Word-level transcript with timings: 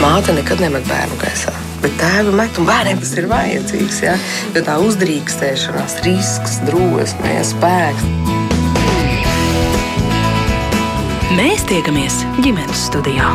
Māte 0.00 0.32
nekad 0.32 0.62
nemet 0.64 0.86
bērnu 0.88 1.16
gaisā. 1.20 1.52
Bet 1.82 1.92
tēva 2.00 2.32
met 2.32 2.56
un 2.56 2.64
bērniem 2.64 3.02
tas 3.02 3.10
ir 3.20 3.26
vajadzīgs. 3.28 3.98
Ja? 4.00 4.14
Jo 4.54 4.62
tā 4.64 4.78
uzdrīkstēšanās, 4.80 5.98
risks, 6.06 6.54
drosme, 6.64 7.34
spēks. 7.44 8.06
Mēs 11.36 11.66
tiekamies 11.68 12.16
ģimenes 12.40 12.86
studijā. 12.88 13.28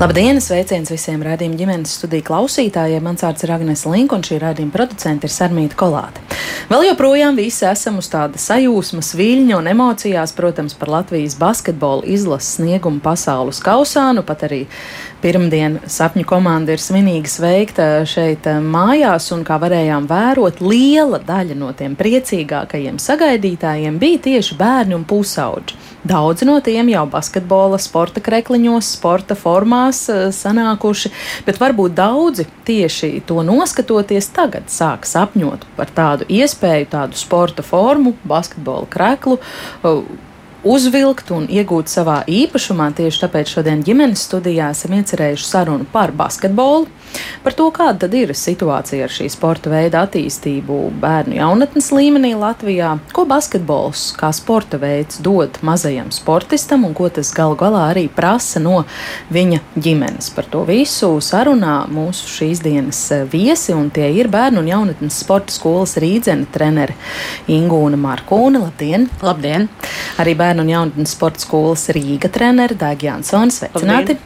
Labdien, 0.00 0.40
sveiciens 0.44 0.92
visiem 0.92 1.20
rādījuma 1.24 1.60
ģimenes 1.60 1.92
studiju 2.00 2.24
klausītājiem. 2.32 3.04
Mans 3.04 3.24
vārds 3.24 3.44
ir 3.44 3.52
Agnēs 3.52 3.84
Linka, 3.88 4.16
un 4.16 4.24
šī 4.24 4.40
rādījuma 4.40 4.74
producente 4.80 5.28
ir 5.28 5.36
Sarmīta 5.36 5.76
Kolāte. 5.84 6.25
Vēl 6.70 6.88
joprojām 6.88 7.36
visi 7.38 7.66
esam 7.68 8.00
uz 8.02 8.08
tāda 8.10 8.40
sajūsmas, 8.42 9.12
viļņa 9.18 9.58
un 9.60 9.70
emocijās, 9.70 10.32
protams, 10.36 10.74
par 10.74 10.90
Latvijas 10.90 11.36
basketbola 11.38 12.06
izlases 12.10 12.56
sniegumu 12.58 13.02
pasaules 13.04 13.60
kausā. 13.62 14.08
Nu, 14.16 14.24
pat 14.26 14.46
arī 14.48 14.64
pirmdien 15.26 15.78
sapņu 15.90 16.26
komanda 16.28 16.74
ir 16.74 16.82
svinīgi 16.82 17.30
sveikta 17.30 17.86
šeit 18.08 18.46
eh, 18.50 18.60
mājās, 18.62 19.30
un 19.34 19.42
kā 19.46 19.56
varējām 19.62 20.08
vērot, 20.10 20.60
liela 20.62 21.18
daļa 21.24 21.56
no 21.58 21.72
tiem 21.76 21.96
priecīgākajiem 21.98 23.00
sagaidītājiem 23.02 23.98
bija 24.02 24.22
tieši 24.28 24.58
bērni 24.60 24.96
un 24.98 25.06
pusauģi. 25.08 25.78
Daudzi 26.06 26.46
no 26.46 26.60
tiem 26.62 26.92
jau 26.92 27.02
basketbola, 27.10 27.80
sporta 27.82 28.22
krekliņos, 28.22 28.92
sporta 28.98 29.34
formās 29.38 30.04
eh, 30.12 30.28
sanākuši, 30.36 31.10
bet 31.48 31.58
varbūt 31.62 31.96
daudzi 31.96 32.46
tieši 32.68 33.16
to 33.26 33.40
noskatoties 33.46 34.30
tagad 34.36 34.70
sāk 34.70 35.08
sapņot 35.08 35.66
par 35.78 35.90
tādu 35.96 36.25
iespēju, 36.32 36.88
tādu 36.92 37.18
sporta 37.20 37.64
formu, 37.66 38.14
basketbola 38.28 38.88
kreklu 38.92 39.38
eh, 39.40 40.00
uzvilkt 40.64 41.30
un 41.34 41.48
iegūt 41.50 41.90
savā 41.90 42.20
īpašumā. 42.30 42.90
Tieši 42.96 43.22
tāpēc 43.24 43.52
šodien 43.56 43.82
ģimenes 43.86 44.24
studijā 44.28 44.70
esam 44.74 44.96
iecerējuši 44.98 45.46
sarunu 45.46 45.86
par 45.92 46.14
basketbolu, 46.16 46.86
par 47.44 47.54
to, 47.56 47.68
kāda 47.74 48.08
ir 48.16 48.32
situācija 48.36 49.06
ar 49.06 49.12
šī 49.12 49.28
sporta 49.32 49.70
veida 49.72 50.02
attīstību 50.06 50.78
bērnu 51.00 51.38
jaunatnes 51.38 51.90
līmenī 51.94 52.32
Latvijā, 52.38 52.96
ko 53.14 53.26
basketbols 53.28 54.08
kā 54.18 54.30
sporta 54.36 54.80
veids 54.82 55.20
dod 55.24 55.58
mazajam 55.66 56.10
sportistam 56.14 56.84
un 56.88 56.94
ko 56.96 57.08
tas 57.12 57.32
galu 57.36 57.56
galā 57.58 57.86
arī 57.92 58.06
prasa 58.12 58.60
no 58.62 58.82
viņa 59.32 59.62
ģimenes. 59.76 60.30
Par 60.36 60.48
to 60.50 60.64
visu 60.68 61.12
sarunā 61.24 61.78
mūsu 61.92 62.28
šīs 62.36 62.62
dienas 62.64 63.00
viesi, 63.32 63.74
un 63.76 63.90
tie 63.94 64.08
ir 64.18 64.30
bērnu 64.32 64.62
un 64.62 64.70
jaunatnes 64.70 65.20
sporta 65.22 65.54
skolas 65.54 65.96
rīdzena 66.02 66.48
treneri 66.52 66.96
Ingūna 67.52 67.98
Markūna. 68.00 68.64
Labdien! 68.66 69.08
Labdien! 69.24 69.68
Arī 70.20 70.36
bērnu 70.38 70.55
bērnu 70.56 70.62
un 70.62 70.70
jaunatnes 70.70 71.12
sporta 71.12 71.40
skolas 71.40 71.88
Rīga 71.92 72.30
treneri 72.32 72.76
Dāgi 72.76 73.06
Jansons. 73.06 73.60
Sveicināti! 73.60 74.16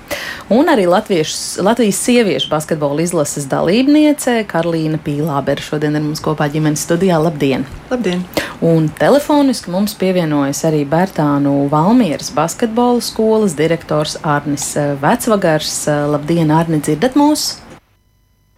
Un 0.51 0.69
arī 0.71 0.87
Latviešu, 0.87 1.63
Latvijas 1.63 1.99
sieviešu 2.05 2.51
basketbola 2.51 3.03
izlases 3.03 3.49
dalībniece 3.51 4.45
Karolīna 4.47 4.99
Pīlābera 5.03 5.61
šodien 5.61 5.97
ir 5.97 6.03
mums 6.05 6.23
kopā 6.23 6.49
ģimenes 6.51 6.85
studijā. 6.87 7.19
Labdien! 7.19 7.67
Labdien! 7.91 8.23
Un 8.63 8.89
telefoniski 8.93 9.73
mums 9.73 9.95
pievienojas 9.99 10.63
arī 10.69 10.85
Bērtānu 10.87 11.69
Valmieras 11.73 12.31
basketbola 12.35 13.01
skolas 13.03 13.57
direktors 13.59 14.19
Arnis 14.23 14.75
Vecvagars. 15.03 15.87
Labdien, 15.89 16.51
Arni, 16.51 16.83
dzirdat 16.85 17.17
mūs? 17.19 17.57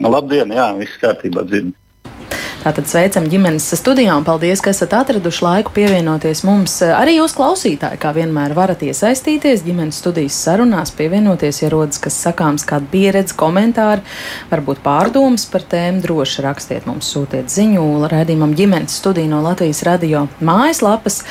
Labdien, 0.03 0.53
jā, 0.53 0.73
viss 0.77 0.99
kārtībā 1.01 1.47
dzirdat. 1.47 1.79
Tātad 2.63 2.87
sveicam 2.87 3.25
ģimenes 3.27 3.65
studijā 3.75 4.15
un 4.15 4.23
paldies, 4.23 4.61
ka 4.63 4.71
esat 4.71 4.93
atraduši 4.95 5.43
laiku 5.43 5.73
pievienoties 5.75 6.45
mums. 6.47 6.77
Arī 6.95 7.17
jūs 7.17 7.35
klausītāji, 7.35 7.99
kā 7.99 8.13
vienmēr, 8.15 8.55
varat 8.55 8.85
iesaistīties 8.87 9.65
ģimenes 9.67 9.99
studijas 9.99 10.39
sarunās, 10.45 10.95
pievienoties, 10.95 11.59
ja 11.65 11.73
rodas 11.73 11.99
kas 12.03 12.21
sakāms, 12.23 12.63
kāda 12.69 12.87
pieredze, 12.93 13.35
komentāri, 13.35 14.07
varbūt 14.53 14.79
pārdomas 14.87 15.49
par 15.51 15.67
tēmu, 15.75 16.05
droši 16.07 16.47
rakstiet 16.47 16.87
mums, 16.87 17.11
sūtiet 17.11 17.51
ziņu 17.51 18.07
raidījumam 18.13 18.55
ģimenes 18.55 18.95
studiju 19.03 19.33
no 19.35 19.43
Latvijas 19.43 19.83
radio 19.89 20.29
mājaslapas. 20.39 21.25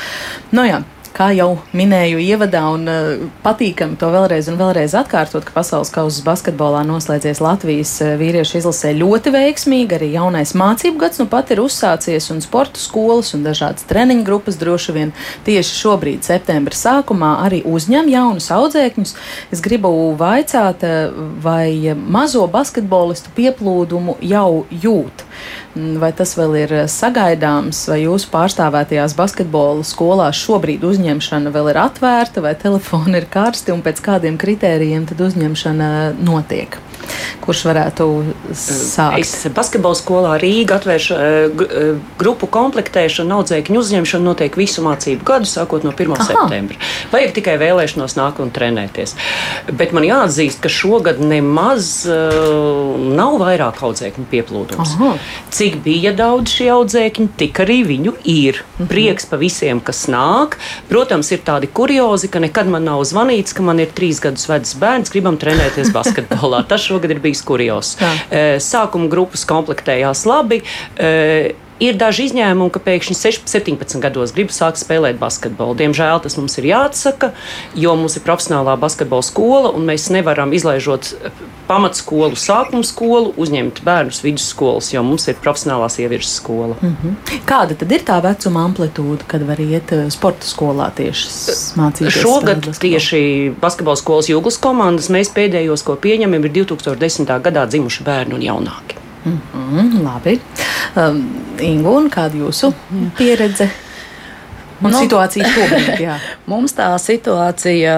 No 0.52 0.66
nu 0.66 0.68
jā, 0.68 0.84
kā 1.16 1.30
jau 1.36 1.60
minēju 1.76 2.20
ievadā, 2.24 2.62
un 2.74 2.88
uh, 2.90 3.24
patīkami 3.44 3.98
to 4.00 4.10
vēlreiz 4.14 4.48
un 4.52 4.58
vēlreiz 4.60 4.96
atkārtot, 4.98 5.46
ka 5.48 5.54
pasaules 5.56 5.92
kausa 5.94 6.24
basketbolā 6.26 6.84
noslēdzies 6.88 7.42
Latvijas 7.44 7.94
uh, 8.04 8.14
vīriešu 8.20 8.60
izlasē 8.62 8.94
ļoti 8.98 9.34
veiksmīgi. 9.36 9.98
Arī 9.98 10.12
jaunais 10.16 10.54
mācību 10.58 11.02
gads 11.04 11.22
nu 11.22 11.28
pat 11.32 11.54
ir 11.54 11.62
uzsācies, 11.64 12.30
un 12.34 12.42
sporta 12.44 12.82
skolas 12.82 13.34
un 13.38 13.46
dažādas 13.48 13.88
treniņu 13.90 14.26
grupas 14.28 14.60
droši 14.62 14.98
vien 14.98 15.16
tieši 15.48 15.78
šobrīd, 15.82 16.26
septembra 16.28 16.78
sākumā, 16.78 17.34
arī 17.46 17.64
uzņem 17.68 18.12
jaunus 18.12 18.52
audzēkņus. 18.56 19.16
Es 19.54 19.64
gribu 19.64 19.94
vaicāt, 20.20 20.86
uh, 20.88 21.24
vai 21.44 21.96
mazo 21.96 22.48
basketbolistu 22.52 23.36
pieplūdumu 23.38 24.18
jau 24.26 24.66
jūt. 24.72 25.26
Vai 25.72 26.10
tas 26.12 26.34
vēl 26.36 26.56
ir 26.66 26.74
sagaidāms, 26.92 27.86
vai 27.88 28.02
jūsu 28.02 28.28
pārstāvētajās 28.34 29.16
basketbola 29.16 29.86
skolās 29.88 30.40
šobrīd 30.44 30.84
uzņemšana 30.84 31.54
vēl 31.56 31.72
ir 31.72 31.80
atvērta, 31.86 32.44
vai 32.44 32.58
telefoni 32.66 33.22
ir 33.22 33.30
karsti 33.32 33.72
un 33.72 33.84
pēc 33.86 34.04
kādiem 34.04 34.40
kritērijiem 34.42 35.08
tad 35.08 35.24
uzņemšana 35.30 35.92
notiek? 36.20 36.76
Kurš 37.42 37.64
varētu 37.70 38.08
sākt? 38.54 39.20
Es 39.22 39.34
basketbola 39.56 39.98
skolā 39.98 40.36
Rīgā 40.42 40.78
atvēršu 40.82 41.16
eh, 41.16 41.64
eh, 41.66 41.92
grupu 42.20 42.50
komplektēšanu, 42.52 43.40
audzēkņu 43.42 43.82
uzņemšanu 43.82 44.30
notiek 44.30 44.58
visu 44.60 44.84
mācību 44.86 45.26
gadu, 45.28 45.50
sākot 45.50 45.86
no 45.88 45.94
1. 45.96 46.16
Aha. 46.16 46.28
septembra. 46.30 46.78
Vajag 47.14 47.36
tikai 47.38 47.58
vēlēšanos 47.62 48.18
nākt 48.20 48.42
un 48.44 48.52
trenēties. 48.54 49.16
Bet 49.78 49.96
man 49.96 50.06
jāatzīst, 50.08 50.62
ka 50.64 50.72
šogad 50.72 51.22
nemaz 51.24 51.92
uh, 52.10 52.98
nav 53.18 53.38
vairāk 53.42 53.82
audzēkņu 53.88 54.28
pieplūdums. 54.32 54.96
Aha. 54.98 55.14
Cik 55.54 55.80
bija 55.86 56.14
daudz 56.18 56.56
šie 56.58 56.70
audzēkņi, 56.76 57.28
tik 57.40 57.64
arī 57.66 57.82
viņu 57.88 58.16
ir. 58.30 58.62
Mhm. 58.78 58.90
Prieks 58.92 59.28
pa 59.30 59.40
visiem, 59.42 59.82
kas 59.84 60.06
nāk. 60.12 60.58
Protams, 60.92 61.32
ir 61.34 61.44
tādi 61.48 61.70
kuriozi, 61.72 62.30
ka 62.32 62.42
nekad 62.44 62.70
man 62.72 62.86
nav 62.88 63.04
zvanīts, 63.08 63.56
ka 63.58 63.66
man 63.66 63.82
ir 63.82 63.92
trīs 63.96 64.22
gadus 64.24 64.48
vecs 64.50 64.76
bērns, 64.82 65.12
gribam 65.14 65.40
trenēties 65.42 65.92
basketbolā. 65.96 66.64
Tas 66.70 66.86
šogad 66.92 67.16
ir 67.16 67.24
bijis 67.24 67.44
kurjos. 67.48 67.96
Sākuma 68.68 69.10
grupas 69.12 69.48
komplektējās 69.50 70.26
labi. 70.30 70.62
Ir 71.82 71.98
daži 71.98 72.28
izņēmumi, 72.30 72.70
ka 72.74 72.80
pēkšņi 72.86 73.16
17 73.50 74.02
gados 74.04 74.36
grib 74.36 74.52
sākt 74.54 74.78
spēlēt 74.78 75.18
basketbolu. 75.22 75.74
Diemžēl 75.80 76.22
tas 76.22 76.38
mums 76.38 76.60
ir 76.62 76.68
jāatsaka, 76.70 77.32
jo 77.74 77.96
mums 77.98 78.20
ir 78.20 78.26
profesionālā 78.28 78.76
basketbola 78.82 79.26
skola, 79.26 79.72
un 79.74 79.88
mēs 79.90 80.12
nevaram 80.14 80.54
izlaižot 80.54 81.16
pamatskolu, 81.72 82.38
sākuma 82.38 82.86
skolu, 82.86 83.34
uzņemt 83.40 83.82
bērnus 83.88 84.22
vidusskolas, 84.26 84.92
jo 84.94 85.02
mums 85.08 85.26
ir 85.32 85.40
profesionālā 85.42 85.88
sieviešu 85.90 86.30
skola. 86.30 86.78
Mm 86.82 86.96
-hmm. 87.02 87.42
Kāda 87.50 87.76
tad 87.76 87.92
ir 87.92 88.06
tā 88.06 88.22
vecuma 88.24 88.66
amplitūda, 88.68 89.26
kad 89.28 89.48
var 89.48 89.60
iet 89.60 89.92
eh, 89.92 90.10
sporta 90.10 90.46
skolā 90.46 90.92
tieši 90.96 91.28
mācīties? 91.82 92.22
Šogad 92.22 92.72
tieši 92.80 93.54
basketbola 93.62 93.96
skolas 93.96 94.30
jūglas 94.30 94.60
komandas 94.60 95.10
mēs 95.10 95.34
pēdējos, 95.34 95.84
ko 95.84 95.96
pieņemam, 95.96 96.46
ir 96.46 96.52
2010. 96.52 97.42
gadā 97.42 97.66
dzimuši 97.68 98.04
bērni 98.04 98.34
un 98.34 98.42
jaunāki. 98.42 99.01
Mm 99.26 99.42
-hmm, 99.54 100.04
labi. 100.04 100.40
Um, 100.96 101.24
Ingu, 101.60 102.10
kāda 102.10 102.36
jūsu 102.36 102.74
pieredze? 103.18 103.70
Un 104.82 104.96
nu, 104.96 105.02
situācija 105.04 105.46
šobrīd, 105.46 106.00
jā. 106.08 106.16
mums 106.50 106.74
tā 106.74 106.88
situācija, 107.02 107.94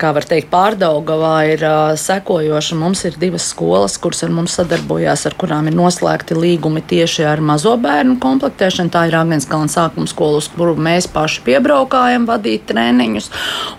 kā 0.00 0.12
var 0.16 0.24
teikt, 0.28 0.48
pārdaugavā 0.52 1.34
ir 1.52 1.64
uh, 1.66 1.92
sekojoša. 2.00 2.78
Mums 2.80 3.04
ir 3.08 3.18
divas 3.20 3.50
skolas, 3.52 3.98
kuras 4.00 4.24
ar 4.24 4.32
mums 4.32 4.56
sadarbojās, 4.56 5.26
ar 5.28 5.36
kurām 5.36 5.68
ir 5.68 5.76
noslēgti 5.76 6.38
līgumi 6.38 6.80
tieši 6.88 7.26
ar 7.28 7.44
mazo 7.44 7.74
bērnu 7.80 8.16
komplektēšanu. 8.22 8.92
Tā 8.96 9.04
ir 9.10 9.18
Agneskalna 9.20 9.68
sākuma 9.72 10.08
skola, 10.08 10.40
uz 10.40 10.48
kuru 10.56 10.72
mēs 10.88 11.10
paši 11.12 11.44
piebraukājam 11.50 12.24
vadīt 12.28 12.64
treniņus, 12.72 13.30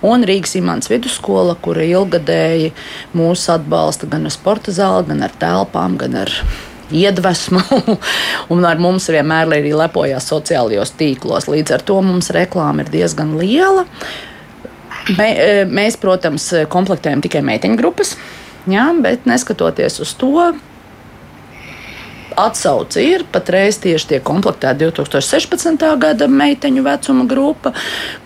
un 0.06 0.26
Rīgas 0.30 0.54
imants 0.62 0.94
vidusskola, 0.94 1.58
kura 1.62 1.90
ilgadēji 1.90 2.74
mūs 3.18 3.50
atbalsta 3.54 4.10
gan 4.14 4.30
ar 4.30 4.38
sporta 4.38 4.76
zāli, 4.76 5.10
gan 5.10 5.26
ar 5.26 5.38
telpām, 5.42 5.98
gan 5.98 6.22
ar 6.26 6.34
iedvesmu, 6.92 7.62
un 8.54 8.66
ar 8.68 8.80
mums 8.82 9.10
vienmēr 9.12 9.52
arī 9.60 9.74
lepojās 9.76 10.30
sociālajos 10.32 10.96
tīklos. 11.00 11.50
Līdz 11.52 11.78
ar 11.78 11.86
to 11.88 12.00
mums 12.06 12.32
reklāma 12.36 12.86
ir 12.86 12.94
diezgan 12.94 13.36
liela. 13.40 13.86
Mē, 15.18 15.28
e, 15.28 15.66
mēs, 15.72 15.96
protams, 16.02 16.50
komplektējam 16.72 17.22
tikai 17.24 17.44
meiteņu 17.48 17.80
grupas, 17.80 18.18
jā, 18.68 18.90
bet 19.04 19.28
neskatoties 19.30 20.02
uz 20.04 20.12
to, 20.20 20.52
atsauce 22.38 23.02
ir. 23.04 23.26
Patreiz 23.32 23.80
tieši 23.82 24.08
tiek 24.14 24.24
komplektēta 24.26 24.78
2016. 24.86 25.86
gada 26.00 26.28
meiteņu 26.30 26.84
vecuma 26.86 27.26
grupa, 27.30 27.74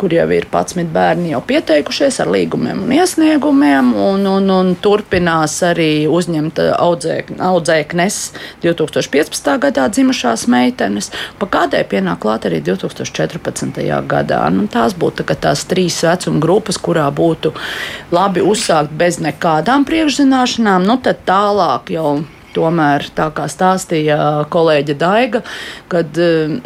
kur 0.02 0.14
jau 0.14 0.28
ir 0.36 0.48
11 0.52 0.92
bērni 0.94 1.32
jau 1.32 1.42
pieteikušies 1.48 2.20
ar 2.24 2.32
līgumiem 2.34 2.84
un 2.84 2.92
iesniegumiem, 2.96 3.94
un, 3.96 4.26
un, 4.28 4.50
un 4.52 4.74
turpinās 4.82 5.58
arī 5.66 6.08
uzņemt 6.12 6.60
audzēk, 6.76 7.34
audzēknes 7.40 8.20
2015. 8.66 9.52
gadā 9.66 9.88
dzimušās 9.92 10.48
meitenes. 10.52 11.12
Pa 11.40 11.48
kādai 11.52 11.84
pienāk 11.88 12.22
klāt 12.26 12.50
arī 12.50 12.62
2014. 12.66 13.82
gadā. 14.12 14.44
Nu, 14.52 14.68
tās 14.72 14.96
būtu 14.98 15.26
tā 15.28 15.52
tās 15.52 15.66
trīs 15.70 16.02
vecuma 16.06 16.42
grupas, 16.44 16.80
kurā 16.82 17.08
būtu 17.16 17.54
labi 18.12 18.44
uzsākt 18.44 18.94
bez 18.98 19.22
nekādām 19.24 19.88
priekšzināšanām, 19.88 20.86
nu 20.88 20.98
tad 21.04 21.24
tālāk 21.28 21.92
jau 21.96 22.22
Tomēr, 22.56 23.06
tā 23.16 23.30
kā 23.36 23.46
stāstīja 23.52 24.18
kolēģe 24.52 24.96
Daiga, 25.00 25.42
kad 25.92 26.18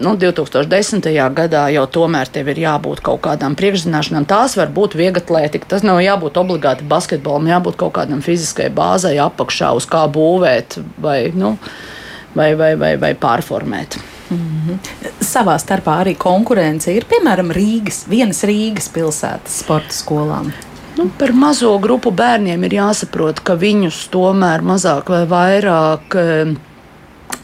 nu, 0.02 0.16
2010. 0.22 1.10
gadā 1.38 1.68
jau 1.74 1.86
tomēr 2.00 2.32
tev 2.34 2.50
ir 2.54 2.64
jābūt 2.64 3.04
kaut 3.06 3.22
kādām 3.28 3.58
priekšzināšanām. 3.60 4.26
Tās 4.30 4.58
var 4.58 4.74
būt 4.74 4.98
vieglatlētika, 4.98 5.70
tas 5.76 5.86
nav 5.86 6.02
jābūt 6.02 6.42
obligāti 6.42 6.88
basketbolam, 6.90 7.52
jābūt 7.54 7.78
kaut 7.84 7.96
kādam 8.00 8.26
fiziskai 8.26 8.72
bāzai 8.74 9.16
apakšā, 9.22 9.76
uz 9.78 9.86
kā 9.90 10.06
būvēt 10.10 10.80
vai, 11.02 11.20
nu, 11.38 11.56
vai, 12.36 12.54
vai, 12.58 12.74
vai, 12.82 12.96
vai 13.02 13.14
pārformēt. 13.14 14.00
Mm 14.30 14.38
-hmm. 14.38 14.78
Savā 15.22 15.58
starpā 15.62 16.02
arī 16.04 16.16
konkurence 16.18 16.94
ir 16.94 17.06
piemēram 17.06 17.52
Rīgas, 17.52 18.08
vienas 18.10 18.44
Rīgas 18.44 18.90
pilsētas 18.90 19.60
sporta 19.62 19.94
skolām. 19.94 20.52
Nu, 20.96 21.10
par 21.20 21.34
mazo 21.36 21.74
grupu 21.84 22.12
bērniem 22.16 22.62
ir 22.68 22.78
jāsaprot, 22.78 23.42
ka 23.44 23.58
viņus 23.60 24.06
tomēr 24.14 24.64
mazāk 24.64 25.12
vai 25.12 25.26
vairāk 25.28 26.16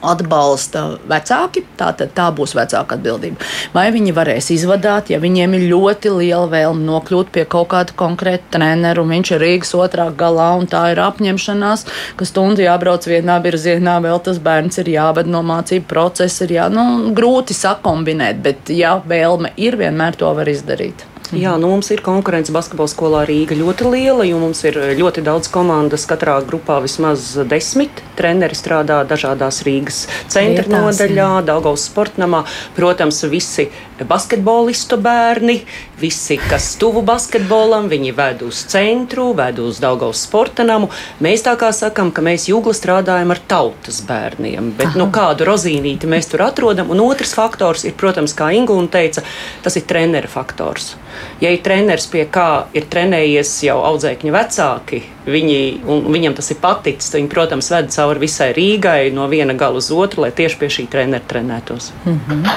atbalsta 0.01 0.83
vecāki. 1.09 1.63
Tātad 1.77 2.13
tā 2.17 2.27
būs 2.35 2.55
vecāka 2.57 2.97
atbildība. 2.97 3.43
Vai 3.75 3.89
viņi 3.93 4.13
varēs 4.15 4.51
izvadīt, 4.55 5.11
ja 5.13 5.19
viņiem 5.21 5.57
ir 5.57 5.67
ļoti 5.71 6.13
liela 6.15 6.47
vēlme 6.51 6.85
nokļūt 6.87 7.31
pie 7.35 7.45
kaut 7.49 7.71
kāda 7.73 7.95
konkrēta 7.97 8.57
treneru, 8.57 9.05
un 9.05 9.15
viņš 9.17 9.33
ir 9.35 9.43
Rīgas 9.45 9.75
otrā 9.77 10.09
galā, 10.17 10.51
un 10.61 10.67
tā 10.71 10.87
ir 10.93 11.03
apņemšanās, 11.03 11.85
ka 12.17 12.27
stundu 12.27 12.65
jābrauc 12.65 13.07
vienā 13.11 13.37
virzienā, 13.43 13.99
vēl 14.03 14.23
tas 14.25 14.41
bērns 14.41 14.81
ir 14.81 14.95
jāved 14.95 15.29
no 15.29 15.43
mācību 15.45 15.89
procesa. 15.91 16.47
Ir 16.47 16.57
jā, 16.57 16.67
nu, 16.73 17.13
grūti 17.17 17.57
sakombinēt, 17.57 18.41
bet 18.41 18.73
ja 18.73 18.97
vēlme 19.05 19.53
ir, 19.61 19.79
vienmēr 19.81 20.17
to 20.17 20.31
var 20.37 20.49
izdarīt. 20.49 21.10
Jā, 21.31 21.53
nu 21.55 21.69
mums 21.71 21.87
ir 21.93 22.01
konkurence 22.03 22.51
basketbola 22.51 22.91
skolā 22.91 23.21
Rīga 23.27 23.55
ļoti 23.55 23.87
liela, 23.87 24.25
jo 24.27 24.39
mums 24.41 24.65
ir 24.67 24.75
ļoti 24.99 25.23
daudz 25.23 25.47
komandas. 25.51 26.03
Katrā 26.09 26.35
grupā 26.43 26.81
vismaz 26.83 27.37
desmit 27.47 28.01
treneri 28.19 28.57
strādā 28.57 29.01
dažādās 29.07 29.61
Rīgas 29.63 30.03
centra 30.27 30.65
Vietās, 30.67 30.99
nodaļā, 30.99 31.29
Daugaus 31.47 31.87
sportnamā. 31.87 32.43
Protams, 32.75 33.23
visi 33.31 33.69
basketbolistu 34.07 34.97
bērni, 35.01 35.61
visi, 36.01 36.37
kas 36.49 36.75
tuvu 36.81 37.03
basketbolam, 37.05 37.89
viņi 37.91 38.13
ved 38.17 38.41
uz 38.47 38.63
centru, 38.71 39.31
ved 39.37 39.59
uz 39.61 39.79
Daugaus 39.83 40.23
sporta 40.25 40.65
namu. 40.67 40.89
Mēs 41.23 41.45
tā 41.45 41.53
kā 41.59 41.71
sakam, 41.75 42.11
ka 42.11 42.23
mēs 42.25 42.47
jūgla 42.49 42.73
strādājam 42.77 43.33
ar 43.33 43.41
tautas 43.51 44.01
bērniem, 44.07 44.73
bet 44.77 44.93
nu, 44.93 44.93
Aha. 44.93 45.03
nu, 45.03 45.09
kādu 45.13 45.47
rozīnīti 45.49 46.09
mēs 46.09 46.31
tur 46.31 46.45
atrodam. 46.47 46.91
Un 46.93 47.03
otrs 47.05 47.35
faktors 47.37 47.85
ir, 47.85 47.95
protams, 47.97 48.35
kā 48.37 48.51
Ingūna 48.57 48.89
teica, 48.91 49.23
tas 49.63 49.77
ir 49.77 49.87
trenera 49.89 50.29
faktors. 50.31 50.95
Ja 51.41 51.51
ir 51.51 51.61
treneris, 51.65 52.07
pie 52.11 52.25
kā 52.31 52.67
ir 52.77 52.87
trenējies 52.91 53.51
jau 53.67 53.79
audzēkņu 53.91 54.33
vecāki, 54.33 55.01
viņi, 55.25 55.59
viņam 55.85 56.35
tas 56.37 56.51
ir 56.53 56.59
paticis, 56.61 57.11
viņi, 57.13 57.29
protams, 57.31 57.69
ved 57.73 57.91
cauri 57.93 58.23
visai 58.23 58.51
Rīgai 58.55 59.11
no 59.13 59.27
viena 59.31 59.53
gala 59.57 59.81
uz 59.81 59.91
otru, 59.93 60.25
lai 60.25 60.31
tieši 60.35 60.59
pie 60.61 60.69
šī 60.77 60.87
trenera 60.91 61.23
trenētos. 61.27 61.91
Mm 62.05 62.19
-hmm. 62.27 62.49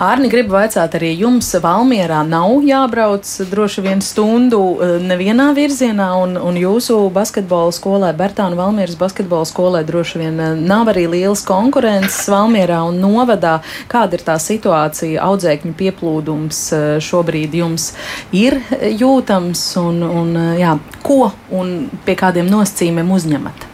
Arni, 0.00 0.28
gribu 0.28 0.54
vaicāt, 0.54 0.77
arī 0.86 1.10
jums 1.18 1.48
Valmierā 1.58 2.20
nav 2.22 2.62
jābrauc 2.66 3.26
droši 3.50 3.82
vien 3.82 4.02
stundu 4.04 4.60
eh, 4.78 4.94
nevienā 5.02 5.48
virzienā, 5.56 6.06
un, 6.22 6.36
un 6.38 6.58
jūsu 6.58 6.96
basketbola 7.14 7.72
skolē, 7.74 8.12
Bertāna 8.16 8.54
Valmieras 8.58 8.94
basketbola 9.00 9.48
skolē, 9.48 9.82
droši 9.88 10.22
vien 10.22 10.38
eh, 10.44 10.52
nav 10.58 10.92
arī 10.92 11.08
lielas 11.10 11.42
konkurences 11.48 12.28
Valmierā 12.30 12.84
un 12.86 13.00
novadā. 13.02 13.58
Kāda 13.90 14.18
ir 14.18 14.26
tā 14.26 14.38
situācija, 14.42 15.24
audzēkņu 15.26 15.74
pieplūdums 15.80 16.60
eh, 16.76 16.86
šobrīd 17.02 17.56
jums 17.58 17.90
ir 18.30 18.60
jūtams 18.78 19.64
un, 19.82 20.04
un 20.06 20.36
jā, 20.60 20.76
ko 21.02 21.32
un 21.50 21.90
pie 22.06 22.14
kādiem 22.20 22.46
nosacījumiem 22.52 23.18
uzņemat? 23.18 23.68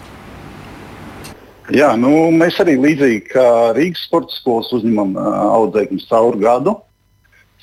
Jā, 1.72 1.94
nu, 1.96 2.10
mēs 2.36 2.58
arī 2.60 2.74
līdzīgi 2.76 3.22
kā 3.30 3.46
Rīgas 3.72 4.02
sporta 4.04 4.34
skolas 4.36 4.68
uzņemam 4.76 5.14
uh, 5.16 5.28
audzēkņus 5.62 6.10
caur 6.10 6.36
gadu. 6.36 6.74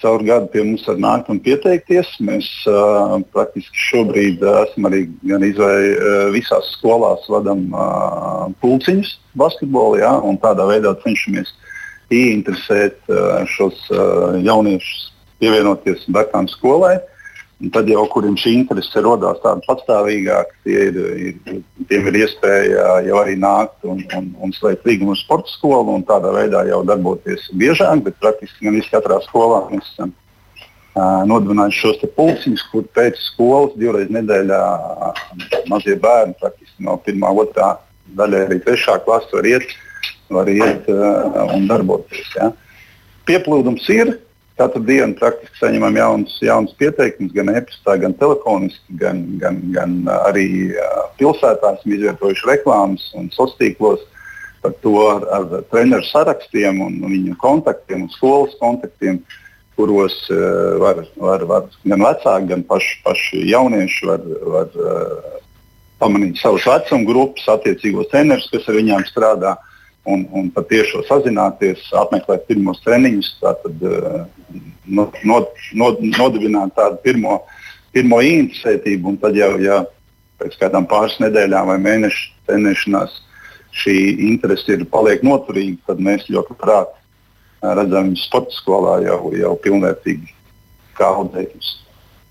Caur 0.02 0.24
gadu 0.26 0.48
pie 0.50 0.64
mums 0.66 0.86
var 0.90 0.98
nākt 0.98 1.30
un 1.30 1.40
pieteikties. 1.44 2.10
Mēs 2.26 2.48
uh, 2.70 3.20
praktiski 3.34 3.84
šobrīd 3.90 4.42
uh, 4.42 4.64
esam 4.66 4.90
arī 4.90 5.04
gan 5.30 5.46
izvēlējušies 5.46 6.02
uh, 6.02 6.32
visās 6.34 6.72
skolās 6.78 7.28
vadām 7.30 7.68
uh, 7.70 8.48
pulciņus 8.64 9.14
basketbolā, 9.38 10.02
ja, 10.02 10.16
un 10.26 10.40
tādā 10.42 10.66
veidā 10.70 10.96
cenšamies 11.04 11.54
ieinteresēt 12.12 12.98
uh, 13.12 13.46
šos 13.54 13.78
uh, 13.94 14.40
jauniešus 14.42 15.12
pievienoties 15.42 16.10
Bērtānu 16.12 16.52
skolai. 16.52 16.98
Un 17.62 17.70
tad 17.70 17.90
jau, 17.92 18.02
kuriem 18.10 18.34
šī 18.42 18.56
interese 18.58 19.04
radās 19.06 19.38
tāda 19.44 19.62
patstāvīgāka, 19.68 20.56
tie 20.66 20.88
ir, 20.88 20.96
ir, 21.28 21.60
tiem 21.92 22.08
ir 22.10 22.16
iespēja 22.24 22.86
jau 23.06 23.20
arī 23.22 23.36
nākt 23.38 23.86
un, 23.86 24.00
un, 24.18 24.32
un 24.42 24.56
slēgt 24.56 24.88
līgumu 24.90 25.14
ar 25.14 25.20
sporta 25.20 25.52
skolu 25.52 25.94
un 26.00 26.06
tādā 26.08 26.32
veidā 26.34 26.64
jau 26.72 26.82
darboties 26.90 27.46
biežāk, 27.62 28.02
bet 28.08 28.18
praktiski 28.24 28.66
gan 28.66 28.80
katrā 28.88 29.20
skolā 29.28 29.60
mēs 29.70 29.92
esam 29.94 30.10
uh, 30.16 31.22
nodibinājuši 31.30 31.84
šos 31.84 32.02
pulciņus, 32.18 32.66
kur 32.72 32.88
pēc 32.98 33.22
skolas 33.28 33.78
divreiz 33.78 34.10
nedēļā 34.10 34.64
mazie 35.70 36.00
bērni 36.02 36.34
praktiski 36.42 36.88
no 36.88 36.98
1. 37.06 37.22
un 37.22 37.54
2. 37.54 37.70
daļai 38.24 38.44
arī 38.48 38.60
3. 38.66 38.98
klases 39.06 39.38
var 39.38 39.52
iet, 39.54 39.78
var 40.34 40.50
iet 40.50 40.90
uh, 40.90 41.46
un 41.54 41.70
darboties. 41.70 42.34
Ja. 42.40 42.50
Pieplūdums 43.30 43.86
ir, 43.94 44.16
Katru 44.62 44.84
dienu 44.86 45.16
praktiski 45.18 45.58
saņemam 45.58 45.96
jaunus, 45.98 46.34
jaunus 46.44 46.74
pieteikumus, 46.78 47.32
gan 47.34 47.50
e-pastā, 47.50 47.96
gan 48.04 48.14
telefoniski, 48.20 48.98
gan, 49.02 49.24
gan, 49.42 49.58
gan 49.74 49.96
arī 50.20 50.46
pilsētā 51.18 51.72
esam 51.80 51.96
izvietojuši 51.96 52.50
reklāmas 52.50 53.08
un 53.18 53.32
sociālos 53.34 53.58
tīklos 53.58 54.04
par 54.62 54.76
to 54.86 54.94
ar, 55.08 55.26
ar 55.34 55.64
treneru 55.72 56.06
sarakstiem 56.06 56.84
un, 56.86 57.00
un 57.02 57.16
viņu 57.16 57.40
kontaktiem 57.42 58.04
un 58.06 58.12
skolas 58.14 58.54
kontaktiem, 58.62 59.18
kuros 59.80 60.20
uh, 60.30 60.78
var, 60.84 61.02
var, 61.18 61.48
var 61.50 61.66
gan 61.82 62.06
vecāki, 62.06 62.52
gan 62.54 62.62
paši, 62.70 63.00
paši 63.08 63.42
jaunieši 63.50 64.12
var, 64.12 64.30
var 64.54 64.78
uh, 64.78 65.42
pamanīt 66.04 66.38
savus 66.38 66.70
vecuma 66.70 67.10
grupas, 67.10 67.50
attiecīgos 67.56 68.14
trenerus, 68.14 68.46
kas 68.54 68.70
ar 68.70 68.78
viņiem 68.78 69.10
strādā. 69.10 69.58
Uh, 69.58 69.71
un, 70.10 70.26
un 70.34 70.50
patiešām 70.54 71.06
sazināties, 71.08 71.84
apmeklēt 71.98 72.48
pirmos 72.50 72.82
treniņus, 72.86 73.32
tātad 73.42 73.84
uh, 73.86 74.22
no, 74.86 75.08
no, 75.24 75.42
no, 75.78 75.90
nodibināt 76.02 76.74
tādu 76.78 77.02
pirmo, 77.06 77.42
pirmo 77.96 78.22
interesētību. 78.26 79.18
Tad 79.22 79.38
jau, 79.38 79.52
ja 79.62 79.84
pēc 80.42 80.58
kādām 80.62 80.88
pāris 80.90 81.20
nedēļām 81.22 81.70
vai 81.70 81.78
mēnešu 81.82 82.32
trenēšanās 82.50 83.20
šī 83.82 83.98
interese 84.32 84.76
ir 84.76 84.88
paliek 84.92 85.22
noturīga, 85.24 85.78
tad 85.92 86.02
mēs 86.04 86.26
ļoti 86.32 86.56
labprāt 86.56 86.90
uh, 86.92 87.72
redzam 87.78 88.10
viņu 88.10 88.24
sporta 88.24 88.58
skolā 88.58 88.98
jau, 89.06 89.22
jau 89.38 89.54
pilnvērtīgi 89.64 90.34
kā 90.98 91.14
audzēkņus. 91.22 91.78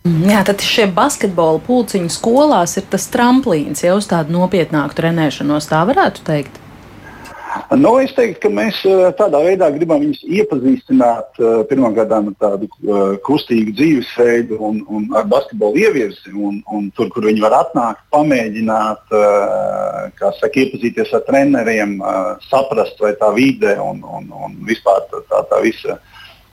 Jā, 0.01 0.41
tad 0.49 0.63
šie 0.65 0.87
basketbola 0.97 1.61
pulciņu 1.61 2.09
skolās 2.13 2.79
ir 2.81 2.87
tas 2.89 3.05
tramplīns 3.13 3.85
jau 3.85 3.99
uz 4.01 4.09
tādu 4.09 4.33
nopietnāku 4.33 4.97
trenēšanos, 4.97 5.69
tā 5.69 5.83
varētu 5.89 6.25
teikt. 6.25 6.57
Nu, 7.75 7.97
es 7.99 8.13
teiktu, 8.15 8.39
ka 8.45 8.51
mēs 8.55 8.79
eh, 8.87 9.09
tādā 9.19 9.41
veidā 9.43 9.71
gribam 9.75 10.03
viņus 10.03 10.21
iepazīstināt 10.39 11.41
eh, 11.41 11.63
pirmkārt 11.71 12.13
ar 12.15 12.29
tādu 12.43 12.69
eh, 12.69 13.17
kustīgu 13.27 13.75
dzīvesveidu 13.79 14.59
un, 14.69 14.81
un 14.87 15.09
ar 15.19 15.27
basketbolu 15.31 15.81
ievirzi. 15.83 16.31
Un, 16.35 16.61
un 16.71 16.89
tur, 16.95 17.11
kur 17.15 17.27
viņi 17.27 17.43
var 17.43 17.57
atnākt, 17.61 18.05
pamēģināt, 18.15 19.03
saka, 20.39 20.53
iepazīties 20.63 21.15
ar 21.17 21.25
treneriem, 21.27 21.99
saprast, 22.47 23.01
vai 23.03 23.13
tā 23.19 23.33
vide 23.35 23.75
un, 23.83 24.03
un, 24.07 24.31
un 24.31 24.57
vispār 24.69 25.03
tā, 25.11 25.43
tā 25.51 25.63
visa 25.65 25.99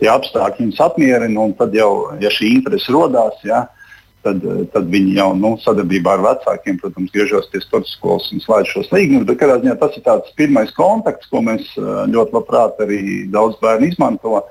tie 0.02 0.10
apstākļi 0.14 0.66
viņus 0.66 0.84
apmierina. 0.88 1.48
Tad 1.60 1.78
jau, 1.78 1.92
ja 2.24 2.34
šī 2.34 2.56
interese 2.58 2.94
rodās, 2.96 3.38
ja, 3.46 3.68
tad, 4.28 4.46
tad 4.76 4.92
viņi 4.94 5.16
jau 5.18 5.32
nu, 5.40 5.56
sadarbībā 5.64 6.14
ar 6.18 6.26
vecākiem, 6.28 6.78
protams, 6.84 7.14
griežas 7.16 7.50
pie 7.54 7.64
sporta 7.64 7.90
skolas 7.90 8.30
un 8.36 8.44
slēdz 8.44 8.76
šos 8.76 8.94
līgumus. 8.94 9.26
Bet 9.32 9.42
kādā 9.42 9.58
ziņā 9.64 9.76
tas 9.82 9.98
ir 9.98 10.06
tāds 10.06 10.38
pirmais 10.38 10.76
kontakts, 10.78 11.32
ko 11.32 11.42
mēs 11.48 11.74
ļoti 12.14 12.38
labprāt 12.38 12.86
arī 12.86 13.02
daudz 13.34 13.58
bērnu 13.64 13.92
izmanto. 13.92 14.44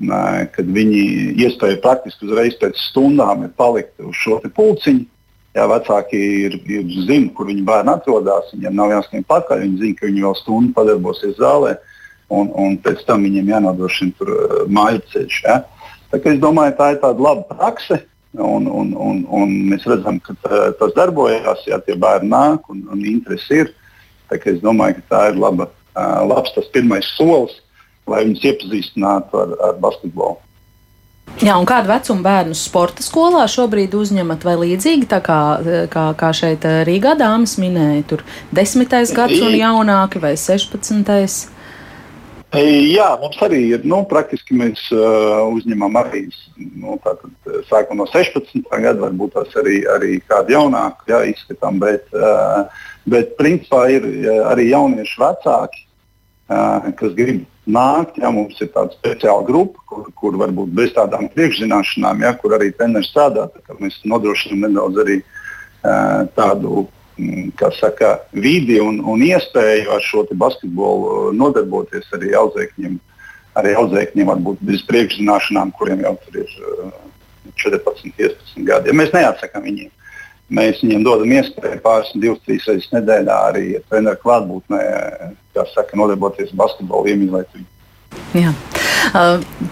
Kad 0.00 0.68
viņi 0.72 1.00
iespēja 1.44 1.82
praktiski 1.82 2.24
uzreiz 2.24 2.54
pēc 2.56 2.78
stundām 2.88 3.42
ir 3.44 3.50
palikt 3.58 3.98
uz 4.00 4.16
šo 4.16 4.38
pulciņu, 4.56 5.04
Jā, 5.50 5.64
vecāki 5.66 6.18
ir, 6.46 6.52
ir 6.70 6.90
zina, 7.08 7.26
kur 7.34 7.48
viņa 7.48 7.64
bērni 7.66 7.90
atrodas. 7.96 8.52
Viņiem 8.54 8.76
nav 8.78 8.92
jāskrien 8.94 9.24
pakaļ. 9.26 9.64
Viņi 9.64 9.80
zina, 9.80 9.96
ka 9.98 10.06
viņi 10.06 10.22
vēl 10.22 10.36
stundu 10.38 10.74
padarbosies 10.76 11.34
zālē, 11.40 11.72
un, 12.30 12.52
un 12.54 12.76
pēc 12.84 13.02
tam 13.08 13.26
viņiem 13.26 13.50
jānodrošina 13.50 14.14
tur 14.18 14.30
uh, 14.36 14.60
māju 14.70 15.02
ceļš. 15.10 15.40
Ja? 15.48 15.56
Tā, 16.12 16.20
es 16.22 16.38
domāju, 16.42 16.76
tā 16.78 16.92
ir 16.94 17.00
tāda 17.02 17.26
laba 17.26 17.58
prakse. 17.58 17.98
Un, 18.38 18.68
un, 18.70 18.92
un, 18.94 19.24
un 19.26 19.54
mēs 19.72 19.82
redzam, 19.90 20.20
ka 20.22 20.36
tā, 20.44 20.68
tas 20.78 20.92
darbojas, 20.94 21.64
ja 21.66 21.80
tie 21.82 21.96
bērni 21.98 22.30
nāk 22.30 22.68
un, 22.70 22.84
un 22.92 23.00
interesi 23.02 23.64
ir. 23.64 23.72
Tā, 24.30 24.38
es 24.46 24.60
domāju, 24.62 25.00
ka 25.00 25.16
tā 25.16 25.22
ir 25.32 25.40
laba, 25.42 25.66
labs 26.30 26.54
tas 26.54 26.68
pirmais 26.70 27.08
solis, 27.16 27.56
lai 28.06 28.22
viņus 28.28 28.46
iepazīstinātu 28.52 29.42
ar, 29.42 29.56
ar 29.66 29.82
basketbolu. 29.82 30.38
Jā, 31.40 31.54
un 31.56 31.66
kādu 31.66 31.88
vecumu 31.88 32.24
bērnu 32.26 32.56
sporta 32.58 33.04
skolā 33.06 33.46
šobrīd 33.48 33.94
uzņemat 33.96 34.42
vai 34.44 34.56
līdzīgi, 34.60 35.06
tā 35.10 35.20
kā, 35.24 35.38
kā, 35.90 36.10
kā 36.18 36.30
šeit 36.36 36.66
Rīgā 36.86 37.14
dāmas 37.18 37.54
minēja, 37.62 38.02
tur 38.12 38.24
desmitais 38.54 39.14
gads 39.16 39.38
un 39.42 39.54
jaunāki 39.56 40.22
vai 40.22 40.34
sešpadsmitais? 40.38 41.46
Jā, 42.50 43.12
mums 43.20 43.36
arī 43.46 43.60
ir, 43.76 43.84
nu, 43.86 44.00
praktiski 44.10 44.56
mēs 44.58 44.80
uh, 44.90 45.44
uzņemam 45.54 45.94
arī, 46.00 46.24
nu, 46.58 46.96
sākam 47.68 48.00
no 48.00 48.08
16. 48.10 48.64
gada, 48.66 48.96
varbūt 49.04 49.36
tās 49.36 49.54
arī, 49.60 49.76
arī 49.86 50.16
kādu 50.26 50.56
jaunāku, 50.56 51.06
jā, 51.12 51.20
izskatām, 51.30 51.78
bet, 51.78 52.08
uh, 52.10 52.66
bet 53.06 53.36
principā 53.38 53.84
ir 53.94 54.08
arī 54.50 54.66
jaunieši 54.72 55.22
vecāki, 55.22 55.84
uh, 56.50 56.90
kas 56.98 57.14
grib 57.14 57.46
nākt. 57.70 58.18
Ja, 58.18 58.34
mums 58.34 58.58
ir 58.58 58.72
tāda 58.74 58.98
speciāla 58.98 59.46
grupa, 59.46 59.86
kur, 59.86 60.10
kur 60.18 60.42
varbūt 60.42 60.74
bez 60.74 60.90
tādām 60.98 61.30
priekšzināšanām, 61.30 62.26
ja, 62.26 62.34
kur 62.34 62.58
arī 62.58 62.72
treneris 62.74 63.12
strādā. 63.14 63.46
Mēs 63.78 64.02
nodrošinām 64.02 64.66
nedaudz 64.66 64.98
arī 65.04 65.20
uh, 65.22 66.26
tādu 66.34 66.88
saka, 67.78 68.18
vidi 68.32 68.80
un, 68.80 69.00
un 69.04 69.22
iespēju 69.24 69.92
ar 69.94 70.02
šo 70.04 70.24
basketbolu 70.32 71.30
nodarboties 71.36 72.10
arī 72.16 72.34
audzēkņiem. 72.38 72.98
Arī 73.60 73.72
audzēkņiem 73.74 74.28
varbūt 74.30 74.60
bez 74.62 74.84
priekšzināšanām, 74.86 75.72
kuriem 75.74 76.04
jau 76.04 76.14
tur 76.22 76.36
ir 76.44 76.52
uh, 76.60 76.92
14, 77.58 78.12
15 78.16 78.68
gadi. 78.68 78.92
Ja 78.92 78.94
mēs 78.96 79.10
neatsakām 79.14 79.66
viņiem. 79.66 79.90
Mēs 80.50 80.80
viņiem 80.82 81.02
dodam 81.06 81.32
iespēju 81.34 81.80
pāris, 81.82 82.10
divas, 82.18 82.40
trīs 82.46 82.64
reizes 82.66 82.90
nedēļā 82.94 83.36
arī 83.50 83.66
treneru 83.90 84.18
klātbūtnē, 84.22 84.80
kā 85.54 85.66
saka, 85.74 85.98
nodarboties 85.98 86.54
basketbolu, 86.58 87.12
iemīlēt 87.12 87.52
viņu. 87.54 87.68
Jā. 88.36 88.52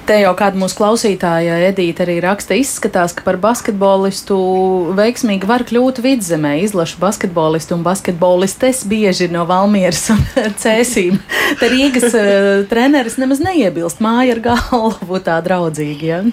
Te 0.09 0.17
jau 0.19 0.33
kāda 0.39 0.59
mūsu 0.59 0.79
klausītāja 0.79 1.59
Edīte 1.69 2.03
arī 2.03 2.17
raksta, 2.25 2.57
izskatās, 2.59 3.13
ka 3.15 3.23
par 3.27 3.39
basketbolistu 3.43 4.39
veiksmīgi 4.99 5.49
var 5.49 5.63
kļūt 5.69 6.01
vidzemē. 6.03 6.57
Izlašu 6.65 6.99
basketbolistu 7.03 7.77
un 7.77 7.85
basketbolistes 7.87 8.83
bieži 8.89 9.29
no 9.31 9.45
Valmieras 9.49 10.09
un 10.15 10.25
Cēsīm. 10.63 11.21
Te 11.61 11.71
Rīgas 11.71 12.17
treneris 12.71 13.19
nemaz 13.21 13.45
neiebilst, 13.45 14.03
māja 14.05 14.39
ar 14.39 14.43
galvu 14.49 15.23
tā 15.23 15.39
draudzīgi. 15.45 16.11
Ja? 16.11 16.25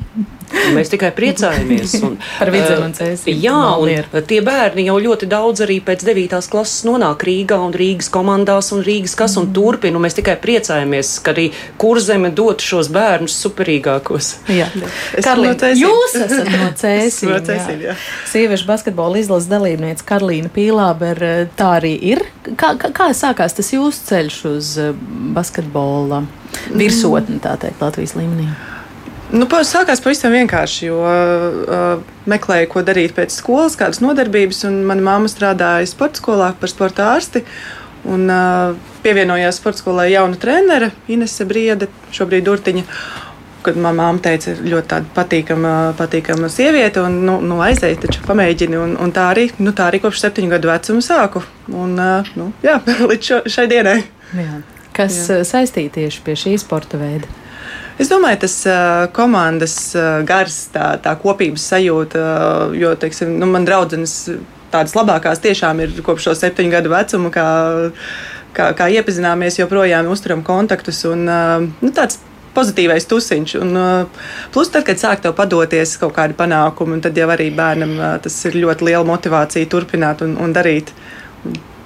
Mēs 0.75 0.91
tikai 0.91 1.09
priecājamies. 1.15 1.95
Un, 2.05 2.15
par 2.39 2.51
vidzemu 2.53 2.87
un 2.87 2.93
cēsīm. 2.95 3.39
Jā, 3.41 3.59
un 3.81 4.21
tie 4.29 4.39
bērni 4.45 4.85
jau 4.87 4.97
ļoti 5.01 5.29
daudz 5.29 5.63
arī 5.65 5.79
pēc 5.85 6.05
9. 6.07 6.39
klases 6.51 6.85
nonāk 6.87 7.25
Rīgā 7.27 7.57
un 7.65 7.73
Rīgas 7.75 8.11
komandās 8.13 8.71
un 8.75 8.83
Rīgas 8.85 9.15
kas 9.19 9.37
un 9.41 9.51
turpina. 9.55 10.01
Mēs 10.01 10.17
tikai 10.19 10.37
priecājamies, 10.41 11.15
ka 11.25 11.33
arī 11.35 11.49
kurzeme 11.95 12.31
dod 12.35 12.59
šos 12.59 12.89
bērnus 12.91 13.37
superīgākos. 13.39 14.31
Jā, 14.51 14.67
Karlīna, 15.25 15.71
jūs 15.79 16.17
esat 16.19 16.49
no 16.51 16.67
cēsīm. 16.81 17.31
no. 17.31 17.95
Sieviešu 18.27 18.67
basketbola 18.67 19.21
izlases 19.21 19.47
dalībniece 19.51 20.03
Karlīna 20.07 20.51
Pīlāber, 20.51 21.23
tā 21.55 21.69
arī 21.79 21.93
ir. 22.11 22.25
Kā, 22.59 22.73
kā, 22.81 22.91
kā 22.95 23.09
sākās 23.15 23.55
tas 23.55 23.71
jūsu 23.71 24.09
ceļš 24.09 24.39
uz 24.51 24.71
basketbola 25.37 26.25
virsotni, 26.75 27.39
tā 27.43 27.55
teikt, 27.61 27.79
Latvijas 27.83 28.17
līmenī? 28.19 28.49
Nu, 29.35 29.47
sākās 29.47 30.03
pavisam 30.03 30.35
vienkārši, 30.35 30.89
jo 30.89 30.99
uh, 30.99 32.03
meklēju, 32.29 32.69
ko 32.75 32.83
darīt 32.85 33.15
pēc 33.15 33.33
skolas, 33.33 33.77
kādas 33.79 34.03
nodarbības. 34.03 34.65
Mana 34.85 35.01
mamma 35.07 35.31
strādāja 35.31 35.87
sporta 35.89 36.21
skolā 36.21 36.51
par 36.59 36.71
sporta 36.71 37.07
ārsti. 37.15 37.45
Un, 38.05 38.27
uh, 38.29 38.94
pievienojās 39.05 39.59
sporta 39.61 39.83
skolai 39.83 40.09
jauna 40.13 40.39
trenere, 40.41 40.89
Inese 41.11 41.45
Briede, 41.45 41.89
šobrīd 42.15 42.49
Urtiņa. 42.49 42.85
Kad 43.65 43.77
māte 43.81 44.21
teica, 44.27 44.51
ļoti 44.61 44.99
patīkama, 45.15 45.69
patīkama 45.97 46.51
sieviete, 46.53 47.01
un 47.01 47.15
nu, 47.25 47.39
nu, 47.41 47.57
aizēja, 47.65 47.97
taču 48.03 48.21
pamēģini. 48.27 48.77
Un, 48.77 48.93
un 49.01 49.13
tā, 49.13 49.31
arī, 49.33 49.47
nu, 49.57 49.73
tā 49.73 49.87
arī 49.89 50.03
kopš 50.03 50.21
septiņu 50.21 50.51
gadu 50.53 50.69
vecuma 50.69 51.01
sāku. 51.01 51.41
Un, 51.73 51.97
nu, 52.37 52.51
jā, 52.65 52.77
līdz 53.09 53.31
šo, 53.31 53.39
šai 53.55 53.65
dienai. 53.71 53.97
Jā. 54.37 54.59
Kas 54.95 55.17
jā. 55.31 55.39
saistīti 55.47 56.03
tieši 56.03 56.21
pie 56.27 56.37
šī 56.37 56.53
sporta 56.61 57.01
veida? 57.01 57.31
Es 57.97 58.11
domāju, 58.11 58.41
tas 58.43 58.59
uh, 58.67 59.07
komandas 59.15 59.75
uh, 59.95 60.19
gars, 60.27 60.65
tā, 60.73 60.91
tā 61.01 61.15
kopības 61.17 61.65
sajūta, 61.71 62.21
uh, 62.21 62.77
jo, 62.77 62.91
teiksim, 62.99 63.33
nu, 63.39 63.47
man 63.49 63.65
draudzenes 63.65 64.17
tādas 64.73 64.95
labākās 64.97 65.41
tiešām 65.43 65.79
ir 65.83 65.93
kopš 66.05 66.29
šo 66.29 66.35
septiņu 66.41 66.73
gadu 66.73 66.91
vecuma, 66.91 67.31
kā, 67.33 67.47
kā, 68.55 68.71
kā 68.77 68.87
iepazināmies, 68.99 69.59
joprojām 69.61 70.09
uzturam 70.11 70.43
kontaktus. 70.45 71.03
Un, 71.09 71.27
uh, 71.27 71.67
nu, 71.81 71.91
tāds 71.95 72.21
pozitīvais 72.55 73.07
tusiņš. 73.11 73.57
Un, 73.61 73.75
uh, 73.75 74.25
plus, 74.55 74.71
tad, 74.73 74.87
kad 74.87 75.01
sāk 75.01 75.23
tev 75.25 75.35
padoties 75.37 75.97
kaut 76.01 76.15
kādi 76.17 76.37
panākumi, 76.37 77.01
tad 77.03 77.17
jau 77.19 77.29
arī 77.33 77.51
bērnam 77.55 77.95
uh, 77.99 78.11
tas 78.23 78.39
ir 78.47 78.59
ļoti 78.63 78.91
liela 78.91 79.05
motivācija 79.07 79.71
turpināt 79.71 80.25
un, 80.25 80.37
un 80.41 80.55
darīt. 80.55 80.93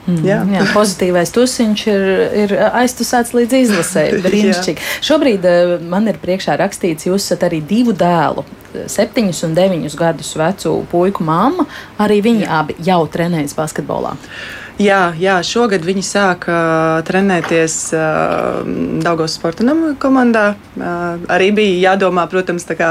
Mm, 0.10 0.22
jā. 0.26 0.38
jā, 0.56 0.62
pozitīvais 0.74 1.32
tusiņš 1.36 1.82
ir, 1.92 2.06
ir 2.44 2.54
aiztusēts 2.82 3.34
līdz 3.36 3.58
izlasēji. 3.60 4.22
Brīnišķīgi. 4.26 4.88
Šobrīd 5.06 5.46
man 5.90 6.10
ir 6.10 6.18
priekšā 6.22 6.56
rakstīts, 6.62 7.10
jūs 7.10 7.28
esat 7.28 7.46
arī 7.50 7.60
divu 7.66 7.94
dēlu, 7.98 8.46
septiņus 8.90 9.44
un 9.46 9.54
deviņus 9.58 10.00
gadus 10.00 10.32
vecu 10.40 10.80
puiku 10.90 11.26
mamma. 11.28 11.68
Arī 12.02 12.22
viņi 12.26 12.48
jā. 12.48 12.64
abi 12.64 12.78
jau 12.86 13.04
trenējas 13.12 13.58
basketbolā. 13.58 14.16
Jā, 14.80 15.10
jā, 15.20 15.34
šogad 15.44 15.84
viņi 15.84 16.02
sāka 16.08 16.54
uh, 16.56 17.02
trenēties 17.04 17.74
uh, 17.98 18.62
Daugos 19.04 19.34
sporta 19.36 19.66
nama 19.68 19.90
komandā. 20.00 20.54
Uh, 20.80 21.18
arī 21.36 21.50
bija 21.58 21.90
jādomā, 21.90 22.24
protams, 22.32 22.64
kā 22.80 22.88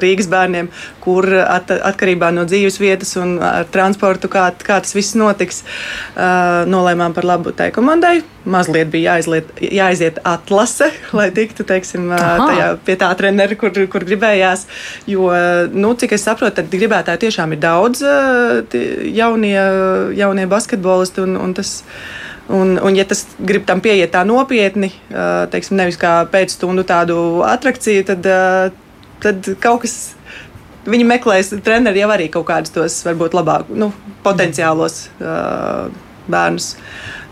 Rīgas 0.00 0.30
bērniem, 0.32 0.70
kur 1.04 1.28
at, 1.42 1.68
atkarībā 1.90 2.30
no 2.32 2.46
dzīves 2.48 2.80
vietas 2.80 3.12
un 3.20 3.34
transportu, 3.68 4.30
kā, 4.32 4.46
kā 4.64 4.78
tas 4.80 4.96
viss 4.96 5.12
notiks. 5.20 5.60
Uh, 6.16 6.64
nolēmām 6.72 7.12
par 7.12 7.28
labu 7.28 7.52
tai 7.52 7.68
komandai. 7.68 8.22
Mazliet 8.46 8.88
bija 8.92 9.16
jāizliet, 9.18 9.52
jāiziet 9.60 10.22
atlase, 10.24 10.88
lai 11.18 11.28
tiktu 11.36 11.66
teiksim, 11.68 12.08
tajā, 12.16 12.70
pie 12.86 12.96
tā 12.96 13.10
trenera, 13.18 13.60
kur, 13.60 13.76
kur 13.92 14.08
gribējās. 14.08 14.64
Jo, 15.10 15.28
nu, 15.74 15.92
cik 16.00 16.16
es 16.16 16.24
saprotu, 16.24 16.62
tad 16.62 16.72
gribētāji 16.72 17.26
tiešām 17.26 17.52
ir 17.52 17.60
daudz 17.60 18.00
jaunie, 19.20 19.56
jaunie 20.16 20.48
basketbolisti 20.48 21.25
Un, 21.26 21.36
un 21.42 21.54
tas, 21.56 21.82
un, 22.48 22.76
un, 22.78 22.96
ja 22.96 23.06
tas 23.08 23.24
grib 23.42 23.66
tam 23.68 23.82
pieiet 23.84 24.12
tā 24.14 24.22
nopietni, 24.28 24.92
teiksim, 25.52 25.78
nevis 25.80 25.98
kā 26.00 26.20
pēcstundu 26.30 26.86
tādu 26.86 27.18
atrakciju, 27.46 28.06
tad, 28.12 28.30
tad 29.24 29.50
kaut 29.62 29.84
kas. 29.86 29.98
Viņi 30.86 31.02
meklēs 31.02 31.48
treneri 31.66 31.98
jau 31.98 32.12
arī 32.14 32.28
kaut 32.30 32.44
kādus 32.46 32.70
tos 32.70 33.00
varbūt 33.02 33.32
labāk, 33.34 33.72
nu, 33.74 33.88
potenciālos 34.22 35.08
uh, 35.18 35.88
bērnus. 36.30 36.68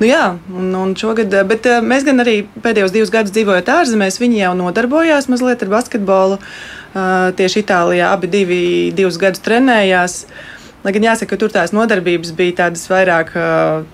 Nu, 0.00 0.08
jā, 0.08 0.24
un, 0.50 0.72
un 0.74 0.96
šogad, 0.98 1.36
bet 1.46 1.68
uh, 1.70 1.78
mēs 1.78 2.02
gan 2.02 2.18
arī 2.24 2.40
pēdējos 2.64 2.90
divus 2.96 3.12
gadus 3.14 3.30
dzīvojot 3.36 3.70
ārzemēs, 3.76 4.18
viņi 4.18 4.40
jau 4.40 4.56
nodarbojās 4.58 5.30
mazliet 5.30 5.62
ar 5.62 5.70
basketbolu. 5.70 6.40
Uh, 6.40 7.30
tieši 7.38 7.62
Itālijā 7.62 8.10
abi 8.10 8.32
divi, 8.34 8.60
divus 8.98 9.20
gadus 9.22 9.46
trenējās. 9.46 10.18
Uh, 10.24 10.53
Lai 10.84 10.92
gan 10.92 11.06
jāsaka, 11.06 11.30
ka 11.32 11.40
tur 11.40 11.52
tās 11.52 11.72
nodarbības 11.72 12.34
bija 12.36 12.58
tādas 12.58 12.82
vairāk 12.90 13.30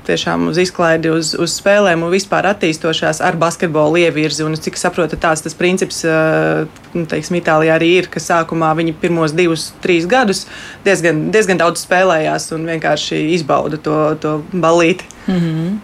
tiešām 0.09 0.49
uz 0.51 0.59
izklaidi, 0.59 1.13
uz, 1.15 1.37
uz 1.39 1.53
spēlēm 1.61 2.03
un 2.03 2.11
vispār 2.11 2.49
attīstošās 2.51 3.21
ar 3.23 3.39
basketbolu 3.39 4.01
ievirzi. 4.03 4.43
Un, 4.43 4.59
cik 4.59 4.75
saprotu, 4.81 5.15
tāds 5.21 5.45
tas 5.45 5.55
princips, 5.55 6.03
nu, 6.03 7.05
teiksim, 7.07 7.39
Itālijā 7.39 7.77
arī 7.79 7.93
ir, 8.01 8.11
ka 8.11 8.19
sākumā 8.19 8.73
viņi 8.81 8.97
pirmos 8.99 9.37
divus, 9.39 9.69
trīs 9.85 10.11
gadus 10.11 10.49
diezgan, 10.83 11.29
diezgan 11.31 11.63
daudz 11.63 11.87
spēlējās 11.87 12.51
un 12.59 12.67
vienkārši 12.73 13.23
izbauda 13.37 13.79
to, 13.79 14.01
to 14.19 14.37
balīti. 14.51 15.07
Mm 15.29 15.41
-hmm. 15.41 15.79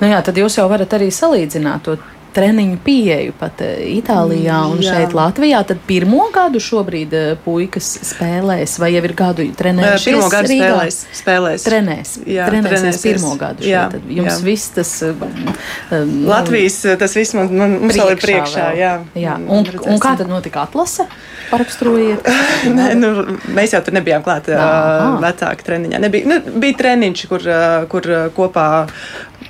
Nu 0.00 0.12
jā, 0.12 0.20
tad 0.22 0.36
jūs 0.36 0.60
jau 0.60 0.68
varat 0.68 0.92
arī 0.92 1.08
salīdzināt 1.08 1.88
to 1.88 1.96
treniņu 2.36 2.78
pieeju 2.84 3.34
pat 3.38 3.60
eh, 3.64 3.80
Itālijā 3.98 4.58
un 4.72 4.80
Jā. 4.82 4.94
šeit 4.94 5.14
Latvijā. 5.16 5.62
Tad 5.68 5.80
pirmo 5.88 6.26
gadu 6.34 6.60
šobrīd 6.62 7.14
eh, 7.16 7.30
puikas 7.44 7.88
spēlēs, 8.10 8.76
vai 8.82 8.92
jau 8.94 9.02
ir 9.08 9.14
gadu 9.18 9.46
trenējušies? 9.58 10.06
Pirmo 10.10 10.28
gadu 10.32 10.52
Rīgā? 10.52 10.68
spēlēs. 10.70 10.98
spēlēs. 11.20 11.66
Trenēs, 11.68 12.14
Jā, 12.30 12.48
trenēsies 12.50 13.02
pirmo 13.04 13.34
gadu. 13.40 13.66
Jā, 13.66 13.86
šeit. 13.86 13.98
Tad 13.98 14.12
jums 14.20 14.32
jā. 14.32 14.38
viss 14.46 14.70
tas 14.76 14.92
um, 15.06 16.24
Latvijas 16.28 16.80
tas 17.00 17.14
viss 17.16 17.34
man, 17.38 17.50
man, 17.54 17.76
mums 17.84 17.98
vēl 17.98 18.14
ir 18.14 18.22
priekšā. 18.22 18.66
vēl. 18.70 18.80
Jā, 18.80 18.92
jā. 19.18 19.36
Un 19.40 19.60
Un, 19.60 19.66
redzēsim. 19.68 19.92
un 19.92 20.00
kā 20.00 20.14
tad 20.16 20.30
notika 20.30 20.62
atlase? 20.64 21.04
Paraksturojiet. 21.50 22.28
Nē, 22.78 22.86
nu, 22.96 23.10
mēs 23.56 23.74
jau 23.74 23.80
tur 23.84 23.96
nebijām 23.98 24.22
klāti 24.24 24.54
Aha. 24.56 25.16
uh, 25.16 25.18
vecāki 25.24 25.66
treniņā. 25.66 26.00
Nebija, 26.06 26.28
nu, 26.30 26.38
bija 26.62 26.78
treniņš, 26.80 27.24
kur, 27.30 27.44
kur 27.92 28.08
kopā 28.36 28.66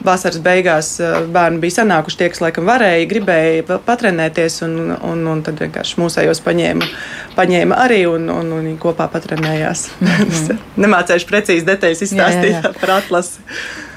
vasaras 0.07 0.39
beigās 0.45 0.93
uh, 1.03 1.19
bērni 1.33 1.61
bija 1.63 1.79
sanākuši 1.81 2.19
tie, 2.21 2.29
kas 2.33 2.41
laikam 2.45 2.69
varēja, 2.69 3.09
gribēja 3.11 3.67
pa- 3.69 3.81
patrenēties, 3.91 4.61
un, 4.67 4.79
un, 4.97 5.27
un 5.35 5.43
tad 5.47 5.61
vienkārši 5.61 6.01
mūsējos 6.01 6.41
paņēma, 6.47 6.89
paņēma 7.37 7.79
arī, 7.85 8.01
un, 8.11 8.29
un, 8.33 8.53
un 8.61 8.71
kopā 8.81 9.11
patrenējās. 9.13 9.89
Nemācējuši 10.85 11.31
precīzi 11.31 11.69
detaļas 11.69 12.05
izstāstīt 12.09 12.53
Jā, 12.53 12.59
jā, 12.59 12.67
jā. 12.67 12.75
par 12.83 12.97
atlasi. 13.01 13.45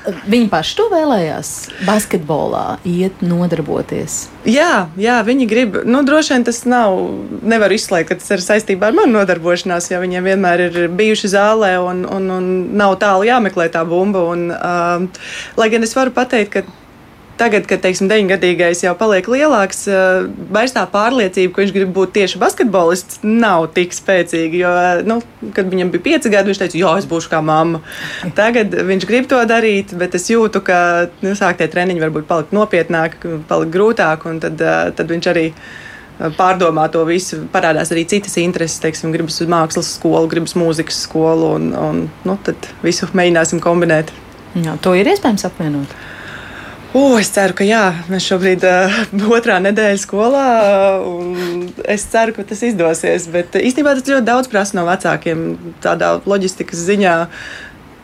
Viņi 0.04 0.50
paši 0.52 0.76
to 0.76 0.86
vēlējās 0.92 1.50
basketbolā, 1.88 2.78
iet 2.88 3.22
nodarboties. 3.24 4.28
Jā, 4.50 4.90
jā, 5.00 5.18
viņi 5.24 5.48
grib. 5.48 5.78
Nu, 5.88 6.02
droši 6.04 6.36
vien 6.36 6.46
tas 6.48 6.64
nav. 6.68 6.98
Nevar 7.44 7.72
izslēgt, 7.72 8.10
ka 8.12 8.20
tas 8.20 8.34
ir 8.36 8.44
saistībā 8.44 8.90
ar 8.90 8.98
manu 8.98 9.16
nodarbošanos, 9.20 9.88
jo 9.92 10.02
viņiem 10.04 10.28
vienmēr 10.28 10.66
ir 10.68 10.80
bijuši 10.92 11.32
zālē 11.36 11.74
un, 11.80 12.04
un, 12.10 12.30
un 12.36 12.50
nav 12.76 12.98
tālu 13.04 13.28
jāmeklē 13.30 13.70
tā 13.72 13.86
bumba. 13.88 14.26
Un, 14.34 14.50
uh, 14.52 15.28
lai 15.60 15.70
gan 15.72 15.88
es 15.88 15.96
varu 15.96 16.12
pateikt, 16.16 16.58
ka 16.58 16.83
tagad, 17.40 17.66
kad 17.70 17.82
teiksim, 17.84 18.10
deviņgadīgais 18.12 18.84
jau 18.86 18.94
paliek 18.98 19.28
lielāks, 19.30 19.84
uh, 19.90 20.26
vairs 20.54 20.76
tā 20.76 20.84
pārliecība, 20.90 21.54
ka 21.54 21.64
viņš 21.64 21.74
grib 21.76 21.94
būt 21.96 22.14
tieši 22.18 22.42
basketbolists, 22.42 23.22
nav 23.26 23.70
tik 23.76 23.96
spēcīga. 23.96 24.60
Jo, 24.60 24.74
uh, 24.74 25.04
nu, 25.08 25.20
kad 25.56 25.70
viņam 25.72 25.94
bija 25.94 26.06
pieci 26.10 26.34
gadi, 26.34 26.52
viņš 26.52 26.62
teica, 26.64 26.80
jā, 26.80 26.92
es 27.02 27.08
būšu 27.10 27.32
kā 27.34 27.42
mamma. 27.46 27.84
Tagad 28.40 28.76
viņš 28.90 29.08
grib 29.10 29.30
to 29.32 29.40
darīt, 29.50 29.96
bet 30.00 30.18
es 30.20 30.30
jūtu, 30.32 30.64
ka 30.66 30.78
nu, 31.26 31.34
sāktie 31.40 31.70
treniņi 31.72 32.04
varbūt 32.04 32.30
palikt 32.30 32.54
nopietnāki, 32.56 33.40
palikt 33.50 33.74
grūtāk, 33.74 34.28
un 34.30 34.44
tad, 34.44 34.62
uh, 34.62 34.86
tad 34.96 35.12
viņš 35.12 35.32
arī 35.34 35.48
pārdomā 36.38 36.86
to 36.94 37.02
visu. 37.10 37.44
Parādās 37.54 37.92
arī 37.94 38.06
citas 38.10 38.38
intereses, 38.42 38.80
teiksim, 38.84 39.14
gribas 39.16 39.42
uz 39.42 39.50
mākslas 39.50 39.96
skolu, 39.98 40.30
gribas 40.32 40.54
mūzikas 40.60 41.04
skolu, 41.08 41.56
un, 41.58 41.72
un 41.74 42.04
nu, 42.28 42.38
tad 42.46 42.70
visu 42.86 43.10
mēģināsim 43.12 43.64
kombinēt. 43.64 44.14
Jā, 44.54 44.78
to 44.86 44.94
ir 44.94 45.10
iespējams 45.10 45.48
apvienot. 45.50 45.96
O, 46.94 47.18
es 47.18 47.32
ceru, 47.34 47.56
ka 47.58 47.66
jā, 47.66 47.82
mēs 48.06 48.28
šobrīd 48.30 48.64
uh, 48.70 48.98
otrā 49.34 49.56
nedēļa 49.66 49.98
skolā. 49.98 50.46
Uh, 51.02 51.64
es 51.90 52.06
ceru, 52.12 52.36
ka 52.36 52.46
tas 52.46 52.62
izdosies. 52.68 53.26
Bet 53.34 53.58
uh, 53.58 53.66
īstenībā 53.66 53.96
tas 53.98 54.06
ļoti 54.06 54.28
daudz 54.28 54.50
prasa 54.52 54.78
no 54.78 54.84
vecākiem. 54.86 55.42
Tādā 55.82 56.12
loģistikas 56.30 56.84
ziņā 56.86 57.16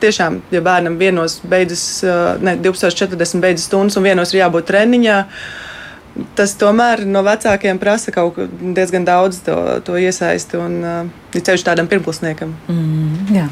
tiešām, 0.01 0.39
ja 0.55 0.63
bērnam 0.65 0.98
vienos 0.98 1.38
beidzas, 1.46 1.84
uh, 2.01 2.41
ne, 2.41 2.55
12.40 2.58 3.43
beidzas 3.43 3.69
stundas 3.69 4.00
un 4.00 4.10
vienos 4.10 4.34
ir 4.34 4.41
jābūt 4.41 4.72
treniņā. 4.72 5.19
Tas 6.38 6.55
tomēr 6.59 7.05
no 7.07 7.23
vecākiem 7.25 7.79
prasa 7.81 8.13
kaut 8.15 8.35
ko 8.35 8.47
diezgan 8.75 9.05
daudz 9.07 9.41
to, 9.45 9.55
to 9.85 9.97
iesaisti 9.99 10.59
un 10.59 10.77
uh, 10.83 11.01
ir 11.35 11.43
ceļš 11.45 11.65
tādam 11.67 11.89
pirmklasniekam. 11.91 12.53
Mm, 12.71 13.33
jā. 13.35 13.47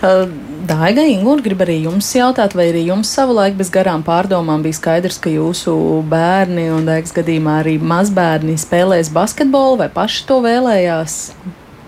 Uh, 0.00 0.24
Daiga, 0.70 1.02
Ingūna, 1.08 1.42
grib 1.42 1.62
arī 1.64 1.80
jums 1.86 2.06
jautāt, 2.14 2.54
vai 2.54 2.68
arī 2.70 2.84
jums 2.86 3.10
savulaik 3.10 3.56
bez 3.58 3.72
garām 3.74 4.04
pārdomām 4.06 4.62
bija 4.62 4.76
skaidrs, 4.76 5.18
ka 5.22 5.32
jūsu 5.32 5.72
bērni 6.10 6.68
un 6.70 6.86
Daigas 6.86 7.14
gadījumā 7.16 7.56
arī 7.62 7.74
mazbērni 7.82 8.54
spēlēs 8.60 9.10
basketbolu, 9.14 9.80
vai 9.80 9.88
paši 9.92 10.22
to 10.28 10.38
vēlējās, 10.44 11.16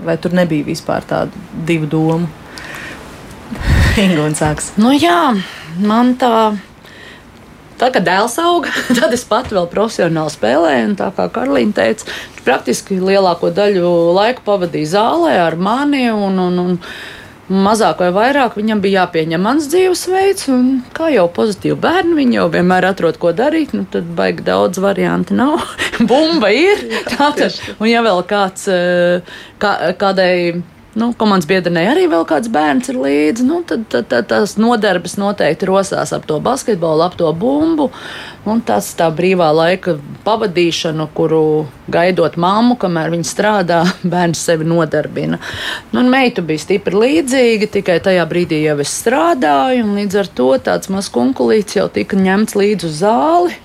vai 0.03 0.17
tur 0.19 0.35
nebija 0.35 0.67
vispār 0.67 1.07
tādu 1.07 1.45
divu 1.69 1.91
domu? 1.93 2.31
Ingūna 4.03 4.35
sāks. 4.39 4.73
Nu, 4.81 4.95
jā, 4.97 5.35
man 5.79 6.17
tā. 6.19 6.35
Tā 7.83 7.89
kā 7.91 8.03
dēls 8.05 8.37
auga, 8.39 8.71
tad 8.99 9.15
es 9.17 9.25
pati 9.27 9.57
vēl 9.57 9.67
profesionāli 9.71 10.31
spēlēju. 10.31 10.85
un 10.93 10.99
Tā 11.01 11.09
kā 11.17 11.27
Karolīna 11.35 11.75
teica, 11.81 12.07
viņš 12.07 12.45
praktiski 12.47 13.01
lielāko 13.03 13.51
daļu 13.55 13.89
laika 14.15 14.45
pavadīja 14.47 14.95
zālē 14.95 15.35
ar 15.43 15.59
mani. 15.59 16.05
Un, 16.15 16.39
un, 16.39 16.61
un 16.63 16.79
mazāk 17.53 17.99
vai 18.05 18.13
vairāk 18.15 18.55
viņam 18.57 18.81
bija 18.85 19.03
jāpieņem 19.03 19.43
mans 19.43 19.67
dzīvesveids. 19.73 20.47
un 20.55 20.69
Kā 20.95 21.11
jau 21.11 21.27
pozitīvi 21.35 21.79
bērni, 21.83 22.15
viņi 22.21 22.39
jau 22.39 22.47
vienmēr 22.55 22.87
atrod, 22.93 23.19
ko 23.19 23.33
darīt. 23.35 23.75
Nu, 23.75 23.83
tad 23.91 24.07
baigi 24.19 24.47
daudz 24.47 24.79
variantu 24.83 25.35
nav. 25.39 25.59
Bumba 26.11 26.53
ir. 26.55 26.87
Tātad, 27.11 27.59
un 27.81 27.91
ja 27.91 28.05
vēl 28.07 28.23
kāds 28.31 28.69
eh, 28.71 29.35
kā, 29.63 29.75
kādai 29.99 30.63
nu, 30.95 31.13
komandas 31.17 31.49
biedrenei 31.49 31.87
arī 31.89 32.05
vēl 32.11 32.25
kāds 32.29 32.51
bērns 32.53 32.91
ir 32.93 32.99
līdzi, 33.01 33.47
nu, 33.49 33.63
tad, 33.69 33.87
tad, 33.93 34.09
tad 34.11 34.29
tās 34.29 34.57
nodarbes 34.61 35.17
noteikti 35.21 35.69
rosās 35.69 36.13
ap 36.13 36.27
to 36.29 36.37
basketbolu, 36.45 37.07
ap 37.07 37.17
to 37.19 37.31
bumbu. 37.33 37.89
Un 38.49 38.59
tas 38.67 38.89
tā 38.99 39.07
brīvā 39.15 39.53
laika 39.55 39.95
pavadīšana, 40.27 41.07
kuru 41.15 41.69
gaidot 41.93 42.37
mammu, 42.41 42.77
kamēr 42.83 43.13
viņa 43.15 43.29
strādā, 43.29 43.81
bērns 44.13 44.43
sevi 44.49 44.69
nodarbina. 44.69 45.41
Nu, 45.95 46.05
meitu 46.13 46.45
bija 46.47 46.67
stipri 46.67 46.99
līdzīga, 47.07 47.71
tikai 47.79 48.01
tajā 48.05 48.27
brīdī 48.29 48.65
jau 48.67 48.79
es 48.83 48.95
strādāju, 49.03 49.87
un 49.87 50.01
līdz 50.01 50.23
ar 50.25 50.33
to 50.41 50.51
tāds 50.71 50.93
mazs 50.93 51.13
kunkulīts 51.15 51.79
jau 51.79 51.89
tika 51.93 52.19
ņemts 52.21 52.59
līdzi 52.59 52.91
uz 52.91 53.05
zāli 53.05 53.61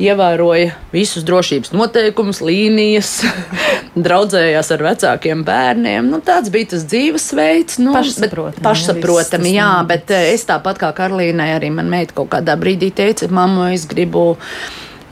ievēroja 0.00 0.72
visus 0.92 1.24
drošības 1.28 1.72
noteikumus, 1.74 2.40
līnijas, 2.44 3.10
draudzējās 4.06 4.70
ar 4.76 4.84
vecākiem 4.88 5.42
bērniem. 5.46 6.08
Nu, 6.12 6.20
tāds 6.24 6.52
bija 6.54 6.72
tas 6.74 6.86
dzīvesveids. 6.88 7.80
Nu, 7.82 7.92
Pašsaprotami, 7.96 8.56
bet- 8.56 8.64
Pašsaprotami, 8.66 9.54
jā, 9.58 9.70
bet 9.88 10.10
eh, 10.14 10.30
es 10.36 10.46
tāpat 10.48 10.80
kā 10.82 10.92
Karolīnai, 10.96 11.50
arī 11.58 11.72
man 11.74 11.90
meita 11.92 12.16
kaut 12.16 12.32
kādā 12.36 12.56
brīdī 12.60 12.92
teica, 12.94 13.28
mamma, 13.32 13.72
es 13.76 13.86
gribu. 13.90 14.32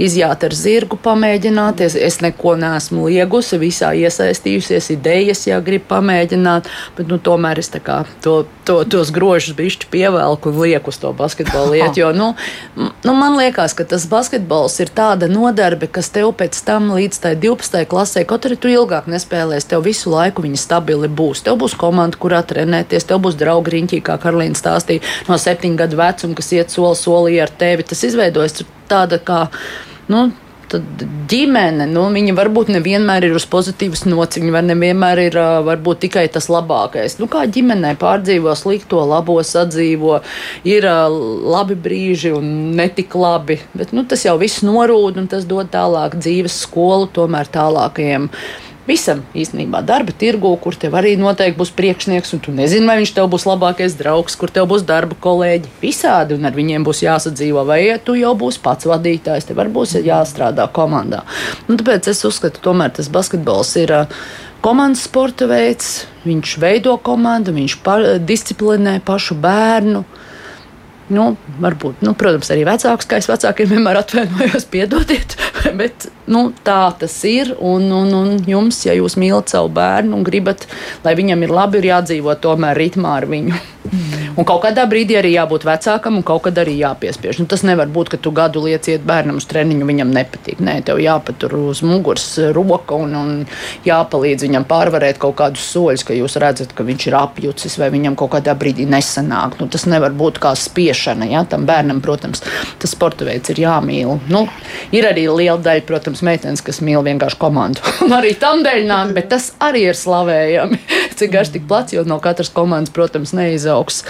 Izjāt 0.01 0.45
ar 0.47 0.55
zirgu, 0.57 0.97
pamēģināties. 1.05 1.97
Es 2.01 2.21
neko 2.25 2.55
neesmu 2.61 3.09
liegusi, 3.11 3.59
visā 3.61 3.91
iesaistījusies, 3.99 4.91
idejas, 4.95 5.45
ja 5.49 5.59
gribu 5.65 5.91
pamēģināt, 5.91 6.71
bet 6.97 7.11
nu, 7.11 7.19
tomēr 7.21 7.61
es 7.61 7.69
kā 7.85 7.99
to, 8.25 8.45
to, 8.65 8.81
tos 8.89 9.13
grožus 9.13 9.57
bišķi 9.59 9.91
pievelku 9.93 10.51
un 10.51 10.61
lieku 10.63 10.93
uz 10.93 11.01
to 11.03 11.13
basketbolu 11.17 11.75
lietu. 11.75 12.01
Jo, 12.01 12.13
nu, 12.17 12.31
nu, 12.79 13.15
man 13.15 13.37
liekas, 13.37 13.75
ka 13.77 13.85
tas 13.89 14.07
basketbols 14.11 14.79
ir 14.81 14.93
tāda 14.97 15.29
nodarbe, 15.29 15.91
kas 15.91 16.09
tev 16.15 16.33
pēc 16.39 16.57
tam 16.65 16.91
līdz 16.97 17.21
tai 17.27 17.35
12. 17.37 17.85
klasē, 17.91 18.25
kaut 18.29 18.49
arī 18.49 18.57
tu 18.57 18.73
ilgāk 18.73 19.11
nespēlēsi, 19.11 19.69
tev 19.75 19.85
visu 19.85 20.15
laiku 20.15 20.47
viņa 20.47 20.63
stabili 20.65 21.13
būs. 21.13 21.45
Tev 21.45 21.61
būs 21.61 21.77
komanda, 21.81 22.17
kurā 22.21 22.41
trenēties, 22.47 23.09
tev 23.11 23.21
būs 23.27 23.37
draugi 23.41 23.77
riņķī, 23.77 24.01
kā 24.07 24.17
Karolīna 24.23 24.57
stāstīja, 24.57 25.05
no 25.29 25.37
septiņu 25.41 25.81
gadu 25.85 26.01
vecuma, 26.01 26.41
kas 26.41 26.51
iet 26.57 26.73
soli 26.73 26.97
solī 26.97 27.37
ar 27.45 27.53
tevi. 27.53 27.87
Tas 27.93 28.09
izveidojas 28.09 28.63
tāda 28.91 29.21
kā. 29.21 29.45
Nu, 30.11 30.29
Tad 30.71 31.03
ģimene, 31.27 31.89
nu, 31.91 32.05
viņa 32.15 32.35
varbūt 32.39 32.69
nevienmēr 32.71 33.25
ir 33.27 33.33
uz 33.35 33.43
pozitīvas 33.51 34.05
nots, 34.07 34.39
viņa 34.39 34.53
var 34.55 34.67
nevienmēr 34.69 35.23
ir 35.25 35.39
varbūt 35.67 36.05
tikai 36.05 36.23
tas 36.31 36.47
labākais. 36.53 37.17
Nu, 37.19 37.27
kā 37.31 37.43
ģimenē 37.51 37.97
pārdzīvo 37.99 38.55
slikto, 38.59 39.01
labo 39.11 39.41
sadzīvo, 39.43 40.21
ir 40.71 40.87
labi 40.87 41.75
brīži 41.75 42.31
un 42.37 42.77
netik 42.79 43.19
labi, 43.19 43.59
bet 43.75 43.91
nu, 43.97 44.07
tas 44.07 44.23
jau 44.29 44.37
viss 44.39 44.63
norūd 44.63 45.19
un 45.19 45.27
tas 45.33 45.49
dod 45.51 45.73
tālāk 45.75 46.15
dzīves 46.21 46.63
skolu 46.69 47.11
tomēr 47.19 47.51
tālākajiem. 47.51 48.31
Visam 48.89 49.21
īstenībā 49.37 49.83
darba 49.87 50.15
tirgu, 50.17 50.51
kur 50.63 50.75
tev 50.79 50.97
arī 50.99 51.13
noteikti 51.21 51.59
būs 51.59 51.73
priekšnieks, 51.77 52.33
un 52.35 52.43
tu 52.45 52.55
nezini, 52.57 52.89
vai 52.89 52.97
viņš 53.03 53.13
tev 53.17 53.29
būs 53.31 53.45
labākais 53.47 53.97
draugs, 53.99 54.37
kur 54.41 54.51
tev 54.51 54.71
būs 54.73 54.87
darba 54.89 55.19
kolēģi. 55.21 55.73
Visādi, 55.83 56.39
un 56.39 56.49
ar 56.49 56.57
viņiem 56.57 56.87
būs 56.87 57.05
jāsadzīvo, 57.05 57.65
vai 57.69 57.83
ja 57.85 57.99
tu 58.03 58.17
jau 58.19 58.33
būsi 58.41 58.63
pats 58.65 58.89
vadītājs, 58.89 59.51
tev 59.51 59.61
arī 59.63 59.75
būs 59.77 59.99
jāstrādā 60.01 60.67
komandā. 60.73 61.23
Un 61.69 61.81
tāpēc 61.81 62.09
es 62.11 62.25
uzskatu, 62.25 62.59
ka 62.59 62.71
tomēr 62.71 62.97
tas 62.97 63.13
basketbols 63.13 63.77
ir. 63.83 63.99
ā, 64.01 64.07
Komandas 64.61 65.07
sporta 65.07 65.47
veids, 65.49 66.03
viņš 66.27 66.59
veido 66.61 66.93
komandu, 67.01 67.55
viņš 67.57 67.79
pa, 67.81 67.95
disciplinē 68.21 68.99
pašu 69.07 69.39
bērnu. 69.41 70.03
Nu, 71.11 71.25
varbūt, 71.63 72.05
nu, 72.07 72.13
protams, 72.19 72.53
arī 72.55 72.63
vecāks, 72.69 73.09
kā 73.11 73.19
es 73.19 73.27
vecākiem 73.31 73.73
vienmēr 73.73 73.99
atvainojos, 73.99 74.67
piedodiet, 74.71 75.35
bet 75.81 76.07
nu, 76.31 76.45
tā 76.67 76.83
tas 77.01 77.17
ir. 77.27 77.55
Un, 77.59 77.89
un, 77.95 78.15
un 78.15 78.37
jums, 78.47 78.79
ja 78.87 78.95
jūs 78.95 79.19
mīlat 79.19 79.51
savu 79.51 79.73
bērnu 79.75 80.21
un 80.21 80.27
gribat, 80.27 80.69
lai 81.07 81.17
viņam 81.19 81.43
ir 81.47 81.55
labi, 81.57 81.83
ir 81.83 81.91
jādzīvot 81.91 82.43
tomēr 82.47 82.79
ritmā 82.79 83.19
ar 83.19 83.29
viņu. 83.31 83.59
Un 84.41 84.47
kaut 84.49 84.63
kādā 84.65 84.87
brīdī 84.89 85.19
arī 85.21 85.35
jābūt 85.35 85.67
vecākam, 85.69 86.15
un 86.17 86.25
kaut 86.25 86.47
kad 86.47 86.57
arī 86.63 86.73
jāpiespiež. 86.79 87.43
Nu, 87.43 87.45
tas 87.51 87.61
nevar 87.67 87.91
būt, 87.93 88.09
ka 88.15 88.17
tu 88.25 88.31
gadu 88.33 88.63
lieciet 88.65 89.03
bērnam 89.05 89.37
uz 89.37 89.45
treniņu, 89.51 89.85
viņam 89.85 90.15
nepatīk. 90.17 90.63
Nē, 90.65 90.79
tev 90.87 90.97
jāpatur 91.03 91.59
uz 91.59 91.83
muguras 91.85 92.25
roka 92.57 92.97
un, 92.97 93.13
un 93.19 93.35
jāpalīdz 93.85 94.47
viņam 94.47 94.65
pārvarēt 94.71 95.21
kaut 95.21 95.37
kādus 95.43 95.67
soļus, 95.75 96.05
ka 96.09 96.17
jūs 96.17 96.39
redzat, 96.41 96.73
ka 96.73 96.87
viņš 96.89 97.07
ir 97.11 97.17
apjucis 97.19 97.77
vai 97.83 97.91
viņam 97.93 98.17
kaut 98.17 98.33
kādā 98.39 98.55
brīdī 98.57 98.87
nesanāk. 98.89 99.59
Nu, 99.61 99.69
tas 99.69 99.85
nevar 99.91 100.17
būt 100.17 100.41
kā 100.41 100.55
spiešana. 100.57 101.29
Ja? 101.29 101.45
Tam 101.45 101.69
bērnam, 101.69 102.01
protams, 102.01 102.41
tas 102.81 102.97
sporta 102.97 103.29
veids 103.29 103.53
ir 103.53 103.61
jāmīl. 103.67 104.17
Nu, 104.33 104.47
ir 104.97 105.11
arī 105.11 105.27
liela 105.29 105.59
daļa, 105.61 105.85
protams, 105.85 106.25
meitenes, 106.25 106.65
kas 106.65 106.81
mīl 106.81 107.05
vienkārši 107.05 107.41
komandu. 107.45 107.85
un 108.09 108.17
arī 108.17 108.33
tam 108.41 108.65
dēļ 108.65 108.89
nāk, 108.89 109.13
bet 109.21 109.29
tas 109.37 109.53
arī 109.61 109.85
ir 109.91 110.01
slavējami. 110.01 110.81
Cik 111.21 111.37
garš, 111.37 111.53
tik 111.59 111.69
plats, 111.69 111.93
jo 111.93 112.09
no 112.09 112.17
katras 112.25 112.49
komandas, 112.57 112.97
protams, 112.97 113.37
neizaugs 113.37 114.01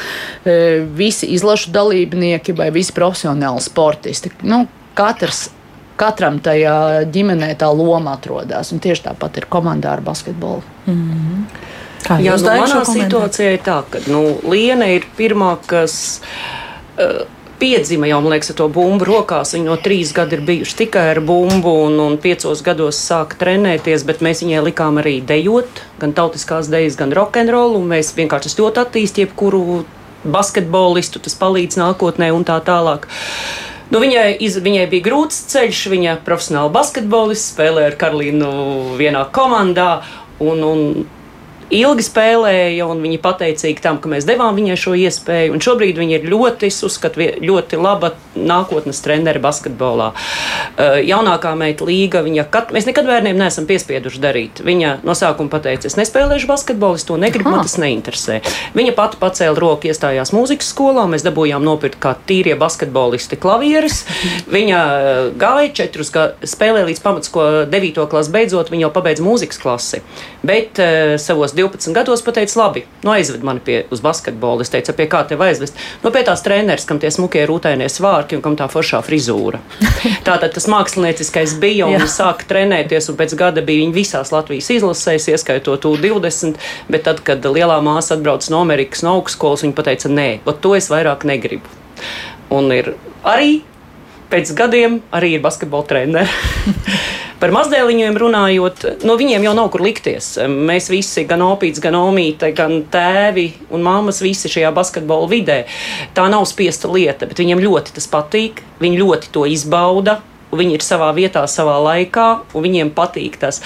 visi 0.96 1.26
izlašu 1.36 1.70
dalībnieki 1.74 2.54
vai 2.56 2.70
visi 2.74 2.94
profesionāli 2.96 3.62
sportisti. 3.64 4.32
Nu, 4.42 4.64
katrs 4.98 5.48
katram 6.00 6.38
tajā 6.42 7.06
ģimenē 7.12 7.52
tā 7.60 7.68
loma 7.74 8.16
atrodas. 8.16 8.72
Un 8.72 8.80
tieši 8.82 9.10
tāpat 9.10 9.42
ir 9.42 9.48
komandā 9.52 9.96
ar 9.96 10.04
basketbolu. 10.04 10.62
Mm 10.86 10.94
-hmm. 10.94 11.44
Kā 12.00 12.16
Jā, 12.24 12.36
nu, 12.40 12.48
manā 12.48 12.84
situācijā 12.84 13.52
ir 13.52 13.60
tā, 13.60 13.82
ka 13.90 13.98
nu, 14.06 14.40
Liena 14.48 14.86
ir 14.86 15.04
pirmā, 15.18 15.56
kas. 15.66 16.20
Uh, 16.98 17.26
piedzima 17.60 18.06
jau, 18.06 18.20
man 18.20 18.32
liekas, 18.32 18.50
ar 18.50 18.56
to 18.56 18.68
bumbu 18.68 19.04
rokās. 19.04 19.54
Viņa 19.54 19.64
no 19.64 19.76
trīs 19.76 20.14
gadu 20.16 20.36
ir 20.36 20.40
bijuši 20.40 20.76
tikai 20.76 21.10
ar 21.10 21.20
bumbu, 21.20 21.74
un, 21.86 22.00
un 22.00 22.16
piecos 22.16 22.62
gados 22.62 22.96
sāka 23.10 23.36
trenēties, 23.36 24.04
bet 24.08 24.24
mēs 24.24 24.42
viņai 24.42 24.64
likām 24.64 24.98
arī 25.02 25.20
dejot, 25.20 25.68
gan 26.00 26.12
tautiskās 26.12 26.72
dejas, 26.72 26.96
gan 26.96 27.12
rokenrolu. 27.12 27.82
Mēs 27.92 28.14
vienkārši 28.16 28.56
ļoti 28.62 28.80
attīstījām 28.84 29.28
jebkuru 29.28 29.84
basketbolistu, 30.24 31.22
tas 31.24 31.36
palīdz 31.40 31.78
nākotnē 31.80 32.30
un 32.34 32.46
tā 32.48 32.58
tālāk. 32.64 33.06
Nu, 33.90 33.98
viņai, 34.02 34.36
iz, 34.46 34.58
viņai 34.62 34.84
bija 34.90 35.06
grūts 35.08 35.44
ceļš, 35.50 35.86
viņa 35.90 36.18
profesionāli 36.26 36.70
basketbolists, 36.74 37.54
spēlēja 37.54 37.90
ar 37.90 37.96
Karolīnu 37.98 38.50
vienā 39.00 39.24
komandā. 39.34 40.02
Un, 40.40 40.62
un 40.64 40.84
ilgi 41.70 42.04
spēlēja, 42.04 42.86
un 42.90 43.00
viņa 43.04 43.20
pateicīga 43.22 43.84
tam, 43.84 44.00
ka 44.02 44.10
mēs 44.10 44.26
devām 44.28 44.56
viņai 44.58 44.76
šo 44.78 44.94
iespēju. 44.98 45.54
Un 45.54 45.62
šobrīd 45.62 45.98
viņa 46.00 46.18
ir 46.18 46.26
ļoti, 46.30 46.70
uzskatu, 46.86 47.26
ļoti 47.46 47.78
laba 47.80 48.12
nākotnes 48.34 49.00
trenere 49.04 49.40
basketbolā. 49.42 50.10
Uh, 50.10 50.98
jaunākā 51.06 51.52
meita 51.58 51.86
līga, 51.86 52.24
viņa 52.26 52.46
kat, 52.52 52.74
mēs 52.74 52.88
nekad 52.88 53.08
bērniem 53.08 53.38
neesam 53.38 53.66
piespieduši 53.70 54.22
darīt. 54.22 54.62
Viņa 54.66 54.96
no 55.06 55.14
sākuma 55.18 55.52
pateica, 55.52 55.88
es 55.90 55.98
nespēlēšu 55.98 56.50
basketbolu, 56.50 56.98
es 56.98 57.06
to 57.06 57.18
negribu, 57.20 57.52
man 57.52 57.64
tas 57.66 57.78
neinteresē. 57.80 58.40
Viņa 58.76 58.94
pati 58.98 59.20
pacēla 59.20 59.58
roku, 59.58 59.90
iestājās 59.90 60.34
mūzikas 60.34 60.72
skolā, 60.74 61.06
mēs 61.10 61.26
dabūjām 61.26 61.64
nopirkt 61.66 62.00
kā 62.02 62.14
tīrie 62.28 62.56
basketbolisti 62.60 63.38
klavieres. 63.40 64.02
Viņa 64.50 64.80
uh, 64.80 65.22
gāja 65.40 65.72
četrus, 65.82 66.12
spēlēja 66.54 66.90
līdz 66.90 67.04
pamatsko 67.04 67.48
devīto 67.70 68.06
klasu 68.10 68.34
beidzot, 68.34 68.72
viņa 68.72 68.88
jau 68.88 68.92
pabeidza 68.94 69.26
mūzikas 69.26 69.60
klasi. 69.62 70.02
Bet 70.46 70.80
uh, 70.82 71.16
savos 71.20 71.54
12 71.60 71.94
gados 71.96 72.24
pateica, 72.26 72.56
labi, 72.60 72.84
nu 73.04 73.12
aizved 73.14 73.44
mani 73.46 73.62
pie, 73.64 73.82
uz 73.92 74.02
basketbolu. 74.04 74.64
Es 74.64 74.72
teicu, 74.72 74.94
pie 74.96 75.06
kā 75.10 75.22
tev 75.28 75.44
aizvest? 75.44 75.78
Nu, 76.02 76.12
pie 76.14 76.24
tās 76.26 76.42
treneris, 76.44 76.86
kam 76.88 77.00
tie 77.02 77.12
smukie 77.14 77.44
rūtainie 77.48 77.88
svārki 77.92 78.38
un 78.38 78.44
kam 78.44 78.56
tā 78.58 78.66
foršā 78.72 79.02
frizūra. 79.06 79.60
Tātad 80.28 80.56
tas 80.56 80.68
mākslinieckais 80.70 81.56
bija 81.62 81.88
un 81.88 81.96
viņš 81.98 82.16
sāka 82.16 82.48
trenēties, 82.50 83.10
un 83.12 83.20
pēc 83.20 83.36
gada 83.38 83.64
bija 83.64 83.84
viņa 83.84 83.96
visās 83.96 84.32
Latvijas 84.34 84.70
izlasēs, 84.74 85.30
ieskaitot 85.34 85.88
U20, 85.92 86.58
bet 86.90 87.06
tad, 87.08 87.22
kad 87.26 87.44
lielā 87.44 87.80
māsa 87.84 88.16
atbrauca 88.16 88.52
no 88.54 88.64
Amerikas 88.64 89.04
no 89.06 89.18
augstskolas, 89.20 89.64
viņa 89.66 89.76
pateica, 89.76 90.12
nē, 90.12 90.28
to 90.60 90.74
es 90.76 90.90
vairāk 90.92 91.24
negribu. 91.28 91.78
Un 92.50 92.72
ir 92.74 92.94
arī 93.26 93.60
pēc 94.30 94.52
gadiem 94.58 95.00
arī 95.14 95.36
ir 95.36 95.44
basketbola 95.44 95.86
treneri. 95.90 96.30
Par 97.40 97.54
mazdēliņiem 97.56 98.18
runājot, 98.20 98.82
no 99.08 99.14
viņiem 99.16 99.46
jau 99.46 99.52
nav 99.56 99.70
kur 99.72 99.80
likties. 99.86 100.34
Mēs 100.44 100.90
visi, 100.92 101.22
gan 101.28 101.40
opīts, 101.40 101.80
gan 101.80 101.96
omīte, 101.96 102.50
gan 102.52 102.82
tēvi 102.92 103.46
un 103.72 103.80
mammas, 103.86 104.18
visi 104.20 104.50
šajā 104.52 104.68
basketbola 104.76 105.28
vidē. 105.30 105.62
Tā 106.12 106.26
nav 106.28 106.44
spiesta 106.50 106.90
lieta, 106.92 107.24
bet 107.30 107.40
viņiem 107.40 107.62
ļoti 107.64 107.96
tas 107.96 108.10
patīk. 108.12 108.60
Viņi 108.84 109.00
ļoti 109.00 109.32
to 109.32 109.46
izbauda. 109.48 110.18
Viņi 110.52 110.76
ir 110.76 110.84
savā 110.84 111.08
vietā, 111.16 111.46
savā 111.48 111.78
laikā, 111.80 112.26
un 112.52 112.64
viņiem 112.66 112.92
patīk 112.92 113.38
tas. 113.40 113.62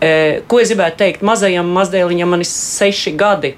E, 0.00 0.40
ko 0.48 0.62
es 0.62 0.70
gribētu 0.70 1.02
teikt? 1.02 1.24
Mazajam 1.26 1.68
mazdēliņam 1.74 2.32
man 2.32 2.44
ir 2.44 2.48
seši 2.48 3.12
gadi. 3.18 3.56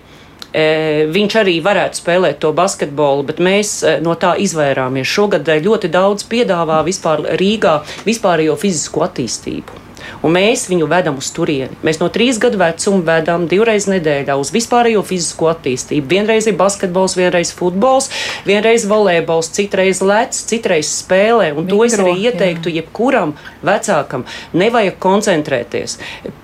Viņš 0.55 1.35
arī 1.41 1.57
varētu 1.65 1.99
spēlēt 1.99 2.39
to 2.45 2.53
basketbolu, 2.55 3.25
bet 3.27 3.41
mēs 3.43 3.81
no 4.05 4.15
tā 4.15 4.37
izvairāmies. 4.39 5.11
Šogad 5.11 5.51
ļoti 5.67 5.91
daudz 5.91 6.27
piedāvā 6.31 6.83
vispār 6.87 7.27
Rīgā 7.41 7.81
vispārējo 8.07 8.55
fizisko 8.61 9.03
attīstību 9.09 9.84
un 10.23 10.35
mēs 10.37 10.67
viņu 10.71 10.89
vedam 10.91 11.19
uz 11.21 11.31
turieni. 11.35 11.77
Mēs 11.87 12.01
no 12.03 12.09
trīs 12.13 12.39
gadu 12.43 12.61
vecuma 12.61 13.03
vedam 13.07 13.47
divreiz 13.51 13.89
nedēļā 13.91 14.37
uz 14.41 14.53
vispārējo 14.55 15.03
fizisko 15.07 15.51
attīstību. 15.53 16.09
Vienreiz 16.11 16.49
ir 16.51 16.59
basketbols, 16.59 17.17
vienreiz 17.19 17.53
futbols, 17.57 18.11
vienreiz 18.49 18.87
volejbols, 18.91 19.51
citreiz 19.55 20.03
lec, 20.05 20.37
citreiz 20.51 20.91
spēlē. 21.01 21.53
Un 21.55 21.67
Mikro, 21.67 21.79
to 21.79 21.89
es 21.89 21.99
arī 21.99 22.15
ieteiktu 22.29 22.73
jā. 22.73 22.83
jebkuram 22.83 23.35
vecākam. 23.65 24.27
Nevajag 24.57 24.99
koncentrēties. 25.03 25.99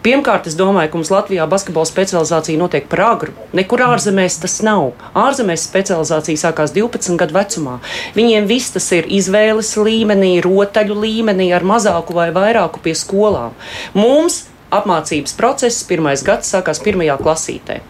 Pirmkārt, 0.05 0.49
es 0.51 0.57
domāju, 0.59 0.93
ka 0.93 1.01
mums 1.01 1.13
Latvijā 1.13 1.47
basketbola 1.51 1.89
specializācija 1.89 2.61
notiek 2.61 2.87
par 2.91 3.05
agru. 3.11 3.35
Nekur 3.57 3.85
ārzemēs 3.91 4.41
tas 4.43 4.59
nav. 4.65 4.93
Ārzemēs 5.19 5.67
specializācija 5.69 6.41
sākās 6.47 6.75
12 6.77 7.19
gadu 7.21 7.37
vecumā. 7.37 7.79
Viņiem 8.17 8.49
viss 8.51 8.73
tas 8.75 8.89
ir 8.97 9.09
izvēles 9.11 9.75
līmenī, 9.77 10.37
rotaļu 10.45 10.97
līmenī, 11.05 11.51
ar 11.57 11.67
mazāku 11.67 12.17
vai 12.17 12.31
vairāku 12.35 12.83
pie 12.85 12.95
skolām. 12.97 13.50
Mums 13.97 14.45
apmācības 14.75 15.35
process 15.39 15.85
pirmais 15.87 16.23
gads 16.27 16.51
sākās 16.53 16.83
pirmajā 16.85 17.19
klasītē. 17.21 17.81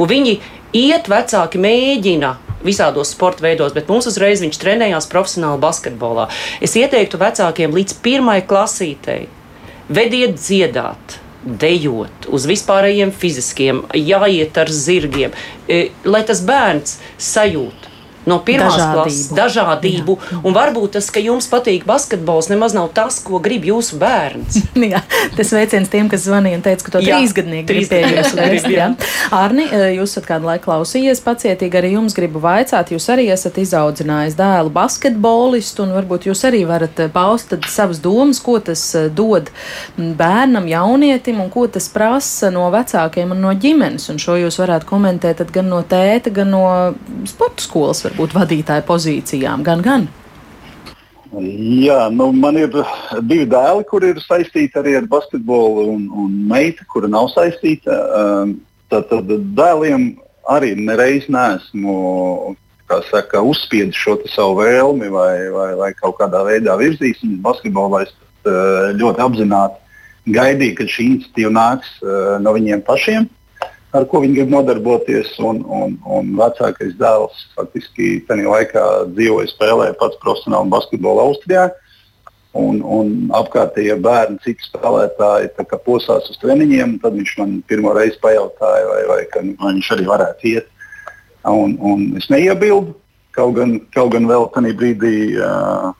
Un 0.00 0.10
viņi 0.10 0.36
iet, 0.76 1.08
vecāki 1.10 1.60
mēģina 1.60 2.34
visādos 2.64 3.14
sporta 3.14 3.44
veidos, 3.44 3.72
bet 3.76 3.88
mums 3.88 4.08
uzreiz 4.10 4.42
viņš 4.44 4.60
trenējās 4.60 5.08
profesionāli 5.10 5.62
basketbolā. 5.62 6.28
Es 6.60 6.76
ieteiktu 6.76 7.20
vecākiem 7.20 7.74
līdz 7.76 7.96
pirmai 8.04 8.40
klasītei 8.46 9.26
vediet 9.88 10.38
dziedāt. 10.40 11.18
Dejot 11.40 12.26
uz 12.28 12.44
vispārējiem 12.44 13.14
fiziskiem, 13.16 13.78
jāiet 13.96 14.58
ar 14.60 14.68
zirgiem, 14.68 15.32
e, 15.64 15.86
lai 16.04 16.20
tas 16.28 16.42
bērns 16.44 16.98
sajūt, 17.16 17.86
no 18.28 18.38
pirmās 18.44 18.76
dažādību. 18.76 19.02
klases 19.02 19.30
dažādību. 19.36 20.16
Jā. 20.20 20.40
Un 20.44 20.56
varbūt 20.56 20.96
tas, 20.98 21.08
ka 21.12 21.22
jums 21.22 21.48
patīk 21.50 21.86
basketbols, 21.88 22.50
nemaz 22.52 22.74
nav 22.76 22.90
tas, 22.96 23.20
ko 23.24 23.40
grib 23.42 23.64
jūsu 23.68 23.98
bērns. 24.00 24.60
jā, 24.92 25.02
tas 25.36 25.52
veiciens 25.56 25.90
tiem, 25.92 26.10
kas 26.12 26.26
zvanīja 26.26 26.60
un 26.60 26.64
teica, 26.66 26.86
ka 26.86 26.94
to 26.96 27.04
trīsgadnieki 27.04 27.68
grib 27.70 27.88
pie 27.90 28.02
jums 28.04 28.34
vēst. 28.36 29.06
Arni, 29.36 29.66
eh, 29.70 29.86
jūs 29.96 30.14
esat 30.14 30.28
kādu 30.28 30.50
laiku 30.50 30.68
klausījies 30.68 31.22
pacietīgi, 31.24 31.80
arī 31.80 31.94
jums 31.94 32.16
gribu 32.16 32.42
vaicāt, 32.42 32.92
jūs 32.94 33.08
arī 33.12 33.30
esat 33.32 33.60
izaudzinājis 33.62 34.36
dēlu 34.38 34.72
basketbolistu, 34.74 35.86
un 35.86 35.94
varbūt 35.96 36.28
jūs 36.30 36.44
arī 36.48 36.64
varat 36.68 37.00
eh, 37.06 37.10
paust 37.12 37.54
savas 37.70 38.02
domas, 38.02 38.42
ko 38.44 38.58
tas 38.64 38.82
eh, 38.98 39.08
dod 39.08 39.48
bērnam, 39.96 40.68
jaunietim, 40.70 41.40
un 41.40 41.50
ko 41.52 41.66
tas 41.72 41.88
prasa 41.92 42.52
no 42.52 42.68
vecākiem 42.72 43.32
un 43.34 43.44
no 43.46 43.54
ģimenes. 43.56 44.10
Un 44.12 44.20
šo 44.22 44.36
jūs 44.40 44.60
varētu 44.60 44.88
komentēt 44.88 45.42
gan 45.54 45.70
no 45.72 45.80
tēta, 45.86 46.32
gan 46.34 46.52
no 46.52 46.64
sporta 47.28 47.64
skolas 47.64 48.04
varbūt 48.10 48.34
būt 48.34 48.34
vadītāja 48.34 48.82
pozīcijām? 48.86 49.62
Gan, 49.62 49.82
gan. 49.82 50.08
Jā, 51.30 52.10
nu, 52.10 52.32
man 52.32 52.56
ir 52.58 52.70
divi 53.22 53.46
dēli, 53.46 53.84
kuri 53.86 54.10
ir 54.10 54.20
saistīti 54.20 54.78
arī 54.78 54.96
ar 54.98 55.06
basketbolu, 55.06 55.86
un, 55.92 56.08
un 56.10 56.30
meita, 56.50 56.84
kura 56.90 57.08
nav 57.08 57.30
saistīta. 57.30 57.94
Um, 57.94 58.60
tad, 58.90 59.06
tad 59.10 59.30
dēliem 59.54 60.16
arī 60.50 60.74
nereiz 60.74 61.28
nesmu 61.28 62.56
saka, 63.06 63.40
uzspiedis 63.40 63.94
šo 63.94 64.16
savu 64.26 64.58
vēlmi 64.64 65.08
vai, 65.08 65.48
vai, 65.54 65.74
vai 65.78 65.92
kaut 65.94 66.18
kādā 66.18 66.42
veidā 66.42 66.74
virzījis. 66.76 67.22
Basketbolā 67.44 68.02
es 68.08 68.10
uh, 68.10 68.90
ļoti 68.98 69.22
apzināti 69.22 70.34
gaidīju, 70.34 70.74
kad 70.80 70.90
šī 70.90 71.06
iniciatīva 71.06 71.52
nāks 71.54 71.92
uh, 72.02 72.40
no 72.42 72.56
viņiem 72.56 72.82
pašiem 72.82 73.28
ar 73.96 74.06
ko 74.10 74.22
viņi 74.22 74.38
grib 74.38 74.52
nodarboties. 74.54 75.32
Un, 75.42 75.62
un, 75.66 75.96
un 76.06 76.32
vecākais 76.38 76.96
dēls 77.00 77.44
faktiski 77.56 78.18
tajā 78.28 78.48
laikā 78.48 78.86
dzīvoja, 79.14 79.52
spēlēja 79.52 79.98
pats 80.00 80.20
profesionāli 80.24 80.72
basketbolu 80.72 81.24
Austrijā. 81.28 81.70
Un, 82.58 82.80
un 82.82 83.10
apkārtējie 83.38 83.94
bērni, 84.02 84.40
citi 84.42 84.64
spēlētāji 84.66 85.52
posās 85.86 86.26
uz 86.32 86.38
treniņiem. 86.42 86.98
Tad 87.02 87.14
viņš 87.18 87.36
man 87.38 87.60
pirmo 87.70 87.94
reizi 87.94 88.18
pajautāja, 88.22 88.88
vai, 88.90 89.02
vai, 89.10 89.20
vai 89.36 89.74
viņš 89.76 89.92
arī 89.96 90.08
varētu 90.10 90.50
iet. 90.54 90.70
Un, 91.46 91.76
un 91.78 92.02
es 92.18 92.26
neiebildu, 92.28 92.96
kaut 93.36 93.54
gan, 93.56 93.78
kaut 93.94 94.10
gan 94.12 94.26
vēl 94.28 94.48
tajā 94.52 94.74
brīdī 94.76 95.14
uh, 95.38 95.94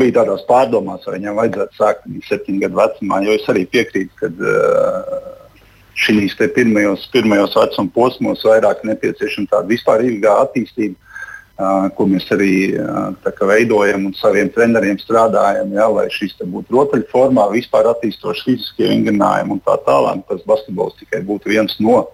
bija 0.00 0.16
tādās 0.16 0.42
pārdomās, 0.48 1.04
vai 1.06 1.20
viņam 1.20 1.38
vajadzētu 1.38 1.78
sākt 1.78 2.08
septiņu 2.26 2.64
gadu 2.64 2.80
vecumā. 2.80 3.20
Jo 3.26 3.36
es 3.36 3.46
arī 3.52 3.66
piekrītu, 3.76 4.16
ka 4.18 4.32
uh, 4.32 5.41
šīs 5.98 6.36
pirmajos, 6.54 7.06
pirmajos 7.12 7.56
vecuma 7.56 7.90
posmos 7.94 8.44
vairāk 8.46 8.84
nepieciešama 8.86 9.50
tāda 9.50 9.68
vispārīga 9.68 10.36
attīstība, 10.46 10.96
uh, 10.96 11.88
ko 11.96 12.06
mēs 12.08 12.28
arī 12.32 12.54
uh, 12.76 13.44
veidojam 13.48 14.08
un 14.08 14.16
saviem 14.16 14.50
treneriem 14.52 14.98
strādājam, 15.00 15.72
ja, 15.76 15.88
lai 15.92 16.08
šis 16.10 16.38
būtu 16.40 16.78
rotaļformā, 16.78 17.50
vispār 17.52 17.90
attīstošs 17.92 18.46
fiziskie 18.48 18.88
vingrinājumi 18.88 19.58
un 19.58 19.62
tā 19.66 19.76
tālāk. 19.86 20.24
Tas 20.28 20.42
basketbols 20.48 20.96
tikai 21.00 21.22
būtu 21.28 21.52
viens 21.52 21.76
no 21.80 22.06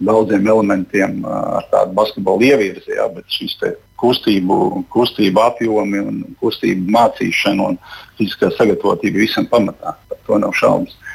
daudziem 0.00 0.46
elementiem 0.48 1.20
ar 1.28 1.66
tādu 1.68 1.92
basketbolu 1.92 2.48
ievirzi, 2.48 2.96
ja, 2.96 3.04
bet 3.12 3.28
šis 3.28 3.58
kustību, 4.00 4.86
kustību 4.88 5.42
apjomi 5.44 6.00
un 6.00 6.22
kustību 6.40 6.88
mācīšana 6.94 7.66
un 7.68 7.76
fiziskā 8.16 8.48
sagatavotība 8.56 9.20
visam 9.20 9.44
pamatā. 9.50 9.98
Par 10.08 10.22
to 10.24 10.38
nav 10.40 10.56
šaubas. 10.56 10.96
Uh, 10.96 11.09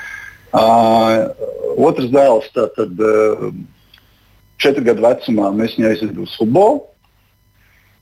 otrs 0.55 2.11
dēls, 2.13 2.49
tad 2.53 2.99
uh, 3.01 3.47
četru 4.61 4.85
gadu 4.85 5.03
vecumā 5.05 5.51
mēs 5.55 5.75
viņu 5.77 5.89
aizvedām 5.89 6.23
uz 6.25 6.35
futbolu, 6.39 6.83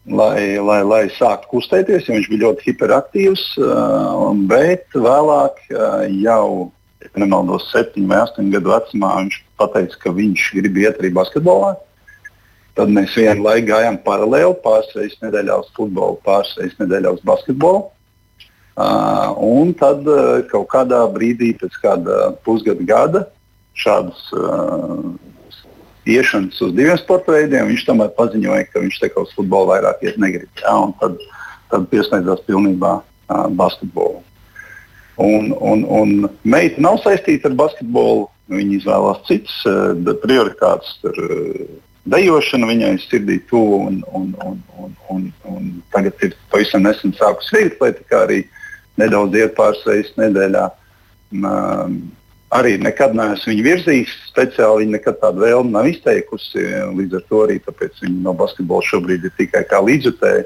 lai, 0.05 0.59
lai, 0.59 0.81
lai 0.85 1.03
sāktu 1.15 1.49
kustēties, 1.53 2.07
jo 2.07 2.17
viņš 2.17 2.29
bija 2.31 2.43
ļoti 2.45 2.67
hiperaktīvs. 2.69 3.45
Uh, 3.61 4.29
bet 4.49 4.85
vēlāk, 4.93 5.63
uh, 5.73 6.03
jau 6.23 6.71
nemaldos, 7.19 7.69
septiņu 7.71 8.11
vai 8.11 8.21
astoņu 8.23 8.53
gadu 8.57 8.73
vecumā, 8.73 9.15
viņš 9.23 9.41
teica, 9.63 9.97
ka 10.03 10.13
viņš 10.13 10.45
grib 10.59 10.79
iet 10.81 11.01
arī 11.01 11.11
basketbolā. 11.15 11.73
Tad 12.73 12.89
mēs 12.89 13.13
vienu 13.13 13.45
laiku 13.45 13.69
gājām 13.69 13.99
paralēli, 14.05 14.55
pāris 14.63 14.95
reizes 14.97 15.19
nedēļā 15.21 15.59
uz 15.61 15.67
futbolu, 15.77 16.17
pāris 16.25 16.55
reizes 16.57 16.79
nedēļā 16.81 17.11
uz 17.13 17.21
basketbolu. 17.27 17.83
Uh, 18.73 19.29
un 19.37 19.69
tad 19.77 20.01
uh, 20.09 20.41
kaut 20.49 20.65
kādā 20.71 21.03
brīdī, 21.13 21.51
pēc 21.61 21.75
kāda 21.77 22.31
pusgada 22.41 22.81
gada, 22.89 23.19
šādas 23.77 24.23
uh, 24.33 25.11
iešanas 26.09 26.57
uz 26.65 26.71
diviem 26.73 26.97
sporta 26.97 27.35
veidiem, 27.35 27.69
viņš 27.69 27.83
tomēr 27.85 28.09
paziņoja, 28.17 28.65
ka 28.71 28.81
viņš 28.81 28.97
uz 29.21 29.35
futbolu 29.37 29.69
vairāk 29.75 30.01
iet 30.01 30.17
negrib. 30.17 30.49
Ja, 30.63 30.73
tad, 31.03 31.21
tad 31.69 31.85
pieslēdzās 31.91 32.41
pilnībā 32.47 32.95
uh, 32.97 33.45
basketbolu. 33.53 34.23
Un, 35.21 35.53
un, 35.61 35.85
un 35.85 36.15
meita 36.41 36.81
nav 36.81 36.97
saistīta 37.05 37.51
ar 37.51 37.59
basketbolu. 37.59 38.25
Viņa 38.49 38.73
izvēlās 38.79 39.21
citas 39.29 39.53
uh, 39.69 39.93
prioritātes. 40.25 40.97
Tur, 41.05 41.21
uh, 41.29 41.77
dejošana 42.09 42.67
viņai 42.73 42.91
sirdī 43.05 43.37
tuvu, 43.53 43.85
un, 43.85 44.01
un, 44.17 44.33
un, 44.43 44.57
un, 44.81 44.97
un, 45.13 45.29
un 45.45 45.71
tagad 45.93 46.25
ir 46.25 46.33
pavisam 46.51 46.83
nesen 46.83 47.13
sākusi 47.21 47.53
vieglietlēta, 47.55 48.09
kā 48.09 48.25
arī 48.25 48.41
uh, 48.43 48.59
nedaudz 49.01 49.37
iet 49.39 49.55
pāris 49.57 49.83
reizes 49.87 50.13
nedēļā. 50.19 50.65
Um, 51.33 51.97
arī 52.53 52.75
nekad 52.81 53.15
neesmu 53.17 53.53
viņu 53.53 53.65
virzījis. 53.67 54.17
Speciāli 54.29 54.83
viņa 54.83 54.97
nekad 54.97 55.19
tādu 55.21 55.45
vēlmu 55.45 55.73
nav 55.73 55.89
izteikusi. 55.89 56.65
Līdz 56.97 57.19
ar 57.19 57.25
to 57.29 57.45
arī 57.47 57.59
viņa 57.63 58.19
no 58.25 58.35
basketbola 58.37 58.85
šobrīd 58.89 59.25
ir 59.25 59.33
tikai 59.39 59.63
kā 59.69 59.81
līdzjutēja 59.81 60.45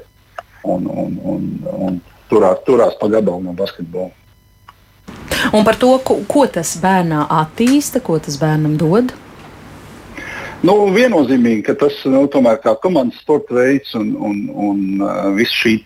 un, 0.64 0.88
un, 0.88 1.18
un, 1.22 1.44
un 1.88 2.00
turās, 2.30 2.62
turās 2.66 2.96
pa 3.00 3.10
gabalu 3.12 3.44
no 3.44 3.56
basketbola. 3.56 4.12
Un 5.54 5.64
par 5.64 5.78
to, 5.80 5.94
ko, 6.04 6.18
ko 6.28 6.44
tas 6.50 6.74
bērnā 6.82 7.24
attīsta, 7.32 8.02
ko 8.04 8.18
tas 8.20 8.36
bērnam 8.40 8.76
dod? 8.80 9.14
Nu, 10.66 10.72
viennozīmīgi, 10.90 11.62
ka 11.68 11.74
tas 11.78 11.94
nu, 12.10 12.24
tomēr 12.26 12.56
kā 12.58 12.72
komandas 12.82 13.20
sporta 13.22 13.54
veids 13.54 13.92
un, 13.94 14.08
un, 14.18 14.38
un 14.50 14.80
uh, 15.04 15.28
viss 15.36 15.54
šī 15.54 15.76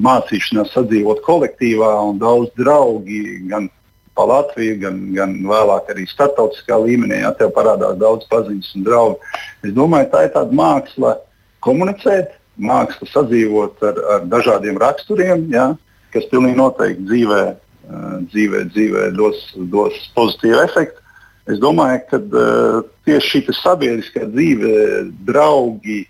mācīšanās 0.00 0.70
sadzīvot 0.72 1.20
kolektīvā 1.26 1.90
un 2.06 2.16
daudz 2.22 2.48
draugi 2.56 3.20
gan 3.50 3.66
pa 4.16 4.24
Latviju, 4.30 4.78
gan, 4.80 5.02
gan 5.12 5.34
vēlāk 5.50 5.92
arī 5.92 6.06
starptautiskā 6.08 6.78
līmenī. 6.86 7.20
Jā, 7.20 7.34
tev 7.36 7.52
parādās 7.56 7.98
daudz 8.00 8.24
paziņas 8.32 8.70
un 8.78 8.86
draugu. 8.86 9.18
Es 9.68 9.76
domāju, 9.76 10.08
tā 10.14 10.24
ir 10.24 10.32
tāda 10.38 10.56
māksla 10.56 11.12
komunicēt, 11.66 12.32
māksla 12.56 13.10
sadzīvot 13.12 13.84
ar, 13.90 14.00
ar 14.14 14.24
dažādiem 14.32 14.80
raksturiem, 14.80 15.50
jā, 15.52 15.68
kas 16.16 16.30
pilnīgi 16.32 16.56
noteikti 16.62 17.04
dzīvē, 17.12 17.42
uh, 17.52 18.16
dzīvē, 18.32 18.64
dzīvē 18.72 19.04
dos, 19.20 19.44
dos 19.68 20.00
pozitīvu 20.16 20.64
efektu. 20.64 21.04
Es 21.48 21.60
domāju, 21.62 22.02
ka 22.10 22.20
uh, 22.20 22.78
tieši 23.08 23.42
šī 23.46 23.56
sabiedriskā 23.56 24.26
dzīve, 24.28 24.72
draugi, 25.28 26.02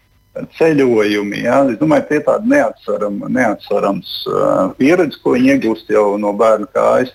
ceļojumi, 0.59 1.45
ja, 1.45 1.61
domāju, 1.79 2.09
tie 2.09 2.19
ir 2.21 2.27
tādi 2.27 2.53
neatsveram, 2.53 3.23
neatsverams 3.35 4.11
uh, 4.31 4.75
pieredzi, 4.79 5.21
ko 5.23 5.37
viņi 5.37 5.55
iegūst 5.55 5.91
jau 5.95 6.11
no 6.21 6.35
bērna 6.39 6.69
kājas. 6.75 7.15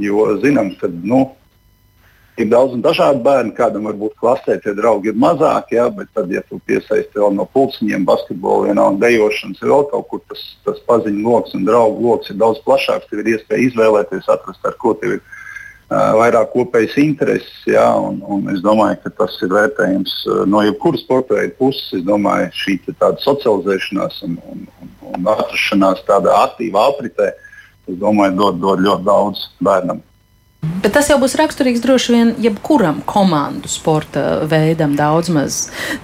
Jo 0.00 0.30
zinām, 0.40 0.70
ka 0.80 0.88
nu, 0.88 1.26
ir 2.40 2.48
daudz 2.48 2.72
un 2.78 2.84
dažādi 2.84 3.20
bērni, 3.24 3.52
kādam 3.56 3.90
varbūt 3.90 4.16
klasē 4.20 4.56
tie 4.62 4.72
draugi 4.76 5.12
ir 5.12 5.18
mazāki, 5.20 5.76
ja, 5.76 5.90
bet 5.92 6.08
tad, 6.16 6.32
ja 6.32 6.40
tu 6.48 6.60
piesaisti 6.64 7.20
vēl 7.20 7.36
no 7.36 7.44
pulciņiem, 7.52 8.06
basketbolu, 8.08 8.70
vienalga 8.70 9.04
dejošanas, 9.04 9.60
vēl 9.60 9.84
kaut 9.92 10.08
kur 10.08 10.24
tas, 10.30 10.46
tas 10.64 10.80
paziņu 10.88 11.26
lokus 11.28 11.56
un 11.58 11.68
draugu 11.68 12.00
lokus 12.06 12.32
ir 12.32 12.40
daudz 12.40 12.62
plašāks. 12.64 13.10
Tev 13.10 13.20
ir 13.20 13.34
iespēja 13.34 13.68
izvēlēties, 13.68 14.32
atrast, 14.32 14.64
ar 14.64 14.78
ko 14.80 14.96
tev 15.02 15.18
ir 15.18 15.22
vairāk 15.92 16.52
kopējas 16.54 16.96
intereses. 17.02 17.54
Jā, 17.68 17.86
un, 18.00 18.20
un 18.24 18.50
es 18.52 18.62
domāju, 18.64 19.00
ka 19.02 19.12
tas 19.22 19.34
ir 19.44 19.52
vērtējums 19.52 20.14
no 20.50 20.62
jebkuras 20.66 21.04
sporta 21.04 21.38
veida 21.38 21.56
puses. 21.58 21.88
Es 21.98 22.06
domāju, 22.06 22.50
šī 22.62 22.78
socializēšanās 23.24 24.22
un, 24.28 24.38
un, 24.52 24.64
un, 24.82 24.94
un 25.12 25.28
atrašanās 25.34 26.04
tādā 26.08 26.36
aktīvā 26.46 26.86
apritē, 26.92 27.32
es 27.90 27.98
domāju, 28.00 28.38
dod, 28.38 28.62
dod 28.62 28.86
ļoti 28.86 29.08
daudz 29.08 29.46
bērnam. 29.60 30.02
Bet 30.62 30.92
tas 30.94 31.08
jau 31.10 31.16
būs 31.18 31.34
raksturīgs 31.38 31.82
droši 31.82 32.12
vien 32.14 32.28
jebkuram 32.42 33.00
komandu 33.06 33.70
sporta 33.70 34.42
veidam. 34.50 34.94
Daudz 34.98 35.30
maz 35.34 35.56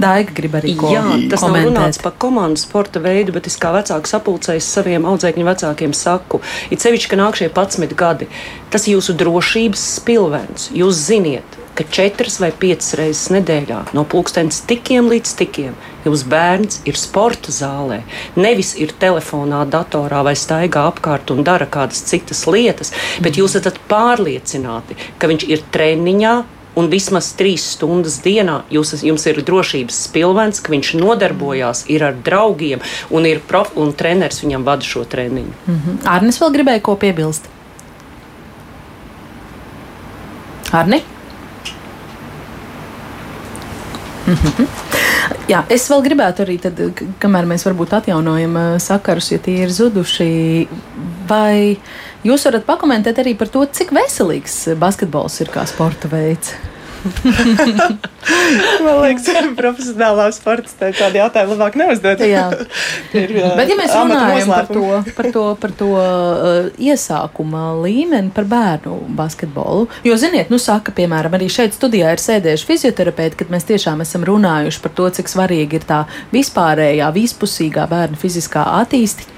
daiga 0.02 0.34
grib 0.34 0.56
arī 0.58 0.74
ko 0.78 0.90
Jā, 0.90 1.02
tas 1.30 1.42
komentēt. 1.42 1.64
nav 1.64 1.68
runāts 1.68 2.00
par 2.02 2.14
komandu 2.18 2.62
sporta 2.62 3.02
veidu, 3.02 3.34
bet 3.34 3.46
es 3.50 3.58
kā 3.58 3.70
vecāks 3.74 4.14
sapulcējs 4.14 4.70
saviem 4.78 5.06
audzēkņu 5.06 5.46
vecākiem 5.46 5.94
saku, 5.94 6.42
it 6.74 6.82
sevišķi, 6.82 7.10
ka 7.10 7.20
nāk 7.22 7.38
šie 7.38 7.50
11 7.50 7.94
gadi, 7.98 8.26
tas 8.70 8.86
ir 8.86 8.96
jūsu 8.96 9.14
drošības 9.18 9.86
spilvens. 9.98 10.70
Jūs 10.74 11.06
ziniet, 11.06 11.58
ka 11.78 11.86
četras 11.94 12.40
vai 12.42 12.50
piecas 12.50 12.96
reizes 12.98 13.28
nedēļā 13.34 13.84
no 13.94 14.02
pulkstenes 14.08 14.64
tikiem 14.66 15.10
līdz 15.12 15.34
tikiem 15.38 15.78
jums 16.08 16.24
bērns 16.28 16.82
ir 16.88 16.98
sporta 16.98 17.52
zālē, 17.54 18.02
nevis 18.36 18.74
ir 18.80 18.94
telefonā, 19.00 19.64
datorā 19.70 20.22
vai 20.26 20.34
staigā 20.38 20.86
apkārt 20.90 21.32
un 21.34 21.44
dara 21.46 21.68
kādas 21.70 22.02
citas 22.08 22.44
lietas, 22.50 22.94
bet 23.24 23.38
jūs 23.40 23.58
esat 23.60 23.80
pārliecināti, 23.90 24.96
ka 25.18 25.30
viņš 25.30 25.48
ir 25.48 25.66
treniņā, 25.74 26.36
un 26.78 26.86
vismaz 26.92 27.32
trīs 27.38 27.64
stundas 27.74 28.20
dienā 28.22 28.60
jūs, 28.70 28.94
jums 29.02 29.26
ir 29.26 29.40
drošības 29.42 30.00
spilvens, 30.08 30.62
ka 30.62 30.72
viņš 30.74 30.94
nodarbojās 31.00 31.84
ar 31.98 32.14
draugiem 32.24 32.84
un 33.10 33.26
ir 33.26 33.42
prof, 33.42 33.72
un 33.76 33.92
treneris 33.92 34.42
viņam 34.44 34.66
vada 34.66 34.86
šo 34.86 35.04
treniņu. 35.04 35.54
Mm 35.66 35.78
-hmm. 35.78 36.02
Arnis 36.06 36.40
vēl 36.42 36.54
gribēja 36.54 36.82
ko 36.82 36.96
piebilst. 36.96 37.50
Arni? 40.70 41.02
Mm 44.28 44.34
-hmm. 44.34 44.66
Jā, 45.48 45.62
es 45.68 45.90
vēl 45.90 46.02
gribētu 46.04 46.42
arī, 46.44 46.58
tad, 46.60 46.80
kamēr 47.18 47.46
mēs 47.48 47.64
varbūt 47.64 47.92
atjaunojam 47.96 48.78
sakarus, 48.78 49.30
ja 49.32 49.38
tie 49.38 49.62
ir 49.62 49.70
zuduši, 49.72 50.68
vai 51.28 51.78
jūs 52.24 52.44
varat 52.44 52.66
pakomentēt 52.66 53.18
arī 53.18 53.36
par 53.36 53.48
to, 53.48 53.64
cik 53.64 53.92
veselīgs 53.92 54.68
basketbols 54.78 55.40
ir 55.40 55.48
kā 55.48 55.66
sporta 55.66 56.08
veids? 56.08 56.52
Man 58.84 58.98
liekas, 59.02 59.28
ka 59.28 59.42
profesionālā 59.60 60.28
sports 60.34 60.74
tādu 60.78 61.20
jautājumu 61.20 61.54
labāk 61.54 61.78
neuzdod. 61.78 62.22
Jā. 62.26 62.48
ir, 63.18 63.32
Bet, 63.58 63.70
ja 63.70 63.76
mēs 63.78 63.94
runājam 63.94 64.52
par 64.52 64.68
to, 64.70 64.84
par 65.16 65.30
to, 65.34 65.44
par 65.62 65.74
to 65.78 65.90
uh, 65.94 66.68
iesākuma 66.82 67.70
līmeni, 67.82 68.32
par 68.34 68.48
bērnu 68.50 68.98
basketbolu, 69.18 69.88
jo, 70.06 70.18
ziniet, 70.20 70.52
nu, 70.52 70.60
saka, 70.62 70.94
piemēram, 70.96 71.38
arī 71.38 71.50
šeit 71.52 71.76
studijā 71.78 72.12
ir 72.14 72.22
sēdējuši 72.22 72.68
fizioterapeiti, 72.68 73.38
kad 73.42 73.54
mēs 73.54 73.68
tiešām 73.70 74.04
esam 74.04 74.26
runājuši 74.28 74.84
par 74.84 74.96
to, 74.98 75.08
cik 75.18 75.32
svarīgi 75.32 75.80
ir 75.80 75.88
tā 75.88 76.04
vispārējā, 76.34 77.10
vispusīgā 77.14 77.88
bērnu 77.90 78.18
fiziskā 78.20 78.66
attīstība 78.82 79.37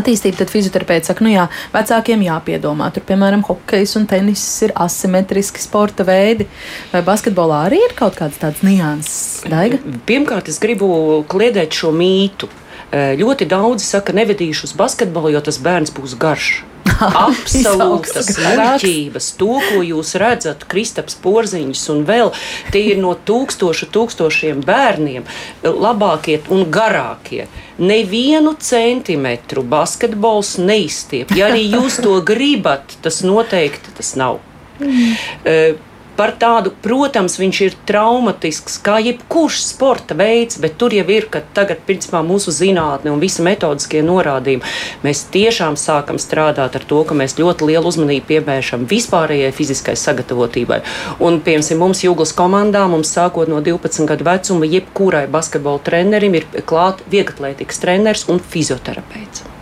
attīstību, 0.00 0.38
tad 0.40 0.52
fizioterapeits 0.52 1.10
saka, 1.10 1.24
nu 1.26 1.32
jā, 1.32 1.46
vecākiem 1.74 2.24
jāpiedomā. 2.26 2.90
Tur, 2.94 3.06
piemēram, 3.08 3.44
hokejs 3.46 3.96
un 4.00 4.08
tenis 4.10 4.42
ir 4.66 4.74
asimetriski 4.84 5.62
sporta 5.62 6.06
veidi. 6.08 6.48
Vai 6.92 7.04
basketbolā 7.06 7.64
arī 7.68 7.80
ir 7.86 7.96
kaut 7.98 8.18
kādas 8.18 8.40
tādas 8.42 8.64
nianses? 8.66 9.44
Daiga? 9.50 9.80
Pirmkārt, 10.08 10.50
es 10.52 10.60
gribu 10.62 10.88
kliedēt 11.30 11.76
šo 11.76 11.94
mītu. 11.94 12.50
Ļoti 12.94 13.48
daudzi 13.50 13.88
saka, 13.88 14.14
nevedīšu 14.14 14.68
uz 14.68 14.76
basketbolu, 14.78 15.32
jo 15.34 15.42
tas 15.42 15.58
bērns 15.62 15.90
būs 15.94 16.14
garš. 16.20 16.62
Absolūtas 17.26 18.28
muļķības, 18.38 19.28
to, 19.40 19.58
ko 19.68 19.80
jūs 19.84 20.14
redzat, 20.20 20.66
Kristaps 20.70 21.16
Porziņš 21.24 21.84
un 21.94 22.02
vēl 22.08 22.32
tie 22.74 22.82
ir 22.92 23.00
no 23.02 23.14
tūkstošu 23.16 23.88
tūkstošiem 23.94 24.62
bērniem 24.66 25.26
labākie 25.64 26.40
un 26.54 26.66
garākie. 26.74 27.46
Nevienu 27.78 28.54
centimetru 28.60 29.64
basketbols 29.66 30.54
neizstiep. 30.62 31.32
Ja 31.34 31.50
arī 31.50 31.64
jūs 31.72 31.98
to 32.04 32.20
gribat, 32.26 32.98
tas 33.02 33.24
noteikti 33.26 33.96
tas 33.96 34.14
nav. 34.20 34.38
Mm. 34.78 35.16
Uh, 35.42 35.93
par 36.16 36.34
tādu, 36.40 36.72
protams, 36.84 37.38
viņš 37.40 37.60
ir 37.66 37.76
traumatisks, 37.88 38.76
kā 38.84 38.98
jebkurš 39.02 39.60
sporta 39.66 40.16
veids, 40.18 40.58
bet 40.62 40.76
tur 40.80 40.94
jau 40.94 41.04
ir, 41.10 41.28
ka 41.32 41.42
tagad, 41.56 41.82
principā, 41.86 42.22
mūsu 42.26 42.54
zinātne 42.54 43.12
un 43.12 43.22
visi 43.22 43.44
metodiskie 43.44 44.02
norādījumi, 44.06 44.64
mēs 45.04 45.24
tiešām 45.34 45.78
sākam 45.80 46.20
strādāt 46.22 46.78
ar 46.78 46.86
to, 46.90 47.02
ka 47.08 47.16
mēs 47.18 47.38
ļoti 47.40 47.70
lielu 47.70 47.90
uzmanību 47.90 48.28
pievēršam 48.30 48.86
vispārējai 48.90 49.54
fiziskai 49.54 49.96
sagatavotībai. 50.00 50.82
Un, 51.20 51.40
piemēram, 51.44 51.80
mums 51.84 52.04
Jūglas 52.04 52.34
komandā, 52.36 52.84
mums 52.90 53.14
sākot 53.14 53.50
no 53.50 53.62
12 53.64 54.10
gadu 54.10 54.28
vecuma, 54.28 54.68
jebkurai 54.68 55.26
basketbola 55.30 55.82
trenerim 55.86 56.38
ir 56.40 56.48
klāt 56.68 57.04
vieglatlētikas 57.12 57.82
treneris 57.84 58.28
un 58.32 58.42
fizioterapeits. 58.42 59.53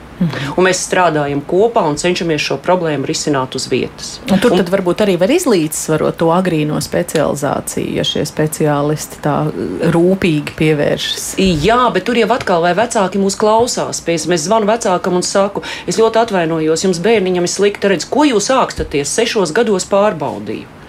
Un 0.57 0.67
mēs 0.67 0.83
strādājam 0.87 1.43
kopā 1.49 1.85
un 1.89 1.99
cenšamies 2.01 2.43
šo 2.43 2.59
problēmu 2.63 3.09
risināt 3.09 3.57
uz 3.59 3.69
vietas. 3.71 4.15
Un 4.31 4.43
tur 4.43 4.57
un, 4.57 4.65
varbūt 4.73 5.05
arī 5.05 5.17
var 5.21 5.33
izlīdzsvarot 5.35 6.19
to 6.21 6.31
agrīno 6.35 6.81
specializāciju, 6.83 7.97
ja 7.99 8.07
šie 8.07 8.25
speciālisti 8.29 9.23
tā 9.25 9.37
uh, 9.49 9.87
rūpīgi 9.95 10.57
pievēršas. 10.59 11.27
Jā, 11.39 11.81
bet 11.95 12.07
tur 12.09 12.21
jau 12.21 12.31
atkal, 12.35 12.65
vai 12.67 12.75
vecāki 12.79 13.23
mūs 13.23 13.39
klausās, 13.41 14.03
pēc 14.05 14.29
mēs 14.31 14.47
zvanu 14.49 14.71
vecākam 14.71 15.19
un 15.21 15.27
saku, 15.27 15.65
es 15.87 16.01
ļoti 16.01 16.23
atvainojos, 16.27 16.87
jums 16.87 17.03
bērniņam 17.05 17.49
ir 17.49 17.55
slikti 17.57 17.93
redz, 17.93 18.09
ko 18.09 18.27
jūs 18.29 18.53
ākstaties, 18.55 19.13
sešos 19.13 19.55
gados 19.57 19.89
pārbaudīju. 19.91 20.82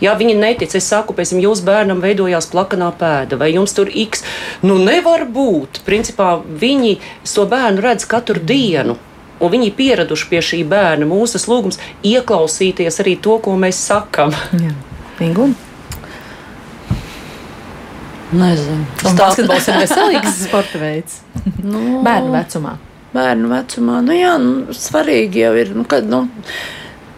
Ja 0.00 0.14
viņi 0.16 0.38
netic, 0.38 0.74
es 0.78 0.88
saku, 0.88 1.14
pēc 1.16 1.34
tam 1.34 1.42
jūsu 1.42 1.66
bērnam 1.66 2.00
veidojās 2.00 2.48
plakanā 2.52 2.88
pēda, 3.00 3.36
vai 3.40 3.52
jums 3.52 3.76
tur 3.76 3.90
x. 3.92 4.24
Nu, 4.64 4.78
nevar 4.80 5.26
būt. 5.28 5.82
Principā 5.84 6.38
viņi 6.40 6.96
to 7.28 7.46
bērnu 7.50 7.84
redz 7.84 8.08
katru 8.08 8.40
dienu. 8.40 8.96
Un 9.40 9.52
viņi 9.52 9.70
ir 9.70 9.76
pieraduši 9.76 10.28
pie 10.28 10.40
šī 10.44 10.60
bērna. 10.68 11.08
Mūsu 11.08 11.40
lūgums 11.48 11.80
ieklausīties 12.04 13.00
arī 13.00 13.16
to, 13.20 13.38
ko 13.44 13.56
mēs 13.60 13.80
sakām. 13.88 14.34
Nezinu. 18.30 18.84
Tas 19.00 19.16
basketbols 19.18 19.66
ir 19.68 19.78
veselīgs 19.82 20.42
sporta 20.44 20.80
veids. 20.80 21.20
nu, 21.64 22.00
bērnu 22.06 22.34
vecumā. 22.36 22.76
Bērnu 23.10 23.48
vecumā. 23.50 24.02
Nu, 24.06 24.14
jā, 24.14 24.36
nu, 24.38 24.76
svarīgi 24.76 25.42
jau 25.42 25.54
ir. 25.58 25.72
Nu, 25.74 25.86
kad, 25.88 26.06
nu, 26.06 26.26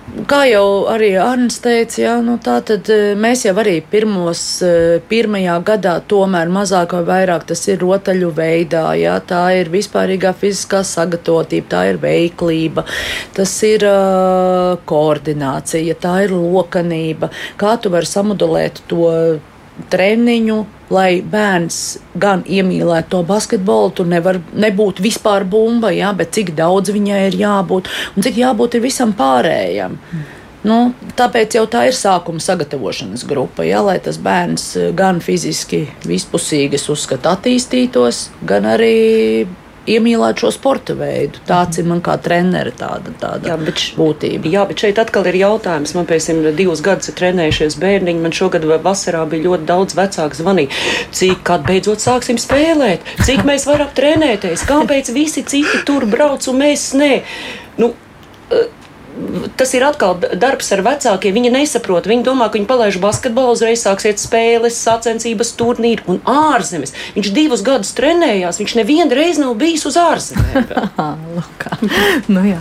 Kā 0.03 0.41
jau 0.51 0.85
arī 0.91 1.13
Arnēs 1.23 1.61
teica, 1.63 1.99
jā, 2.03 2.15
nu 2.27 2.35
tā 2.43 2.57
tad 2.67 2.89
e, 2.91 3.15
mēs 3.19 3.45
jau 3.47 3.53
arī 3.63 3.77
pirmos, 3.87 4.41
e, 4.67 4.99
pirmajā 5.09 5.55
gadā 5.69 5.93
tomēr 6.11 6.51
mazāk 6.53 6.97
vai 6.97 7.03
vairāk 7.07 7.47
tas 7.49 7.63
ir 7.71 7.79
rotaļu 7.81 8.33
veidā, 8.35 8.83
jā, 8.99 9.15
tā 9.25 9.45
ir 9.61 9.71
vispārīgā 9.73 10.35
fiziskā 10.41 10.83
sagatavotība, 10.85 11.71
tā 11.71 11.85
ir 11.93 12.03
veiklība, 12.03 12.85
tas 13.37 13.55
ir 13.69 13.87
uh, 13.87 14.75
koordinācija, 14.91 15.97
tā 16.03 16.17
ir 16.27 16.35
lokanība, 16.35 17.31
kā 17.63 17.79
tu 17.79 17.95
vari 17.95 18.11
samodulēt 18.11 18.83
to 18.91 19.07
treniņu, 19.95 20.59
lai 20.93 21.23
bērns 21.25 21.81
gan 22.21 22.45
iemīlētu 22.45 23.15
to 23.15 23.23
basketbolu, 23.29 23.95
tur 23.97 24.11
nevar 24.11 24.41
nebūt 24.53 25.03
vispār 25.05 25.47
bumba, 25.49 25.93
jā, 25.95 26.13
bet 26.17 26.35
cik 26.37 26.55
daudz 26.59 26.93
viņai 26.95 27.25
ir 27.31 27.41
jābūt 27.43 27.91
un 28.17 28.29
cik 28.29 28.39
jābūt 28.45 28.79
visam 28.85 29.17
pārējam. 29.17 29.99
Mm. 30.13 30.31
Nu, 30.63 30.77
tāpēc 31.19 31.57
jau 31.57 31.65
tā 31.67 31.89
ir 31.89 31.97
sākuma 31.99 32.39
sagatavošanas 32.43 33.25
grupa, 33.27 33.65
ja, 33.67 33.81
lai 33.83 33.97
tas 34.03 34.21
bērns 34.23 34.69
gan 34.95 35.19
fiziski 35.25 35.89
vispusīgi, 36.07 36.79
uzskata, 36.93 37.35
attīstītos, 37.35 38.29
gan 38.47 38.69
arī 38.71 39.49
iemīlēt 39.91 40.43
šo 40.43 40.51
sporta 40.55 40.95
veidu. 40.99 41.41
Tāds 41.49 41.81
ir 41.81 41.89
man 41.89 42.03
kā 42.05 42.17
treneris, 42.23 42.77
tāda, 42.81 43.15
tāda 43.21 43.53
jā, 43.53 43.57
bet, 43.61 43.85
būtība. 43.99 44.51
Jā, 44.53 44.65
bet 44.69 44.85
šeit 44.85 45.01
atkal 45.03 45.27
ir 45.31 45.41
jautājums. 45.41 45.95
Man 45.97 46.09
pēc 46.11 46.29
tam 46.31 46.43
divus 46.59 46.83
gadus 46.85 47.13
ir 47.13 47.19
trenējušies 47.19 47.79
bērniņi. 47.83 48.23
Man 48.23 48.37
šogad 48.37 48.67
vasarā 48.85 49.25
bija 49.31 49.49
ļoti 49.49 49.69
daudz 49.69 49.97
vecāku 49.99 50.39
zvanīju. 50.39 50.83
Cik 51.15 51.43
kad 51.47 51.67
beidzot 51.69 52.03
sāksim 52.05 52.39
spēlēt, 52.41 53.07
cik 53.27 53.47
mēs 53.49 53.67
varam 53.69 53.91
trenēties, 53.97 54.67
kāpēc 54.69 55.13
visi 55.15 55.45
citi 55.47 55.83
tur 55.89 56.07
brauc 56.11 56.47
un 56.51 56.63
mēs 56.63 56.91
nē. 56.99 57.13
Nu, 57.83 57.93
uh, 57.93 58.82
tas 59.57 59.73
ir 59.77 59.85
atkal 59.85 60.17
darbs 60.41 60.71
ar 60.75 60.83
vecākiem. 60.87 61.35
Viņi 61.37 61.53
nesaprot, 61.53 62.07
viņi 62.09 62.25
domā, 62.27 62.49
ka 62.49 62.59
viņi 62.59 62.69
palaiž 62.71 62.99
basketbolu, 63.03 63.55
uzreiz 63.57 63.83
sāksiet 63.85 64.21
spēles, 64.23 64.79
sacensības, 64.79 65.53
turnīri 65.59 66.05
un 66.11 66.21
ārzemes. 66.29 66.95
Viņš 67.17 67.31
divus 67.37 67.65
gadus 67.67 67.93
trenējās, 67.99 68.61
viņš 68.63 68.77
nevienu 68.81 69.17
reizi 69.17 69.43
nav 69.43 69.55
bijis 69.61 69.85
uz 69.89 69.99
ārzemēm. 70.01 70.71
nu, 72.35 72.45
jā. 72.47 72.59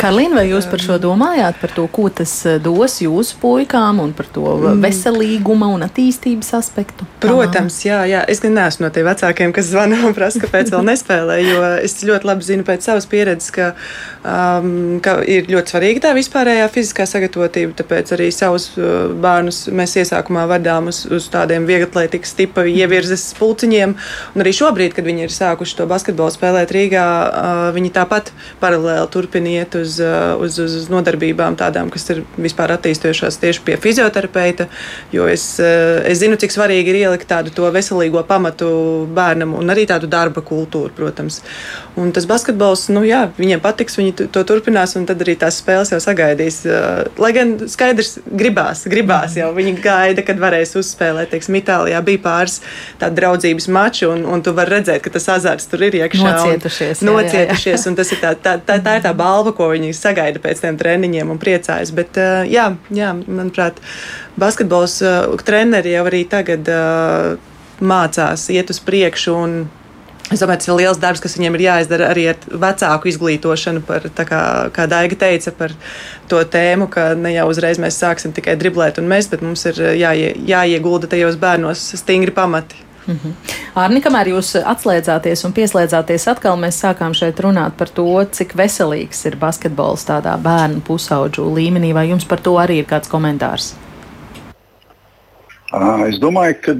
Karlīna, 0.00 0.40
vai 0.40 0.46
jūs 0.50 0.68
par 0.70 0.84
šo 0.84 0.98
domājāt, 1.02 1.58
par 1.62 1.74
to, 1.74 1.86
ko 1.90 2.06
tas 2.20 2.34
eh, 2.48 2.60
dos 2.62 3.00
jūsu 3.02 3.40
puikām 3.42 4.02
un 4.04 4.14
par 4.16 4.30
to 4.30 4.46
mm. 4.46 4.84
veselīguma 4.84 5.70
un 5.74 5.84
attīstības 5.86 6.54
aspektu? 6.60 7.08
Protams, 7.22 7.80
jā, 7.86 8.02
jā. 8.10 8.22
Es 8.30 8.42
gan 8.44 8.56
neesmu 8.58 8.86
no 8.86 8.92
tiem 8.94 9.08
vecākiem, 9.08 9.54
kas 9.56 9.70
zvana 9.72 9.98
un 10.06 10.16
prasa, 10.16 10.42
kāpēc 10.42 10.72
vēl 10.74 10.86
nespēlē, 10.92 11.40
jo 11.44 11.66
es 11.80 11.98
ļoti 12.06 12.30
labi 12.30 12.46
zinu 12.46 12.66
pēc 12.68 12.86
savas 12.86 13.08
pieredzes, 13.10 13.50
ka, 13.54 13.72
um, 14.22 15.00
ka 15.04 15.18
ir 15.26 15.50
ļoti 15.50 15.74
svarīgi 15.74 15.79
svarīga 15.80 16.02
tā 16.04 16.10
vispārējā 16.12 16.66
fiziskā 16.68 17.06
sagatavotība. 17.08 17.72
Tāpēc 17.78 18.10
arī 18.12 18.26
savus 18.34 18.66
uh, 18.76 19.08
bērnus 19.16 19.62
mēs 19.72 19.96
iesākumā 20.02 20.42
vadām 20.50 20.90
uz, 20.90 21.06
uz 21.08 21.28
tādiem 21.32 21.64
vieglatlētikas 21.64 22.34
tipa 22.36 22.66
ievirzes 22.68 23.30
pulciņiem. 23.38 23.94
Un 24.34 24.44
arī 24.44 24.52
šobrīd, 24.52 24.92
kad 24.92 25.08
viņi 25.08 25.24
ir 25.24 25.32
sākuši 25.32 25.78
to 25.78 25.86
basketbolu 25.88 26.34
spēlēt 26.34 26.74
Rīgā, 26.76 27.04
uh, 27.06 27.60
viņi 27.72 27.92
tāpat 27.96 28.28
paralēli 28.60 29.08
turpina 29.14 29.54
iet 29.54 29.78
uz, 29.80 29.96
uh, 30.04 30.34
uz, 30.36 30.58
uz, 30.60 30.74
uz 30.82 30.90
nodarbībām 30.92 31.56
tādām, 31.56 31.88
kas 31.94 32.04
ir 32.12 32.20
vispār 32.36 32.74
attīstījušās 32.76 33.40
tieši 33.40 33.64
pie 33.64 33.78
fizioterapeita. 33.80 34.68
Jo 35.16 35.30
es, 35.32 35.46
es 35.60 36.20
zinu, 36.20 36.36
cik 36.40 36.52
svarīgi 36.52 36.92
ir 36.92 37.00
ielikt 37.06 37.30
tādu 37.30 37.54
to 37.56 37.72
veselīgo 37.72 38.20
pamatu 38.28 38.68
bērnam 39.16 39.56
un 39.56 39.72
arī 39.72 39.86
tādu 39.88 40.12
darba 40.12 40.44
kultūru, 40.44 40.92
protams. 40.92 41.40
Un 41.96 42.12
tas 42.12 42.28
basketbols, 42.28 42.88
nu 42.92 43.06
jā, 43.08 43.24
viņiem 43.40 43.64
patiks, 43.64 43.96
viņi 43.96 44.28
to 44.28 44.44
turpinās, 44.46 44.98
un 45.00 45.08
tad 45.08 45.24
arī 45.24 45.38
tās 45.40 45.62
spēles 45.62 45.69
spēles 45.70 45.92
jau 45.92 46.00
sagaidīs. 46.02 46.60
Lai 47.20 47.30
gan 47.36 47.54
skaidrs, 47.70 48.18
gribās, 48.26 48.82
gribās 48.90 49.36
jau 49.38 49.50
viņi 49.54 49.76
gaida, 49.82 50.24
kad 50.26 50.40
varēs 50.42 50.74
uzspēlēt. 50.80 51.30
Teiksim, 51.30 51.58
Itālijā 51.60 52.00
bija 52.04 52.22
pāris 52.24 52.58
tādu 53.00 53.20
draudzības 53.20 53.68
maču, 53.70 54.10
un, 54.14 54.24
un 54.26 54.42
tu 54.42 54.54
vari 54.56 54.78
redzēt, 54.78 55.02
ka 55.04 55.12
tas 55.14 55.28
azarts 55.36 55.68
tur 55.70 55.84
ir 55.86 56.00
iekšā. 56.02 56.26
Nocietušies. 56.26 57.02
Un, 57.04 57.12
nocietušies, 57.14 57.86
un 57.90 57.98
tas 57.98 58.10
ir 58.10 58.22
tā, 58.22 58.34
tā, 58.34 58.56
tā, 58.58 58.80
tā 58.82 58.96
ir 58.98 59.06
tā 59.06 59.14
balva, 59.16 59.54
ko 59.56 59.70
viņi 59.74 59.94
sagaida 59.96 60.42
pēc 60.42 60.64
tiem 60.64 60.80
treniņiem 60.80 61.30
un 61.30 61.40
priecājas. 61.42 61.94
Bet, 61.94 62.18
jā, 62.50 62.70
jā, 62.94 63.12
manuprāt, 63.26 63.78
basketbols 64.40 65.00
treneri 65.46 65.94
jau 65.94 66.06
arī 66.10 66.24
tagad 66.30 66.72
mācās 67.80 68.48
iet 68.52 68.72
uz 68.72 68.80
priekšu 68.84 69.36
un 69.36 69.60
Es 70.30 70.38
domāju, 70.38 70.60
tas 70.62 70.68
ir 70.68 70.76
liels 70.78 70.98
darbs, 71.02 71.20
kas 71.22 71.32
viņiem 71.34 71.56
ir 71.58 71.64
jāizdara 71.64 72.10
arī 72.12 72.28
ar 72.30 72.36
vecāku 72.62 73.10
izglītošanu, 73.10 73.80
par, 73.86 74.04
kā, 74.14 74.42
kā 74.74 74.86
Daiga 74.90 75.16
teica, 75.18 75.50
par 75.58 75.74
to 76.30 76.42
tēmu, 76.46 76.86
ka 76.92 77.08
ne 77.18 77.32
jau 77.34 77.48
uzreiz 77.50 77.80
mēs 77.82 77.98
sāksim 77.98 78.34
tikai 78.36 78.54
driblēt 78.60 79.00
un 79.02 79.10
mest, 79.10 79.32
bet 79.34 79.42
mums 79.42 79.66
ir 79.66 79.80
jāie, 79.98 80.30
jāiegulda 80.46 81.10
tajos 81.10 81.40
bērnos 81.40 81.82
stingri 81.98 82.30
pamati. 82.36 82.78
Mm 83.06 83.16
-hmm. 83.16 83.32
Arni, 83.74 84.00
kamēr 84.00 84.28
jūs 84.30 84.54
atslēdzāties 84.62 85.44
un 85.46 85.52
pieslēdzāties 85.52 86.28
atkal, 86.30 86.56
mēs 86.56 86.78
sākām 86.84 87.14
šeit 87.14 87.40
runāt 87.40 87.70
par 87.76 87.88
to, 87.88 88.24
cik 88.30 88.54
veselīgs 88.56 89.26
ir 89.26 89.36
basketbols 89.36 90.06
tādā 90.06 90.38
bērnu 90.38 90.80
pusauģu 90.80 91.54
līmenī. 91.54 91.94
Vai 91.94 92.08
jums 92.08 92.24
par 92.24 92.40
to 92.40 92.54
arī 92.54 92.78
ir 92.78 92.84
kāds 92.84 93.10
komentārs? 93.10 93.74
Es 96.08 96.18
domāju, 96.18 96.54
ka 96.62 96.72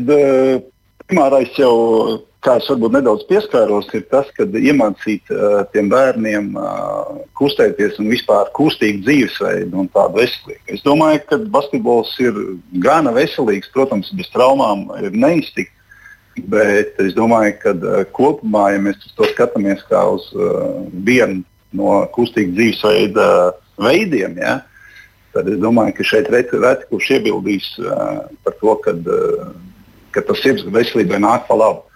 primārais 1.07 1.59
jau 1.59 2.21
kā 2.45 2.57
es 2.61 2.69
varbūt 2.71 2.95
nedaudz 2.97 3.27
pieskāros, 3.29 3.89
ir 3.97 4.07
tas, 4.13 4.29
ka 4.37 4.47
iemācīt 4.47 5.33
uh, 5.35 5.61
tiem 5.75 5.91
bērniem 5.93 6.55
uh, 6.57 7.19
kustēties 7.37 7.99
un 8.01 8.09
vispār 8.13 8.49
kustīgu 8.57 9.03
dzīvesveidu 9.05 9.83
un 9.83 9.91
tādu 9.93 10.23
veselīgu. 10.23 10.63
Es 10.73 10.85
domāju, 10.87 11.21
ka 11.29 11.41
basketbols 11.53 12.15
ir 12.25 12.39
gana 12.85 13.13
veselīgs, 13.17 13.69
protams, 13.75 14.13
bez 14.17 14.31
traumām 14.33 14.89
ir 15.03 15.13
neiztikt. 15.13 15.75
Bet 16.51 16.97
es 17.03 17.13
domāju, 17.17 17.57
ka 17.61 17.75
uh, 17.77 18.03
kopumā, 18.17 18.71
ja 18.73 18.81
mēs 18.87 19.05
to 19.19 19.29
skatāmies 19.35 19.83
kā 19.91 20.07
uz 20.15 20.31
uh, 20.37 20.81
vienu 21.05 21.43
no 21.77 22.01
kustīga 22.15 22.55
dzīvesveida 22.57 23.27
veidiem, 23.81 24.39
ja, 24.41 24.61
tad 25.35 25.51
es 25.51 25.61
domāju, 25.61 25.99
ka 25.99 26.07
šeit 26.07 26.31
reti, 26.33 26.59
reti 26.63 26.89
kurš 26.89 27.13
iebildīs 27.19 27.69
uh, 27.85 28.25
par 28.47 28.57
to, 28.63 28.75
kad, 28.87 29.05
uh, 29.05 29.53
ka 30.15 30.25
tas 30.27 30.41
sirds 30.43 30.65
veselībai 30.73 31.21
nāk 31.21 31.47
pa 31.51 31.59
labu. 31.59 31.90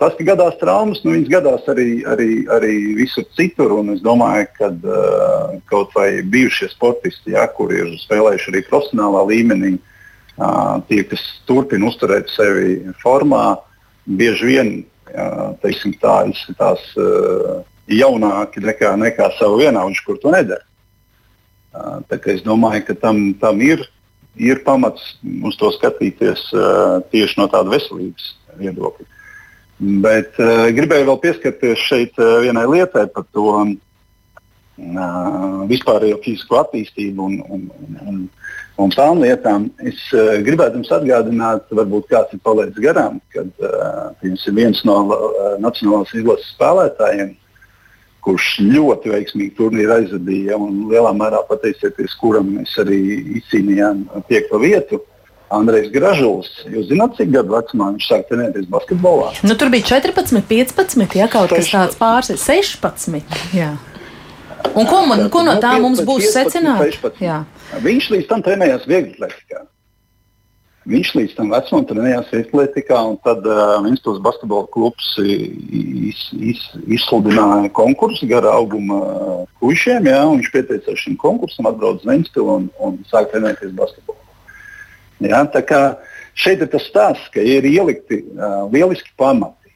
Tas, 0.00 0.14
ka 0.16 0.24
gadās 0.24 0.54
traumas, 0.56 1.02
nu, 1.04 1.12
viņas 1.12 1.28
gadās 1.28 1.66
arī, 1.68 1.88
arī, 2.08 2.28
arī 2.48 2.74
visur 2.96 3.26
citur. 3.36 3.74
Es 3.92 4.00
domāju, 4.00 4.46
ka 4.56 4.70
uh, 4.72 5.58
kaut 5.68 5.92
vai 5.96 6.22
bijušie 6.24 6.70
sportisti, 6.72 7.34
ja, 7.34 7.44
kuri 7.52 7.82
ir 7.82 7.90
spēlējuši 8.00 8.48
arī 8.54 8.62
profesionālā 8.70 9.26
līmenī, 9.28 9.74
uh, 9.76 10.80
tie, 10.88 11.02
kas 11.10 11.20
turpina 11.48 11.90
uzturēt 11.90 12.32
sevi 12.32 12.78
formā, 13.02 13.58
bieži 14.08 14.48
vien 14.48 14.72
uh, 14.80 15.52
teiksim, 15.60 15.92
tā, 16.00 16.22
izskatās 16.32 16.80
uh, 16.96 17.60
jaunāki 17.92 18.64
nekā, 18.64 18.96
nekā 19.04 19.28
savu 19.36 19.60
vienaudžu, 19.60 20.06
kur 20.08 20.20
to 20.24 20.32
nedara. 20.32 20.64
Uh, 21.76 22.00
es 22.32 22.40
domāju, 22.42 22.86
ka 22.88 22.96
tam, 23.04 23.26
tam 23.38 23.60
ir 23.60 23.84
ir 24.40 24.62
pamats 24.64 25.16
uz 25.44 25.56
to 25.60 25.70
skatīties 25.74 26.48
uh, 26.54 27.00
tieši 27.12 27.40
no 27.40 27.48
tāda 27.50 27.72
veselības 27.72 28.34
viedokļa. 28.60 29.06
Bet 29.80 30.36
uh, 30.36 30.68
gribēju 30.76 31.06
vēl 31.08 31.20
pieskarties 31.22 31.80
šeit 31.88 32.18
uh, 32.20 32.40
vienai 32.44 32.66
lietai 32.68 33.06
par 33.14 33.24
to 33.32 33.46
uh, 33.56 33.70
vispārējo 35.70 36.18
fizisko 36.24 36.58
attīstību 36.60 37.28
un, 37.30 37.38
un, 37.48 37.62
un, 38.04 38.18
un, 38.76 38.92
tām 38.92 39.22
lietām. 39.24 39.70
Es 39.80 40.02
uh, 40.12 40.36
gribētu 40.44 40.82
jums 40.82 40.92
atgādināt, 40.98 41.64
varbūt 41.72 42.10
kāds 42.12 42.36
ir 42.36 42.42
palaidis 42.44 42.76
garām, 42.84 43.22
kad 43.32 43.48
uh, 43.64 44.12
viens 44.52 44.84
no 44.84 44.98
uh, 45.08 45.22
Nacionālās 45.64 46.12
izlases 46.12 46.52
spēlētājiem, 46.58 47.32
kurš 48.20 48.50
ļoti 48.60 49.14
veiksmīgi 49.14 49.56
turnīru 49.56 49.96
aizvadīja 49.96 50.58
un 50.60 50.90
lielā 50.90 51.14
mērā 51.16 51.40
pateicoties 51.48 52.18
kuram 52.20 52.52
mēs 52.58 52.76
arī 52.82 53.00
izcīnījām 53.40 54.04
piekto 54.28 54.60
vietu. 54.60 55.00
Andrejs 55.50 55.90
Gražulis. 55.90 56.50
Jūs 56.70 56.88
zināt, 56.92 57.16
cik 57.18 57.32
gadu 57.34 57.56
vecumā 57.56 57.90
viņš 57.94 58.06
sāk 58.06 58.28
trenēties 58.30 58.68
basketbolā? 58.70 59.32
Nu, 59.46 59.56
tur 59.58 59.72
bija 59.72 59.88
14, 59.96 60.44
15, 60.46 61.16
ja 61.18 61.26
kaut 61.30 61.50
16. 61.50 61.56
kas 61.58 61.72
tāds 61.74 61.98
pārsvarā- 61.98 62.38
16. 62.46 63.40
Jā. 63.56 63.72
Un 64.76 64.86
ko, 64.86 65.02
man, 65.08 65.26
ko 65.32 65.42
no 65.42 65.56
tā 65.62 65.74
mums 65.82 66.04
būs 66.06 66.30
secināt? 66.30 66.84
Viņš 67.82 68.10
līdz 68.14 68.30
tam 68.30 68.44
trenējās 68.46 68.86
vieglatlētikā. 68.86 69.64
Viņš 70.90 71.10
līdz 71.16 71.34
tam 71.36 71.50
vecumam 71.52 71.84
trenējās 71.88 72.30
vieglatlētikā, 72.32 73.00
un 73.10 73.18
tad 73.24 73.44
uh, 73.46 73.80
viņš 73.84 74.04
tos 74.06 74.22
basketbola 74.22 74.70
klubus 74.72 75.10
iz, 75.20 76.22
iz, 76.38 76.62
izsludināja 76.86 77.72
konkursu 77.76 78.28
gara 78.30 78.54
auguma 78.54 79.02
puišiem. 79.60 80.08
Jā, 80.08 80.22
viņš 80.30 80.54
pieteicās 80.54 81.04
šim 81.04 81.18
konkursam, 81.20 81.68
atbrauca 81.68 82.00
uz 82.00 82.08
Ventspilu 82.08 82.56
un, 82.62 82.70
un 82.80 82.98
sāk 83.10 83.32
trenēties 83.34 83.74
basketbolu. 83.76 84.19
Jā, 85.20 85.42
šeit 86.34 86.62
ir 86.64 86.70
tas 86.72 86.86
stāsts, 86.88 87.28
ka 87.34 87.42
ir 87.44 87.66
ielikti 87.68 88.22
uh, 88.22 88.64
lieliski 88.72 89.12
pamati. 89.20 89.74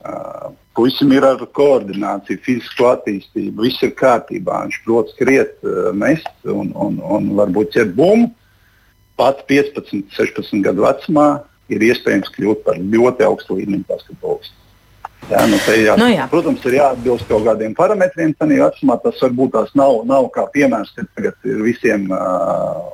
Uh, 0.00 0.54
Puisim 0.76 1.08
ir 1.16 1.24
ar 1.24 1.40
koordināciju, 1.56 2.40
fizisko 2.44 2.90
attīstību, 2.90 3.64
viss 3.64 3.80
ir 3.84 3.94
kārtībā. 3.96 4.58
Viņš 4.66 4.82
prot 4.84 5.12
skriet, 5.14 5.54
uh, 5.64 5.88
mest 5.96 6.28
un, 6.44 6.72
un, 6.76 6.98
un 7.00 7.30
varbūt 7.38 7.72
ķert 7.76 7.94
bumbu. 7.96 8.32
Pat 9.16 9.40
15, 9.48 10.12
16 10.12 10.60
gadu 10.64 10.84
vecumā 10.84 11.30
ir 11.72 11.80
iespējams 11.88 12.28
kļūt 12.34 12.66
par 12.66 12.76
ļoti 12.76 13.24
augstu 13.24 13.56
līmeņu 13.56 13.86
basketbolistu. 13.88 14.52
Jā, 15.26 15.40
nu 15.50 15.56
jā, 15.58 15.94
nu 15.98 16.06
jā. 16.12 16.26
Protams, 16.30 16.62
ir 16.68 16.76
jāatbilst 16.76 17.26
kaut 17.26 17.46
kādiem 17.48 17.72
parametriem. 17.74 18.34
Vecumā 18.38 18.98
tas 19.02 19.18
varbūt 19.24 19.56
tās 19.56 19.72
nav, 19.78 20.04
nav 20.06 20.28
kā 20.34 20.44
piemērs, 20.52 20.92
ka 20.94 21.06
tagad 21.16 21.48
ir 21.48 21.64
visiem 21.66 22.06
uh, 22.14 22.92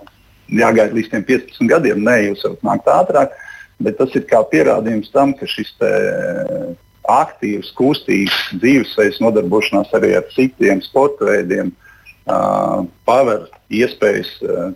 jāgaida 0.60 0.96
līdz 0.96 1.12
15 1.14 1.70
gadiem. 1.70 2.02
Nē, 2.06 2.16
jūs 2.28 2.44
varat 2.46 2.66
nākt 2.68 2.90
ātrāk, 2.92 3.36
bet 3.82 3.98
tas 4.00 4.14
ir 4.18 4.26
kā 4.30 4.42
pierādījums 4.52 5.12
tam, 5.14 5.32
ka 5.36 5.48
šis 5.48 5.72
aktīvs, 7.12 7.72
kustīgs 7.78 8.36
dzīvesveids, 8.60 9.22
nodarbošanās 9.24 9.90
arī 9.98 10.14
ar 10.20 10.28
citiem 10.30 10.82
sporta 10.84 11.26
veidiem, 11.26 11.72
uh, 11.72 11.91
paver 13.08 13.48
iespējas 13.72 14.30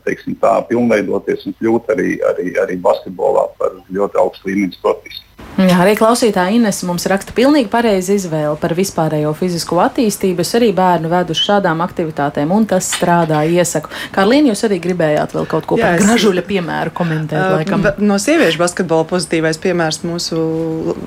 teiksim, 0.07 0.35
tā, 0.41 0.57
pilnveidoties 0.71 1.47
un 1.47 1.55
kļūt 1.61 1.93
arī, 1.95 2.17
arī, 2.33 2.51
arī 2.63 2.81
basketbolā 2.83 3.47
par 3.61 3.79
ļoti 3.93 4.21
augstu 4.23 4.51
līmeņu 4.51 4.79
sportistu. 4.79 5.27
Jā, 5.57 5.79
arī 5.81 5.95
klausītāja 5.97 6.53
Ines 6.53 6.83
mums 6.85 7.07
raksta 7.09 7.33
pilnīgi 7.33 7.71
pareizi 7.73 8.19
izvēle 8.19 8.59
par 8.61 8.75
vispārējo 8.77 9.31
fizisko 9.39 9.79
attīstību. 9.87 10.45
Es 10.45 10.53
arī 10.59 10.69
bērnu 10.77 11.09
vedu 11.09 11.33
uz 11.33 11.41
šādām 11.41 11.81
aktivitātēm, 11.81 12.53
un 12.53 12.67
tas 12.69 12.91
strādā, 12.93 13.41
iesaku. 13.49 13.89
Karlīna, 14.13 14.53
jūs 14.53 14.67
arī 14.69 14.83
gribējāt 14.85 15.33
vēl 15.33 15.49
kaut 15.49 15.71
ko 15.71 15.81
Jā, 15.81 15.95
par 15.95 16.05
gražuļa 16.05 16.45
piemēru 16.45 16.93
komentēt, 17.01 17.41
uh, 17.41 17.57
laikam. 17.57 17.89
No 18.05 18.21
sieviešu 18.21 18.61
basketbola 18.61 19.09
pozitīvais 19.09 19.61
piemērs 19.65 20.03
mūsu 20.05 20.45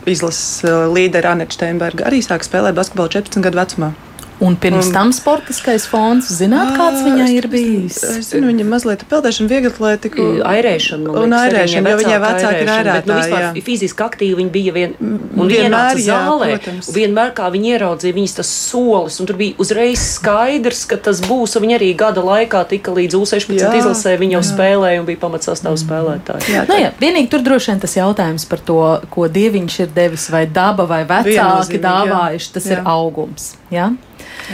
izlases 0.10 0.66
līdera 0.98 1.36
Aneča 1.38 1.60
Steinberga 1.60 2.10
arī 2.10 2.26
sāk 2.26 2.48
spēlēt 2.48 2.78
basketbolu 2.80 3.20
14 3.20 3.46
gadu 3.46 3.62
vecumā. 3.62 3.94
Un 4.40 4.56
pirms 4.56 4.88
un, 4.88 4.94
tam 4.96 5.10
sportiskais 5.12 5.84
fons, 5.90 6.30
zināt, 6.32 6.72
kāds 6.80 7.02
viņai 7.04 7.28
ir 7.36 7.48
bijis? 7.52 7.98
Es 8.08 8.30
zinu, 8.32 8.48
viņa 8.48 8.66
mazliet 8.72 9.02
peldēšana, 9.12 9.50
vieglatlētiku. 9.52 10.28
Airēšana, 10.48 11.12
un 11.20 11.36
airēšana, 11.36 11.92
jo 11.92 12.00
viņai 12.00 12.20
vecāki 12.24 12.62
ir 12.64 12.72
airētāji. 12.72 12.94
Bet, 12.96 13.10
nu, 13.10 13.18
vispār 13.20 13.60
fiziski 13.66 14.06
aktīvi 14.06 14.38
viņa 14.40 14.54
bija 14.54 14.76
vien, 14.78 14.96
un 15.04 15.52
vienmēr 15.52 16.00
zālē. 16.06 16.50
Jā, 16.56 16.76
vienmēr, 16.96 17.34
kā 17.36 17.50
viņi 17.52 17.74
ieraudzīja 17.76 18.16
viņas 18.16 18.38
tas 18.40 18.54
solis, 18.70 19.20
un 19.20 19.28
tur 19.28 19.40
bija 19.42 19.60
uzreiz 19.60 20.08
skaidrs, 20.16 20.86
ka 20.88 21.02
tas 21.10 21.20
būs, 21.28 21.58
un 21.60 21.68
viņa 21.68 21.80
arī 21.82 21.92
gada 22.00 22.24
laikā 22.24 22.64
tika 22.72 22.96
līdz 22.96 23.20
U16 23.20 23.80
izlasē, 23.82 24.16
viņa 24.24 24.38
jau 24.38 24.44
jā. 24.46 24.50
spēlēja 24.54 25.04
un 25.04 25.10
bija 25.10 25.24
pamatsastāvu 25.26 25.84
spēlētāji. 25.84 26.56
Jā, 26.56 26.64
nu, 26.72 26.80
jā, 26.80 26.94
vienīgi 27.04 27.34
tur 27.36 27.44
droši 27.44 27.74
vien 27.74 27.84
tas 27.84 28.00
jautājums 28.00 28.48
par 28.48 28.64
to, 28.64 28.82
ko 29.12 29.28
dieviņš 29.28 29.82
ir 29.84 29.96
devis, 30.00 30.32
vai 30.32 30.46
daba 30.48 30.88
vai 30.88 31.04
vecāki 31.10 31.84
dāvājuši, 31.84 32.54
tas 32.56 32.72
jā. 32.72 32.80
ir 32.80 32.88
augums. 32.88 33.58
Ja? 33.74 33.92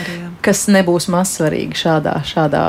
Arī, 0.01 0.15
jā. 0.19 0.29
kas 0.45 0.65
nebūs 0.71 1.07
mazsvarīgi 1.13 1.77
šādā. 1.79 2.15
šādā 2.27 2.63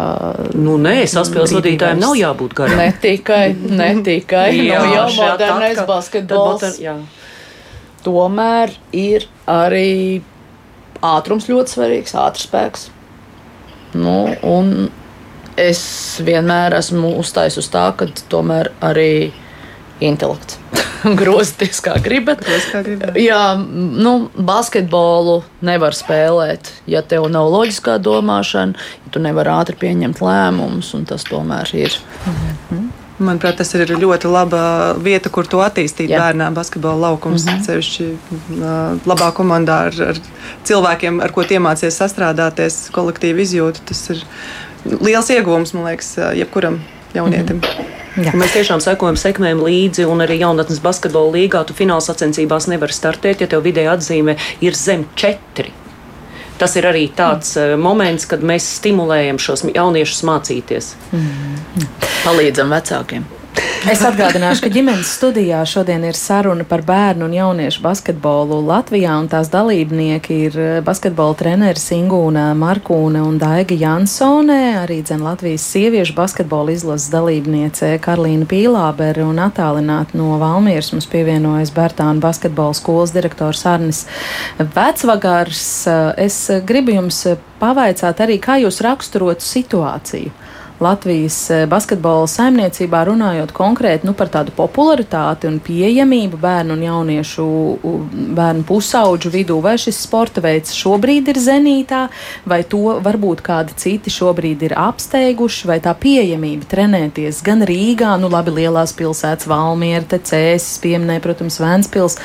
nu, 0.54 0.76
nē, 0.82 0.98
saspēles 1.10 1.54
vadītājiem 1.56 2.02
nav 2.02 2.14
jābūt 2.18 2.56
garam. 2.58 2.80
Ne 2.80 2.90
tikai, 3.02 3.44
ne 3.54 3.90
tikai 4.06 4.48
jā, 4.70 4.82
nu, 4.84 4.92
jau 4.94 5.06
modernais 5.16 5.80
basketbols. 5.88 6.80
Tomēr 8.06 8.76
ir 8.94 9.26
arī 9.50 10.22
ātrums 11.04 11.48
ļoti 11.50 11.74
svarīgs, 11.74 12.14
ātrs 12.18 12.46
spēks. 12.46 12.86
Nu, 13.96 14.20
un 14.46 14.90
es 15.58 15.80
vienmēr 16.24 16.76
esmu 16.78 17.16
uzstājis 17.20 17.58
uz 17.62 17.70
tā, 17.72 17.88
ka 17.96 18.08
tomēr 18.30 18.70
arī 18.84 19.32
intelekts. 20.04 20.60
Grozties 21.20 21.80
kā 21.84 21.96
gribat. 22.02 22.44
Kā 22.72 22.82
gribat. 22.86 23.16
Jā, 23.20 23.54
nu, 23.56 24.14
basketbolu 24.36 25.40
nevar 25.66 25.96
spēlēt, 25.96 26.72
ja 26.90 27.02
tev 27.06 27.28
nav 27.32 27.50
loģiskā 27.52 27.98
domāšana, 28.02 28.76
ja 29.06 29.14
tu 29.14 29.22
nevari 29.22 29.54
ātri 29.54 29.78
pieņemt 29.86 30.22
lēmumus, 30.24 30.92
un 30.98 31.08
tas 31.08 31.26
tomēr 31.28 31.74
ir. 31.78 31.98
Mhm. 32.26 32.86
Manuprāt, 33.16 33.56
tas 33.56 33.70
ir 33.72 33.88
ļoti 33.96 34.28
laba 34.28 34.58
vieta, 35.00 35.30
kur 35.32 35.46
to 35.48 35.62
attīstīt 35.64 36.10
Jā. 36.12 36.18
bērnām. 36.20 36.52
Basketbola 36.52 37.08
laukums, 37.08 37.46
mm 37.46 37.54
-hmm. 37.54 37.64
sevišķi 37.64 39.06
labā 39.08 39.30
komandā 39.32 39.78
ar, 39.88 39.94
ar 40.10 40.20
cilvēkiem, 40.68 41.22
ar 41.24 41.32
ko 41.32 41.40
iemācīties 41.40 41.96
sastrādāties, 41.96 42.90
kolektīvu 42.92 43.40
izjūtu. 43.40 43.86
Tas 43.88 44.10
ir 44.10 44.20
liels 45.00 45.30
ieguvums, 45.32 45.72
man 45.72 45.88
liekas, 45.88 46.12
jebkuram 46.36 46.82
jaunietim. 47.16 47.62
Jā. 48.16 48.32
Mēs 48.32 48.54
tiešām 48.56 48.80
sekojam, 48.80 49.16
sekmējam 49.20 49.60
līdzi, 49.66 50.06
un 50.08 50.24
arī 50.24 50.38
jaunatnes 50.40 50.80
basketbola 50.84 51.34
līgā 51.34 51.60
tu 51.68 51.76
fināla 51.76 52.00
sacensībās 52.04 52.68
nevar 52.72 52.94
startēt, 52.94 53.42
ja 53.44 53.50
tev 53.50 53.66
vidēja 53.66 53.92
atzīme 53.98 54.38
ir 54.64 54.78
zem 54.78 55.04
četri. 55.20 55.74
Tas 56.56 56.72
ir 56.80 56.88
arī 56.88 57.04
tāds 57.12 57.52
mm. 57.60 57.82
moments, 57.84 58.24
kad 58.30 58.40
mēs 58.40 58.68
stimulējam 58.78 59.36
šos 59.42 59.66
jauniešus 59.68 60.22
mācīties. 60.24 60.94
Mm. 61.12 61.88
Palīdzam 62.24 62.72
vecākiem. 62.72 63.26
Es 63.86 64.00
atgādināšu, 64.02 64.64
ka 64.64 64.70
ģimenes 64.74 65.12
studijā 65.14 65.60
šodien 65.68 66.02
ir 66.08 66.16
saruna 66.18 66.64
par 66.66 66.82
bērnu 66.82 67.28
un 67.28 67.34
jauniešu 67.36 67.84
basketbolu 67.84 68.58
Latvijā, 68.66 69.12
un 69.20 69.28
tās 69.30 69.46
dalībnieki 69.52 70.38
ir 70.48 70.56
eh, 70.58 70.78
basketbola 70.82 71.36
treneris 71.38 71.84
Ingūna 71.94 72.48
Markūne 72.58 73.22
un 73.22 73.36
Daiga 73.38 73.76
Jansone, 73.78 74.58
arī 74.80 74.96
dzen 75.06 75.22
Latvijas 75.22 75.68
sieviešu 75.70 76.16
basketbola 76.16 76.74
izlases 76.74 77.12
dalībniece 77.14 77.92
Karlīna 78.02 78.48
Pīlābere 78.50 79.22
un 79.22 79.38
attālināt 79.44 80.16
no 80.18 80.34
Valmieras 80.42 80.90
mums 80.90 81.06
pievienojas 81.12 81.70
Bērtāna 81.76 82.18
basketbola 82.24 82.74
skolas 82.74 83.14
direktors 83.14 83.62
Arnis 83.70 84.02
Vecvagars. 84.58 85.68
Es 86.18 86.40
gribu 86.66 86.98
jums 86.98 87.22
pavaicāt 87.62 88.26
arī, 88.26 88.40
kā 88.42 88.58
jūs 88.64 88.82
raksturotu 88.84 89.46
situāciju 89.46 90.34
Latvijas 90.76 91.38
eh, 91.54 91.62
basketbola 91.70 92.26
saimniecībā 92.28 93.00
runājot 93.08 93.52
konkrēti 93.56 94.04
nu, 94.04 94.12
par 94.16 94.28
tādu 94.28 94.52
popularitāti 94.52 95.48
un 95.48 95.56
pieejamību 95.64 96.36
bērnu 96.42 96.74
un 96.76 96.82
jauniešu 96.84 97.46
bērnu 98.36 98.64
pusauģu 98.68 99.32
vidū, 99.32 99.56
vai 99.64 99.76
šis 99.80 100.02
sporta 100.04 100.42
veids 100.44 100.74
šobrīd 100.76 101.30
ir 101.32 101.40
zenītā, 101.40 102.02
vai 102.44 102.60
to 102.68 102.98
varbūt 103.00 103.40
kādi 103.46 103.76
citi 103.80 104.12
šobrīd 104.12 104.66
ir 104.68 104.74
apsteiguši, 104.76 105.70
vai 105.70 105.78
tā 105.80 105.94
pieejamība 105.96 106.68
trenēties 106.68 107.40
gan 107.46 107.64
Rīgā, 107.64 108.12
nu 108.20 108.28
labi, 108.32 108.58
lielās 108.60 108.92
pilsētas 108.98 109.48
Valmiera, 109.48 110.04
te 110.04 110.20
Cēsis, 110.20 110.76
pieminē, 110.84 111.22
protams, 111.24 111.56
Vēnspils. 111.62 112.18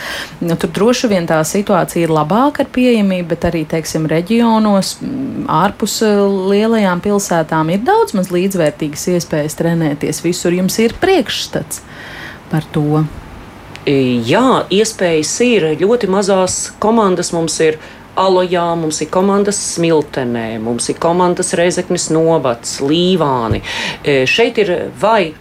Nu, 0.43 0.59
tur 0.59 0.75
droši 0.75 1.11
vien 1.13 1.29
tā 1.29 1.39
situācija 1.47 2.03
ir 2.03 2.11
labāka 2.11 2.65
ar 2.65 2.71
pieejamību, 2.75 3.29
bet 3.31 3.47
arī, 3.47 3.63
teiksim, 3.69 4.11
reģionos 4.11 4.97
ārpus 5.47 6.01
eh, 6.03 6.19
lielajām 6.51 6.99
pilsētām 7.07 7.71
ir 7.71 7.87
daudz 7.87 8.17
mazliet 8.17 8.40
līdzvērtīgas 8.41 9.07
iespējas 9.15 9.57
trenēties. 9.59 10.21
Visur 10.25 10.57
jums 10.57 10.77
ir 10.83 10.97
priekšstats 11.01 11.81
par 12.51 12.67
to. 12.75 13.05
E, 13.85 13.95
jā, 14.27 14.65
iespējas 14.69 15.33
ir. 15.45 15.67
Ļoti 15.81 16.09
mazās 16.11 16.63
komandas 16.83 17.33
mums 17.35 17.57
ir. 17.63 17.79
Alojā 18.21 18.65
mums 18.75 18.97
ir 18.99 19.07
komandas 19.07 19.55
Smiltenē, 19.55 20.57
mums 20.59 20.89
ir 20.91 20.97
komandas 20.99 21.53
Reizeknis 21.55 22.09
Novads, 22.11 22.81
Līvāni. 22.83 23.61
E, 24.03 24.25
šeit 24.27 24.59
ir 24.59 24.73
vai 24.99 25.31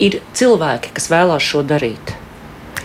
ir 0.00 0.16
cilvēki, 0.32 0.94
kas 0.96 1.10
vēlās 1.12 1.44
šo 1.44 1.60
darīt. 1.68 2.14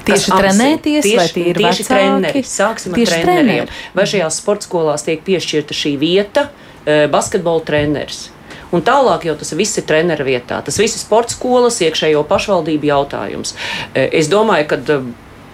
Tieši 0.03 0.33
trenēties, 0.35 1.05
tieši, 1.05 1.15
vai 1.15 1.27
tie 1.31 1.45
ir 1.53 1.59
tieši 1.61 1.85
vecāki? 1.85 1.87
treneri. 1.87 2.43
Sāksim 2.43 2.95
Tieši 2.97 3.15
ar 3.15 3.23
treneriem. 3.23 3.69
treneri. 3.71 3.95
Vai 3.95 4.05
šajās 4.11 4.39
sporta 4.41 4.67
skolās 4.67 5.07
tiek 5.07 5.23
piešķirta 5.23 5.77
šī 5.79 5.93
vieta, 6.01 6.49
eh, 6.83 7.05
basketbola 7.07 7.63
treneris? 7.63 8.25
Un 8.73 8.81
tālāk 8.81 9.27
jau 9.27 9.35
tas 9.37 9.53
viss 9.57 9.77
ir 9.77 9.85
treneru 9.89 10.25
vietā. 10.25 10.59
Tas 10.65 10.79
viss 10.81 10.97
ir 10.97 11.03
sporta 11.03 11.35
skolas, 11.35 11.77
iekšējo 11.85 12.23
pašvaldību 12.29 12.89
jautājums. 12.89 13.53
Eh, 13.93 14.09
Es 14.13 14.29
domāju, 14.29 14.67
ka 14.67 14.75
eh, 14.75 15.03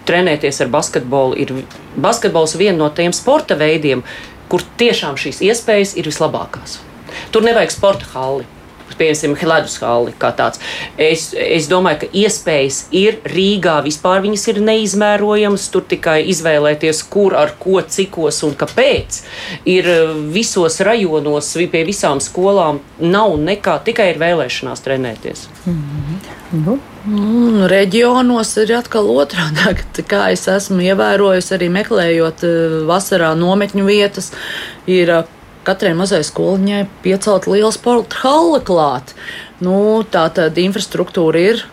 trenēties 0.07 0.61
ar 0.63 0.71
basketbolu 0.73 1.35
ir 1.37 1.53
basketbols 1.95 2.55
viena 2.55 2.77
no 2.77 2.89
tiem 2.89 3.13
sporta 3.13 3.55
veidiem, 3.59 4.03
kur 4.49 4.63
tiešām 4.77 5.19
šīs 5.19 5.43
iespējas 5.45 5.97
ir 5.97 6.07
vislabākās. 6.09 6.79
Tur 7.31 7.45
nevajag 7.45 7.71
sporta 7.71 8.05
halli. 8.13 8.47
Piemēram, 8.99 9.35
Hilēdus 9.39 9.77
halli 9.83 10.13
kā 10.19 10.31
tāds. 10.35 10.61
Es, 10.99 11.29
es 11.33 11.69
domāju, 11.71 12.03
ka 12.03 12.09
iespējas 12.21 12.81
ir 12.95 13.19
Rīgā. 13.29 13.79
Vispār 13.85 14.23
viņas 14.25 14.45
ir 14.51 14.61
neizmērojamas. 14.65 15.69
Tur 15.73 15.85
tikai 15.89 16.19
izvēlēties, 16.33 17.01
kur, 17.11 17.35
ar 17.39 17.55
ko, 17.59 17.79
cikos 17.81 18.43
un 18.47 18.55
kāpēc. 18.59 19.21
Ir 19.69 19.89
eh, 19.89 20.13
visos 20.35 20.79
rajonos, 20.85 21.53
pie 21.71 21.83
visām 21.87 22.21
skolām 22.23 22.83
nav 22.99 23.37
nekā, 23.39 23.79
tikai 23.87 24.11
ir 24.13 24.21
vēlēšanās 24.21 24.85
trenēties. 24.85 25.47
Un 27.09 27.65
reģionos 27.71 28.55
ir 28.59 28.75
atkal 28.79 29.07
otrādi. 29.13 29.75
Kā 30.11 30.27
es 30.33 30.47
esmu 30.51 30.83
ievērojis, 30.89 31.51
arī 31.55 31.71
meklējot 31.79 32.45
eh, 32.47 32.79
vasarā 32.89 33.33
nometņu 33.39 33.85
vietas, 33.87 34.33
ir 34.89 35.13
eh, 35.15 35.35
katrai 35.69 35.95
mazai 35.97 36.23
skoliņai 36.25 36.83
piecelt 37.05 37.47
liela 37.49 37.71
sporta 37.75 38.23
halle 38.25 38.61
klāt. 38.65 39.13
Nu, 39.63 40.01
tā 40.09 40.27
tad 40.33 40.57
infrastruktūra 40.59 41.49
ir. 41.53 41.67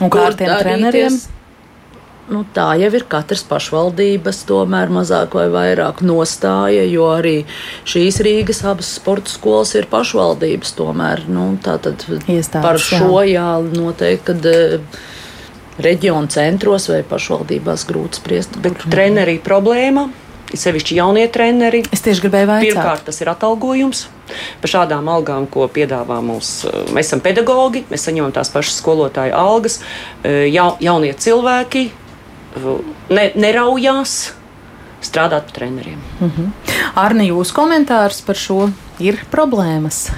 Un 0.00 0.10
kā 0.12 0.30
ar 0.30 0.38
tiem 0.38 0.56
treneriem? 0.60 1.20
Nu, 2.30 2.44
tā 2.54 2.76
jau 2.78 2.88
ir 2.94 3.04
katras 3.10 3.42
pašvaldības, 3.42 4.44
tomēr 4.46 4.92
mazāk 4.94 5.34
vai 5.34 5.48
vairāk 5.50 5.98
nostāja, 6.06 6.84
jo 6.86 7.08
arī 7.10 7.40
šīs 7.90 8.20
Rīgas 8.22 8.62
abas 8.70 8.92
sporta 9.00 9.32
skolas 9.32 9.74
ir 9.74 9.88
pašvaldības. 9.90 10.76
Tomēr 10.78 11.24
nu, 11.26 11.48
tad 11.64 11.88
Iestādes, 11.90 12.62
par 12.62 12.78
šo 12.78 13.24
jā, 13.26 13.48
noteikti, 13.74 14.22
kad 14.30 14.46
eh, 14.46 15.02
reģionu 15.82 16.30
centros 16.30 16.86
vai 16.92 17.02
pašvaldībās 17.10 17.88
grūti 17.90 18.22
spriest. 18.22 18.60
Bet 18.62 18.86
trenerī 18.86 19.40
problēma. 19.42 20.06
Sevišķi 20.56 20.96
jaunie 20.98 21.26
treneri. 21.32 21.82
Es 21.94 22.02
tieši 22.04 22.24
gribēju 22.24 22.48
vaicāt. 22.50 22.72
Pirmkārt, 22.72 23.04
tas 23.06 23.20
ir 23.22 23.30
atalgojums. 23.32 24.06
Par 24.62 24.72
šādām 24.72 25.10
algām, 25.10 25.46
ko 25.50 25.66
piedāvā 25.70 26.20
mums, 26.22 26.64
eh, 26.64 26.92
mēs 26.94 27.10
esam 27.10 27.22
pedagoģi, 27.22 27.84
mēs 27.90 28.06
saņemam 28.08 28.34
tās 28.34 28.50
pašas 28.50 28.80
skolotāju 28.82 29.34
algas. 29.34 29.80
Eh, 30.22 30.48
Ja, 30.50 30.76
jaunie 30.80 31.12
cilvēki 31.14 31.90
eh, 31.90 32.78
ne, 33.10 33.32
neraujās 33.34 34.32
strādāt 35.00 35.48
par 35.48 35.52
treneriem. 35.52 36.00
Arni, 36.94 37.30
jūsu 37.30 37.54
komentārs 37.56 38.20
par 38.24 38.36
šo 38.36 38.70
ir 39.00 39.16
problēmas. 39.32 40.10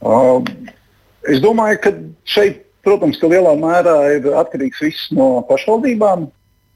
Uh, 0.00 0.40
Es 1.28 1.40
domāju, 1.42 1.80
ka 1.84 1.92
šeit, 2.24 2.62
protams, 2.86 3.18
ka 3.20 3.28
lielā 3.28 3.52
mērā 3.60 3.96
ir 4.16 4.28
atkarīgs 4.40 4.80
viss 4.80 5.10
no 5.12 5.42
pašvaldībām. 5.48 6.30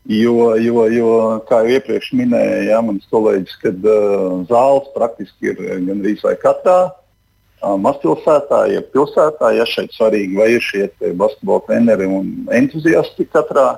Jo, 0.04 0.52
jo, 0.60 0.82
jo 0.92 1.12
kā 1.48 1.62
jau 1.64 1.78
iepriekš 1.78 2.10
minēja 2.18 2.58
jā, 2.66 2.80
mans 2.84 3.06
kolēģis, 3.08 3.54
kad 3.62 3.86
uh, 3.88 4.42
zāles 4.50 4.90
praktiski 4.92 5.48
ir 5.48 5.62
gandrīz 5.86 6.20
vai 6.26 6.34
katrā 6.42 6.78
uh, 6.90 7.78
mazpilsētā, 7.80 8.66
ja 8.74 8.82
pilsētā. 8.92 9.54
Ja 9.56 9.64
šeit 9.64 9.96
svarīgi, 9.96 10.36
vai 10.36 10.50
ir 10.58 10.64
šie 10.64 10.90
basketbola 11.16 11.64
treneri 11.70 12.10
un 12.10 12.34
entuziasti 12.52 13.24
katrā, 13.32 13.70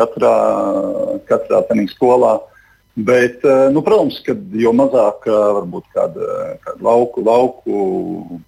katrā, 0.00 0.34
katrā 1.30 1.62
skolā. 1.94 2.40
Bet, 2.98 3.38
uh, 3.46 3.70
nu, 3.70 3.84
protams, 3.86 4.18
ka 4.26 4.34
jo 4.58 4.74
mazāk 4.74 5.30
uh, 5.30 5.44
varbūt 5.60 5.86
kāda, 5.94 6.56
kāda 6.66 6.88
lauku, 6.90 7.22
lauku 7.22 8.42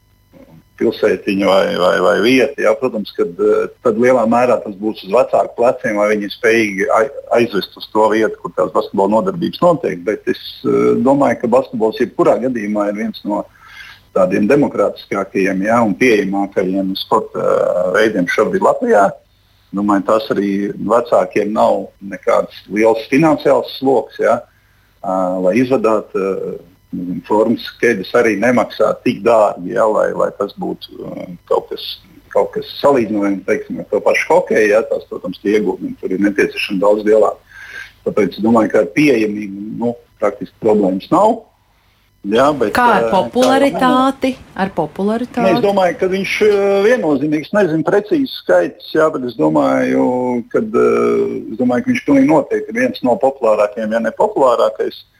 pilsētiņa 0.80 1.46
vai, 1.48 1.74
vai, 1.78 1.94
vai 2.02 2.14
vieta. 2.24 2.56
Jā, 2.62 2.74
protams, 2.78 3.12
kad, 3.14 3.30
eh, 3.38 3.66
tad 3.84 3.98
lielā 4.00 4.24
mērā 4.30 4.58
tas 4.64 4.74
būs 4.78 5.04
uz 5.06 5.12
vecāku 5.12 5.54
pleciem, 5.58 5.98
vai 6.00 6.08
viņi 6.14 6.30
spējīgi 6.34 6.88
ai- 6.94 7.10
aizvest 7.38 7.76
uz 7.78 7.86
to 7.92 8.08
vietu, 8.10 8.40
kur 8.42 8.54
tās 8.56 8.72
basketbola 8.74 9.14
nodarbības 9.16 9.62
notiek. 9.62 10.02
Bet 10.04 10.26
es 10.30 10.40
eh, 10.64 10.94
domāju, 11.06 11.40
ka 11.40 11.52
basketbols 11.54 12.00
jebkurā 12.02 12.38
gadījumā 12.42 12.88
ir 12.90 12.98
viens 13.02 13.22
no 13.24 13.44
tādiem 14.14 14.48
demokrātiskākajiem 14.50 15.62
jā, 15.66 15.78
un 15.82 15.94
pieejamākajiem 15.98 16.94
sporta 16.98 17.38
eh, 17.38 17.92
veidiem 17.98 18.26
šobrīd 18.30 18.66
Latvijā. 18.66 19.10
Domāju, 19.74 20.06
tas 20.06 20.26
arī 20.30 20.70
vecākiem 20.74 21.50
nav 21.54 21.88
nekāds 21.98 22.60
liels 22.70 23.08
finansiāls 23.10 23.72
sloks, 23.80 24.20
jā, 24.22 24.36
lai 25.02 25.56
izvadātu 25.58 26.20
formas 27.28 27.66
ķēdes 27.80 28.10
arī 28.18 28.34
nemaksā 28.42 28.90
tik 29.04 29.22
dārgi, 29.24 29.74
ja, 29.76 29.86
lai, 29.90 30.10
lai 30.16 30.30
tas 30.38 30.54
būtu 30.60 30.98
uh, 30.98 31.24
kaut 31.50 31.70
kas, 31.70 31.86
kaut 32.34 32.52
kas 32.56 32.68
salīdzinājums 32.80 33.46
teiksim, 33.48 33.80
ar 33.82 33.88
to 33.90 34.02
pašu 34.04 34.28
hokeju. 34.32 34.68
Ja, 34.72 34.82
tās, 34.90 35.06
protams, 35.10 35.40
tie 35.42 35.58
ieguldījumi 35.58 35.98
tur 36.00 36.14
ir 36.14 36.22
nepieciešami 36.26 36.82
daudz 36.82 37.06
lielāki. 37.06 37.58
Tāpēc 38.04 38.36
es 38.36 38.44
domāju, 38.44 38.72
ka 38.72 38.84
ar 38.84 38.92
pieejamību 38.94 39.66
nu, 39.80 39.94
praktiski 40.20 40.56
problēmas 40.62 41.08
nav. 41.12 41.42
Ja, 42.24 42.46
bet, 42.56 42.70
Kā 42.72 42.84
ar 42.98 43.06
uh, 43.10 43.12
popularitāti? 43.12 44.30
Ar 44.56 44.70
popularitāti? 44.72 45.58
es 45.58 45.60
domāju, 45.60 45.98
ka 46.00 46.06
viņš 46.08 46.36
uh, 46.46 46.52
viennozīmīgi, 46.86 47.50
es 47.50 47.52
nezinu 47.52 47.84
precīzi 47.84 48.30
skaitļus, 48.38 48.92
jā, 48.96 49.08
bet 49.12 49.26
es 49.28 49.34
domāju, 49.36 50.06
kad, 50.52 50.70
uh, 50.72 51.34
es 51.52 51.58
domāju, 51.60 51.84
ka 51.84 51.92
viņš 51.92 52.06
pilnīgi 52.06 52.30
noteikti 52.30 52.72
ir 52.72 52.80
viens 52.80 53.04
no 53.04 53.18
populārākajiem, 53.20 53.92
ja 53.92 54.00
ne 54.06 54.14
populārākais 54.16 55.02
uh, 55.02 55.10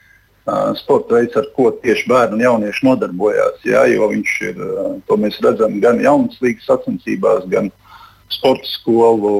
sporta 0.76 1.16
veids, 1.16 1.36
ar 1.40 1.46
ko 1.56 1.70
tieši 1.82 2.08
bērni 2.10 2.38
un 2.38 2.44
jaunieši 2.44 2.84
nodarbojās. 2.86 3.62
Jā, 3.64 3.86
jo 3.92 4.10
viņš 4.10 4.34
ir, 4.50 4.60
to 5.08 5.16
mēs 5.20 5.40
redzam 5.44 5.78
gan 5.80 6.02
jaunas 6.04 6.36
līgas 6.44 6.68
sacensībās, 6.68 7.46
gan 7.52 7.70
sporta 8.32 8.68
skolu 8.68 9.32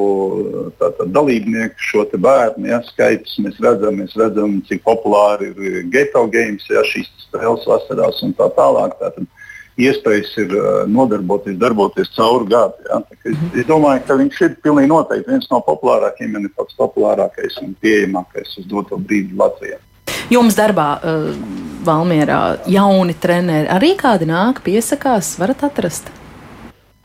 tātad, 0.81 1.13
dalībnieku 1.13 1.89
šo 1.91 2.07
te 2.09 2.21
bērnu 2.21 2.71
ja, 2.71 2.81
skaitus. 2.89 3.37
Mēs 3.45 3.61
redzam, 3.65 4.01
mēs 4.01 4.17
redzam, 4.17 4.61
cik 4.69 4.85
populāri 4.87 5.53
ir 5.53 5.81
geto 5.93 6.25
games, 6.33 6.67
ja, 6.73 6.85
šīs 6.89 7.11
spēles 7.27 7.69
vasarās 7.69 8.23
un 8.25 8.37
tā 8.39 8.49
tālāk. 8.57 8.97
Tātad, 9.03 9.29
Iespējas 9.75 10.29
ir 10.39 10.53
nodarboties, 10.87 11.57
darboties 11.59 12.13
cauri 12.15 12.47
gadu. 12.53 12.85
Ja. 12.87 13.01
Tā 13.03 13.17
kā 13.19 13.33
Es, 13.33 13.41
es 13.59 13.67
domāju, 13.67 14.05
ka 14.07 14.15
viņš 14.21 14.41
ir 14.47 14.53
pilnīgi 14.63 14.91
noteikti 14.93 15.33
viens 15.33 15.49
no 15.51 15.59
populārākajiem, 15.67 16.37
ja 16.37 16.43
ne 16.45 16.51
pats 16.55 16.77
populārākais 16.79 17.57
un 17.65 17.73
pieejamākais 17.83 18.55
uz 18.61 18.69
doto 18.71 19.01
brīdi 19.01 19.35
Latvijā. 19.35 19.81
Jums 20.35 20.57
darbā, 20.59 20.89
uh, 20.99 21.31
Valmierā, 21.85 22.57
jauni 22.67 23.15
treneri 23.23 23.69
arī 23.71 23.93
kādi 24.01 24.27
nāk, 24.27 24.63
piesakās, 24.65 25.35
varat 25.39 25.63
atrast? 25.69 26.09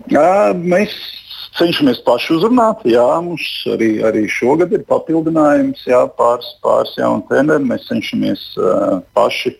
Jā, 0.10 0.56
mēs 0.56 0.96
cenšamies 1.60 2.00
paši 2.08 2.38
uzrunāt. 2.38 2.82
Jā, 2.90 3.06
mums 3.22 3.44
arī, 3.70 3.90
arī 4.08 4.24
šogad 4.32 4.74
ir 4.74 4.86
papildinājums, 4.90 5.84
jā, 5.92 6.00
pāris, 6.18 6.48
pāris 6.64 6.96
jaunu 6.98 7.26
treneru. 7.30 7.68
Mēs 7.70 7.86
cenšamies 7.92 8.46
uh, 8.58 9.02
paši 9.14 9.54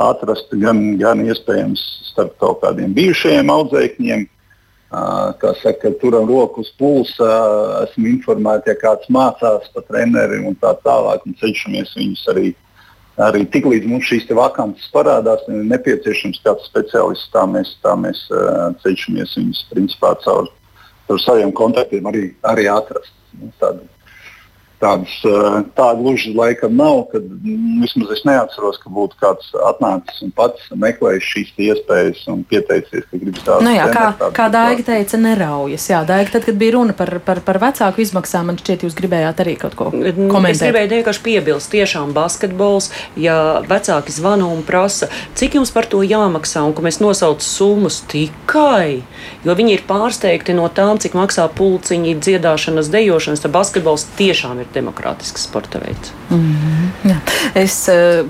atrast 0.00 0.50
gan, 0.58 0.80
gan 0.98 1.22
iespējams 1.22 1.84
starp 2.10 2.34
kaut 2.42 2.64
kādiem 2.64 2.96
bijušajiem 2.96 3.52
audzēkņiem. 3.54 4.26
Uh, 4.94 5.30
kā 5.38 5.54
saka, 5.60 5.90
turam 6.00 6.26
roku 6.30 6.62
uz 6.62 6.72
pulsa, 6.78 7.30
esmu 7.84 8.10
informēti, 8.16 8.72
ja 8.72 8.78
kāds 8.78 9.10
mācās 9.12 9.70
par 9.74 9.86
treneri 9.86 10.42
un 10.46 10.58
tā 10.58 10.74
tālāk. 10.82 11.22
Un 11.26 11.38
cenšamies 11.38 11.94
viņus 11.98 12.26
arī, 12.34 12.52
arī 13.22 13.44
tik 13.50 13.66
līdz 13.70 13.88
mums 13.90 14.08
šīs 14.10 14.26
vakances 14.34 14.90
parādās, 14.94 15.44
un 15.48 15.60
ir 15.60 15.70
nepieciešams 15.70 16.42
kāds 16.44 16.68
speciālists, 16.70 17.30
tā 17.34 17.44
mēs, 17.46 17.76
tā 17.84 17.94
mēs 17.98 18.24
uh, 18.32 18.72
cenšamies 18.82 19.36
viņus 19.38 19.64
principā 19.70 20.14
caur, 20.24 20.50
caur 21.08 21.20
saviem 21.22 21.52
kontaktiem 21.52 22.06
arī, 22.10 22.28
arī 22.42 22.68
atrast. 22.72 23.14
Nu, 23.38 23.50
Tādu, 23.62 23.86
tādas, 24.84 25.14
tāda 25.76 25.96
gluži 26.00 26.34
laikam 26.36 26.76
nav, 26.78 27.04
kad 27.12 27.24
mm, 27.24 27.80
vismaz 27.82 28.12
es 28.16 28.24
neatceros, 28.28 28.78
ka 28.82 28.92
būtu 28.92 29.18
kāds 29.22 29.50
atnācis 29.70 30.20
un 30.26 30.32
pats 30.36 30.68
meklējis 30.84 31.30
šīs 31.30 31.52
iespējas 31.68 32.24
un 32.32 32.42
pieteicies, 32.50 33.06
ka 33.10 33.20
grib 33.20 33.38
strādāt. 33.40 33.64
Nu 33.66 33.74
jā, 33.74 33.86
kā, 33.94 34.30
kā 34.36 34.48
Daiga 34.52 34.86
teica, 34.90 35.20
neraujas. 35.20 35.88
Jā, 35.90 36.02
Daiga, 36.08 36.34
tad, 36.36 36.46
kad 36.48 36.58
bija 36.60 36.76
runa 36.76 36.96
par, 36.96 37.12
par, 37.24 37.40
par 37.46 37.60
vecāku 37.62 38.04
izmaksām, 38.04 38.50
man 38.50 38.60
šķiet, 38.60 38.86
jūs 38.86 38.96
gribējāt 38.98 39.42
arī 39.44 39.56
kaut 39.60 39.76
ko 39.78 39.90
Es 39.94 40.16
komentēt. 40.18 40.66
gribēju 40.66 40.92
vienkārši 40.98 41.24
piebilst, 41.24 41.70
tiešām 41.72 42.12
basketbols, 42.16 42.90
ja 43.20 43.38
vecāki 43.68 44.14
zvana 44.14 44.48
un 44.50 44.62
prasa, 44.66 45.08
cik 45.38 45.58
jums 45.58 45.72
par 45.74 45.88
to 45.90 46.02
jāmaksā, 46.04 46.64
un 46.66 46.74
ka 46.76 46.84
mēs 46.84 47.00
nosaucam 47.02 47.44
summas 47.44 48.00
tikai, 48.10 49.02
jo 49.46 49.56
viņi 49.56 49.78
ir 49.78 49.86
pārsteigti 49.88 50.56
no 50.56 50.68
tām, 50.72 51.00
cik 51.02 51.16
maksā 51.18 51.46
pulciņi, 51.56 52.16
dziedāšanas, 52.24 52.90
dejošanas, 52.92 53.42
tad 53.44 53.54
basketbols 53.54 54.06
tiešām 54.18 54.62
ir 54.62 54.70
demokrātisks 54.74 55.46
sporta 55.48 55.80
veids. 55.82 56.12
Jā. 57.06 57.18
Es 57.54 57.76
eh, 57.92 58.22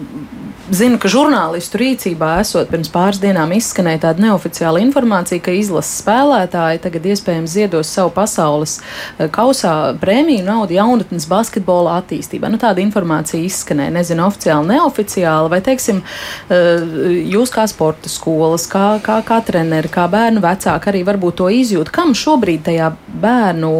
Zinu, 0.72 0.96
ka 0.96 1.10
žurnālistu 1.12 1.76
rīcībā 1.76 2.38
esot 2.40 2.70
pirms 2.70 2.88
pāris 2.88 3.18
dienām 3.20 3.50
izskanēja 3.52 4.00
tāda 4.06 4.24
neoficiāla 4.24 4.80
informācija, 4.80 5.42
ka 5.44 5.52
izlases 5.52 5.98
spēlētāji 6.00 6.80
tagad 6.86 7.08
iespējams 7.12 7.52
ziedos 7.52 7.90
savu 7.92 8.08
pasaules 8.16 8.78
eh, 8.78 9.28
kausā 9.28 9.92
prēmiju 10.00 10.46
naudu 10.46 10.78
jaunatnes 10.78 11.28
basketbola 11.28 11.98
attīstībā. 12.00 12.48
Nu, 12.48 12.56
tāda 12.62 12.80
informācija 12.80 13.44
izskanēja, 13.44 13.92
nezinu, 13.98 14.24
oficiāli, 14.24 14.72
neoficiāli, 14.72 15.52
vai, 15.52 15.60
teiksim, 15.68 16.00
eh, 16.48 16.88
jūs 17.36 17.52
kā 17.52 17.68
sporta 17.68 18.08
skolas, 18.08 18.64
kā, 18.64 18.86
kā, 19.04 19.20
kā 19.20 19.42
treneri, 19.44 19.92
kā 19.92 20.08
bērnu 20.08 20.40
vecāki 20.44 20.94
arī 20.94 21.04
varbūt 21.04 21.42
to 21.42 21.52
izjūt. 21.52 21.92
Kam 21.92 22.16
šobrīd 22.16 22.64
tajā 22.70 22.94
bērnu 23.20 23.74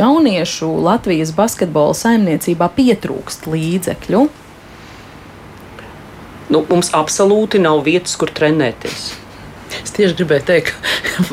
jauniešu 0.00 0.78
Latvijas 0.80 1.36
basketbola 1.36 1.92
saimniecībā 2.06 2.72
pietrūkst 2.72 3.52
līdzekļu? 3.52 4.30
Nu, 6.50 6.64
mums 6.68 6.92
absolūti 6.96 7.60
nav 7.62 7.84
vietas, 7.86 8.16
kur 8.18 8.32
trenēties. 8.34 9.12
Es 9.82 9.94
tieši 9.96 10.16
gribēju 10.18 10.44
teikt, 10.48 10.74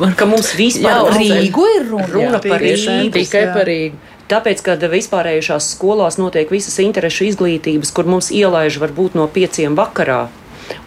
var, 0.00 0.14
ka 0.16 0.28
mums 0.28 0.54
vispār 0.56 1.10
ir 1.10 1.18
Rīgu 1.18 1.66
ir 1.74 1.88
runa, 1.90 2.08
runa 2.12 2.40
par 2.44 2.62
Rīgu. 2.62 3.12
Tikai 3.16 3.44
par 3.54 3.68
Rīgu. 3.68 3.98
Tāpēc, 4.30 4.60
kad 4.62 4.84
vispārējušās 4.92 5.72
skolās 5.74 6.16
notiek 6.20 6.50
visas 6.54 6.78
interešu 6.78 7.26
izglītības, 7.32 7.90
kur 7.90 8.06
mums 8.06 8.30
ielaiž 8.30 8.78
varbūt 8.78 9.16
no 9.18 9.26
pieciem 9.26 9.74
vakarā, 9.78 10.28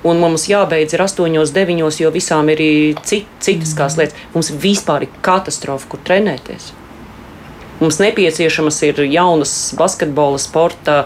un 0.07 0.21
mums 0.21 0.47
jābeidz 0.47 0.95
ir 0.95 1.03
8, 1.03 1.35
9, 1.57 1.99
jo 1.99 2.11
visām 2.13 2.51
ir 2.53 2.63
cit, 3.03 3.27
citas 3.43 3.75
mm. 3.75 3.99
lietas. 3.99 4.23
Mums 4.35 4.53
vispār 4.63 5.07
ir 5.07 5.19
katastrofa, 5.25 5.91
kur 5.91 6.01
trenēties. 6.07 6.71
Mums 7.81 7.99
nepieciešamas 7.99 8.77
ir 8.87 9.01
jaunas 9.11 9.53
basketbola, 9.75 10.39
sporta 10.39 11.01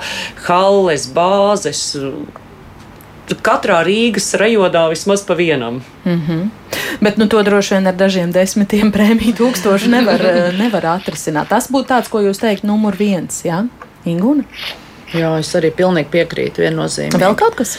halles, 0.45 1.07
bāzes, 1.09 1.95
katrā 3.35 3.81
Rīgas 3.85 4.33
rajonā 4.39 4.89
vismaz 4.89 5.25
pa 5.25 5.33
vienam. 5.33 5.81
Mm 6.05 6.21
-hmm. 6.27 6.49
Bet 7.01 7.17
nu, 7.17 7.27
to 7.27 7.43
droši 7.43 7.73
vien 7.73 7.87
ar 7.87 7.95
dažiem 7.95 8.31
desmitiem 8.31 8.91
prēmiju 8.91 9.35
tūkstošu 9.37 9.87
nevar, 9.87 10.21
nevar 10.63 10.85
atrisināt. 10.85 11.47
Tas 11.47 11.71
būtu 11.71 11.87
tāds, 11.87 12.09
ko 12.09 12.19
jūs 12.19 12.39
teikt, 12.39 12.63
numur 12.63 12.95
viens, 12.95 13.45
jā, 13.45 13.67
Ingūna? 14.05 14.43
Jā, 15.13 15.39
es 15.39 15.55
arī 15.55 15.71
pilnīgi 15.71 16.09
piekrītu 16.09 16.61
viennozīmīgi. 16.61 17.19
Vēl 17.19 17.35
kaut 17.35 17.55
kas? 17.55 17.77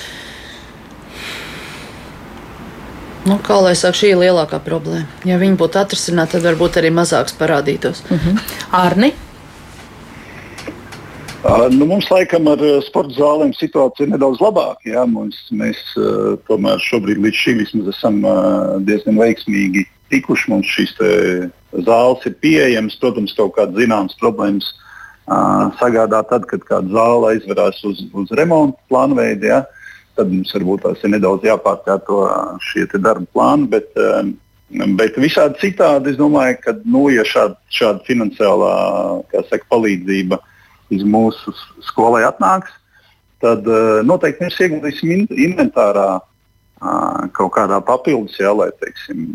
Nu, 3.28 3.36
kā 3.44 3.58
lai 3.60 3.74
saka, 3.76 3.98
šī 3.98 4.12
ir 4.14 4.20
lielākā 4.22 4.60
problēma. 4.64 5.06
Ja 5.28 5.36
viņi 5.38 5.56
būtu 5.60 5.80
atrisināti, 5.80 6.32
tad 6.32 6.46
varbūt 6.46 6.78
arī 6.80 6.90
mazāks 6.94 7.34
parādītos. 7.38 8.02
Mm 8.10 8.18
-hmm. 8.18 8.38
Arni? 8.70 9.12
Nu, 11.70 11.84
mums 11.86 12.08
laikam 12.10 12.48
ar 12.50 12.62
sporta 12.82 13.14
zālēm 13.14 13.52
situācija 13.54 14.08
ir 14.08 14.10
nedaudz 14.10 14.40
labāka. 14.42 14.82
Jā. 14.90 15.04
Mums, 15.06 15.38
mēs 15.54 15.78
tomēr 16.50 16.82
šobrīd 16.82 17.20
līdz 17.22 17.38
šim 17.38 17.60
vismaz 17.62 17.92
esam 17.92 18.18
diezgan 18.88 19.20
veiksmīgi 19.20 19.84
tikuši. 20.10 20.50
Mums 20.50 20.72
šīs 20.74 20.96
zāles 21.86 22.26
ir 22.26 22.34
pieejamas. 22.42 22.98
Protams, 22.98 23.36
kaut 23.38 23.54
kādas 23.54 23.78
zināmas 23.78 24.18
problēmas 24.18 24.72
sagādā 25.78 26.24
tad, 26.26 26.48
kad 26.50 26.66
kāda 26.66 26.90
zāle 26.96 27.30
aizverās 27.36 27.78
uz, 27.86 28.02
uz 28.18 28.34
remontu 28.34 28.90
plānveidu. 28.90 29.52
Jā. 29.52 29.62
Tad 30.18 30.34
mums 30.34 30.50
varbūt 30.58 30.88
tās 30.88 31.06
ir 31.06 31.14
nedaudz 31.14 31.46
jāpārkārto 31.46 32.20
šie 32.72 32.88
darba 32.98 33.26
plāni. 33.30 33.70
Bet, 33.78 33.94
Bet 34.68 35.14
visādi 35.16 35.56
citādi 35.62 36.10
es 36.12 36.18
domāju, 36.18 36.58
ka 36.60 36.74
nu, 36.84 37.06
ja 37.08 37.22
šāda, 37.24 37.54
šāda 37.72 38.02
finansiālā 38.04 38.72
saka, 39.48 39.64
palīdzība 39.72 40.36
uh, 40.36 40.50
līdz 40.92 41.06
mūsu 41.08 41.54
skolai 41.86 42.24
atnāks, 42.28 42.72
tad 43.42 43.66
uh, 43.68 44.00
noteikti 44.06 44.46
mēs 44.46 44.58
ieguldīsim 44.64 45.14
in 45.14 45.26
inventārā 45.50 46.08
uh, 46.18 47.28
kaut 47.36 47.54
kādā 47.56 47.80
papildus, 47.84 48.38
jā, 48.40 48.52
lai 48.56 48.70
teiksim, 48.82 49.26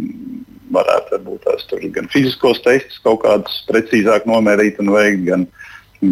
varētu 0.74 1.20
būt 1.26 1.45
tās 1.45 1.68
gan 1.95 2.10
fiziskos 2.12 2.62
testus 2.66 3.01
kaut 3.04 3.24
kādus 3.24 3.62
precīzāk 3.70 4.26
nomērīt 4.30 4.80
un 4.82 4.93
veikt, 4.95 5.26
gan, 5.28 5.45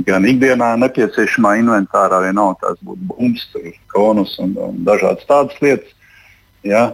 gan 0.07 0.27
ikdienā 0.29 0.73
nepieciešamā 0.83 1.57
inventārā, 1.61 2.23
ja 2.27 2.35
nav 2.35 2.57
tās 2.61 2.77
būtu 2.85 3.07
bumbas, 3.09 3.47
konus 3.93 4.37
un, 4.43 4.53
un 4.61 4.83
dažādas 4.87 5.27
tādas 5.29 5.57
lietas. 5.63 5.95
Jā. 6.67 6.91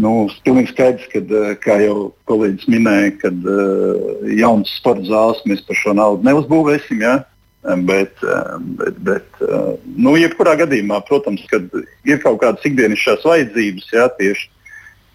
Nu, 0.00 0.28
pilnīgi 0.44 0.70
skaidrs, 0.70 1.08
ka, 1.12 1.20
kā 1.60 1.76
jau 1.82 2.10
kolēģis 2.30 2.68
minēja, 2.70 3.10
kad 3.20 3.48
uh, 3.48 4.22
jaunas 4.38 4.70
sporta 4.78 5.04
zāles 5.08 5.42
mēs 5.48 5.64
par 5.66 5.76
šo 5.76 5.96
naudu 5.96 6.24
neuzbūvēsim. 6.28 7.02
Ja? 7.04 7.16
Bet, 7.60 8.22
bet, 8.78 9.00
bet 9.04 9.40
nu, 9.84 10.14
jebkurā 10.16 10.54
gadījumā, 10.62 11.02
protams, 11.04 11.42
ir 12.08 12.20
kaut 12.22 12.38
kādas 12.40 12.64
ikdienišķās 12.64 13.26
vajadzības, 13.28 13.90
jā, 13.92 14.06
tieši, 14.16 14.46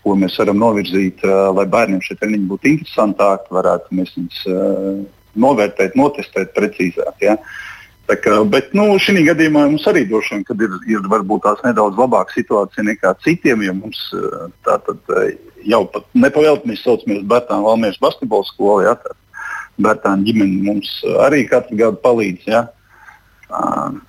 ko 0.05 0.13
mēs 0.21 0.37
varam 0.37 0.59
novirzīt, 0.61 1.23
lai 1.25 1.65
bērniem 1.73 2.03
šie 2.05 2.19
treniņi 2.19 2.49
būtu 2.51 2.69
interesantāki, 2.69 3.49
varētu 3.57 3.97
mēs 3.97 4.13
viņus 4.19 4.43
novērtēt, 5.41 5.97
notestēt 5.97 6.53
precīzāk. 6.53 7.17
Jā. 7.25 7.39
Tā 8.05 8.19
kā, 8.21 8.37
bet 8.45 8.69
nu, 8.77 8.91
šī 9.01 9.25
gadījumā 9.25 9.65
mums 9.65 9.89
arī 9.89 10.05
droši 10.05 10.37
vien 10.37 10.67
ir, 10.67 10.77
ir 10.93 11.09
varbūt 11.09 11.47
tās 11.47 11.65
nedaudz 11.65 11.97
labāka 11.97 12.37
situācija 12.37 12.85
nekā 12.85 13.15
citiem, 13.25 13.65
jo 13.65 13.73
mums 13.79 14.03
tā 14.67 14.77
tad 14.85 15.13
jau 15.65 15.81
pat 15.89 16.05
nepavēlti 16.13 16.69
mēs 16.69 16.85
saucamies 16.85 17.25
Bērtāna 17.25 17.65
Valmieras 17.65 17.97
basketbola 18.05 18.45
skolu. 18.45 18.83
Jā, 18.85 18.93
tā, 19.01 19.17
Bērtāna 19.81 20.23
ģimene 20.23 20.63
mums 20.63 20.91
arī 21.25 21.43
katru 21.49 21.77
gadu 21.79 21.99
palīdz. 22.03 22.47
Ja? 22.47 22.65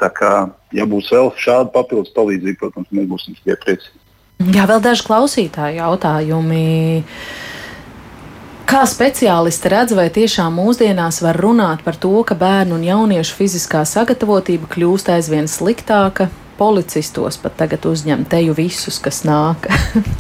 Tā 0.01 0.11
kā, 0.15 0.33
ja 0.75 0.87
būs 0.89 1.11
vēl 1.13 1.33
šāda 1.41 1.71
papildus 1.75 2.15
palīdzība, 2.17 2.59
protams, 2.63 2.93
mēs 2.95 3.09
būsim 3.11 3.37
tikai 3.39 3.59
priecīgi. 3.65 4.03
Jā, 4.53 4.67
vēl 4.69 4.83
daži 4.85 5.05
klausītāji 5.07 5.79
jautājumi. 5.81 6.65
Kā 8.67 8.83
speciālisti 8.91 9.71
redz, 9.71 9.95
vai 9.95 10.09
tiešām 10.11 10.57
mūsdienās 10.59 11.21
var 11.23 11.39
runāt 11.39 11.85
par 11.87 11.97
to, 12.03 12.11
ka 12.27 12.35
bērnu 12.35 12.75
un 12.77 12.83
jauniešu 12.85 13.37
fiziskā 13.39 13.85
sagatavotība 13.87 14.67
kļūst 14.73 15.13
aizvien 15.15 15.47
sliktāka? 15.49 16.29
Policistos 16.59 17.39
pat 17.39 17.55
tagad 17.61 17.87
uzņem 17.87 18.25
teju 18.29 18.57
visus, 18.59 18.99
kas 18.99 19.23
nāk. 19.29 19.69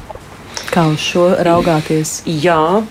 Kā 0.72 0.86
uz 0.92 1.02
šo 1.02 1.30
raugāties? 1.42 2.20
Jā, 2.28 2.84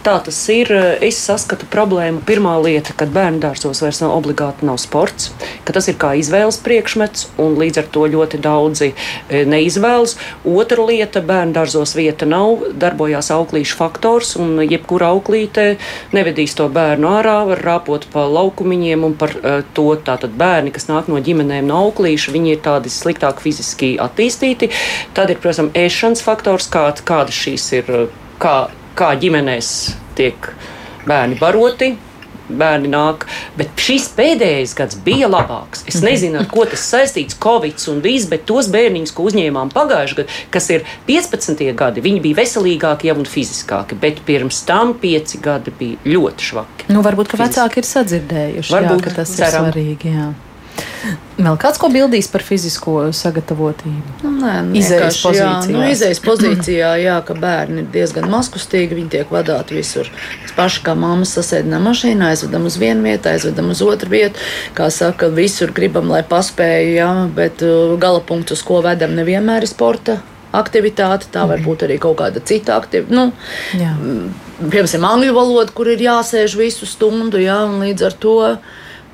Tā 0.00 0.14
tas 0.24 0.36
ir. 0.48 0.70
Es 1.04 1.18
saskatu 1.20 1.66
problēmu. 1.68 2.22
Pirmā 2.24 2.54
lieta, 2.64 2.94
kad 2.96 3.10
bērnu 3.12 3.42
dārzos 3.42 3.82
vairs 3.84 3.98
nav 4.00 4.14
obligāti 4.14 4.64
nav 4.64 4.78
sports, 4.80 5.28
ka 5.68 5.74
tas 5.76 5.90
ir 5.92 5.98
kā 6.00 6.14
izvēles 6.16 6.56
priekšmets, 6.64 7.26
un 7.42 7.58
līdz 7.60 7.82
ar 7.82 7.90
to 7.92 8.06
ļoti 8.14 8.40
daudzi 8.40 8.88
e, 8.94 9.42
neizvēlas. 9.44 10.16
Otra 10.48 10.86
lieta, 10.88 11.20
bērnu 11.20 11.52
dārzos 11.58 11.92
vieta 11.98 12.24
nav, 12.24 12.64
darbojās 12.80 13.28
auklīšu 13.36 13.76
faktors, 13.76 14.32
un 14.40 14.62
jebkura 14.64 15.12
auklīte 15.12 15.74
nevedīs 16.16 16.56
to 16.56 16.70
bērnu 16.72 17.12
ārā, 17.18 17.36
var 17.52 17.64
rāpot 17.68 18.08
pa 18.14 18.24
laukumiņiem, 18.24 19.04
un 19.04 19.20
par 19.20 19.36
uh, 19.36 19.60
to 19.76 19.90
tātad 20.00 20.32
bērni, 20.32 20.72
kas 20.72 20.88
nāk 20.88 21.12
no 21.12 21.20
ģimenēm 21.20 21.68
no 21.68 21.84
auklīšu, 21.90 22.32
viņi 22.32 22.56
ir 22.56 22.64
tādi 22.64 22.88
sliktāk 22.88 23.44
fiziski 23.44 23.98
attīstīti. 24.00 24.72
Tad 25.12 25.36
ir, 25.36 25.44
protams, 25.44 25.76
ēšanas 25.76 26.24
faktors, 26.24 26.72
kā, 26.72 26.88
kādas 27.04 27.44
šīs 27.44 27.72
ir. 27.82 27.96
Kā 28.40 28.70
kā 28.98 29.14
ģimenēs 29.20 29.72
tiek 30.18 30.52
bērni 31.08 31.40
baroti. 31.40 31.96
Bērni 32.50 32.88
nāk, 32.90 33.28
bet 33.54 33.78
šis 33.78 34.08
pēdējais 34.16 34.72
gads 34.74 34.96
bija 35.06 35.28
labāks. 35.30 35.84
Es 35.86 36.00
nezinu, 36.02 36.40
ar 36.40 36.48
ko 36.50 36.64
tas 36.66 36.82
saistīts, 36.82 37.36
Covid 37.38 37.78
un 37.92 38.00
viss, 38.02 38.26
bet 38.26 38.42
tos 38.48 38.66
bērniņus, 38.74 39.12
ko 39.14 39.28
uzņēmām 39.30 39.70
pagājušajā 39.70 40.18
gadā, 40.18 40.40
kas 40.50 40.66
ir 40.74 40.82
15 41.06 41.62
gadi, 41.78 42.02
viņi 42.02 42.24
bija 42.26 42.40
veselīgāki 42.40 43.06
jau 43.06 43.20
un 43.22 43.30
fiziskāki, 43.30 43.94
bet 44.02 44.18
pirms 44.26 44.64
tam 44.66 44.96
5 44.98 45.38
gadi 45.46 45.78
bija 45.78 46.02
ļoti 46.10 46.50
švaki. 46.50 46.90
Nu, 46.90 47.06
varbūt, 47.06 47.30
ka 47.30 47.44
vecāki 47.44 47.84
ir 47.84 47.90
sadzirdējuši, 47.94 48.74
varbūt, 48.74 48.98
jā, 48.98 49.06
ka 49.06 49.18
tas 49.22 49.38
ceram. 49.38 49.70
ir 49.70 49.76
svarīgi. 49.76 50.18
Jā. 50.18 50.30
Vēl 51.40 51.56
kāds, 51.60 51.78
ko 51.80 51.88
bildīs 51.92 52.28
par 52.28 52.42
fizisko 52.44 52.94
sagatavotību? 53.16 54.16
Nu, 54.24 54.32
nē, 54.42 54.54
nu, 54.66 54.76
izējas 54.76 55.20
pozīcijā. 55.24 55.72
Nu, 55.72 55.84
izējas 55.88 56.20
pozīcijā, 56.24 56.90
jā, 57.00 57.14
ka 57.24 57.36
bērni 57.38 57.84
ir 57.84 57.92
diezgan 57.94 58.28
maskustīgi, 58.32 58.98
viņi 58.98 59.12
tiek 59.14 59.32
vadāti 59.32 59.78
visur. 59.78 60.10
Mēs 60.42 60.52
paši 60.56 60.82
kā 60.84 60.96
mammas 60.98 61.32
sasēdinām 61.38 61.88
mašīnā, 61.88 62.32
aizvedam 62.34 62.68
uz 62.68 62.76
vienu 62.80 63.06
vietu, 63.08 63.32
aizvedam 63.32 63.70
uz 63.72 63.80
otru 63.86 64.12
vietu. 64.12 64.42
Kā 64.76 64.90
saka, 64.92 65.30
visur 65.32 65.72
gribam, 65.76 66.12
lai 66.12 66.20
paspēju, 66.28 66.92
jā, 66.98 67.12
bet 67.36 67.64
uh, 67.64 67.96
gala 68.00 68.20
punkts, 68.20 68.58
uz 68.58 68.66
ko 68.66 68.82
vedam, 68.84 69.16
nevienmēr 69.16 69.64
ir 69.64 69.72
sporta 69.72 70.20
aktivitāte, 70.56 71.30
tā 71.32 71.46
var 71.48 71.62
būt 71.62 71.86
arī 71.86 71.96
kaut 72.02 72.18
kāda 72.20 72.42
cita 72.42 72.76
aktivitāte. 72.80 73.14
Nu, 73.14 73.30
jā. 73.78 73.94
piemēram, 74.60 75.06
angļu 75.12 75.34
valoda, 75.36 75.74
kur 75.74 75.90
ir 75.92 76.02
jāsēž 76.02 76.56
visu 76.58 76.88
stundu, 76.90 77.40
jā, 77.42 77.62
un 77.68 77.80
līdz 77.84 78.08
ar 78.10 78.16
to 78.24 78.36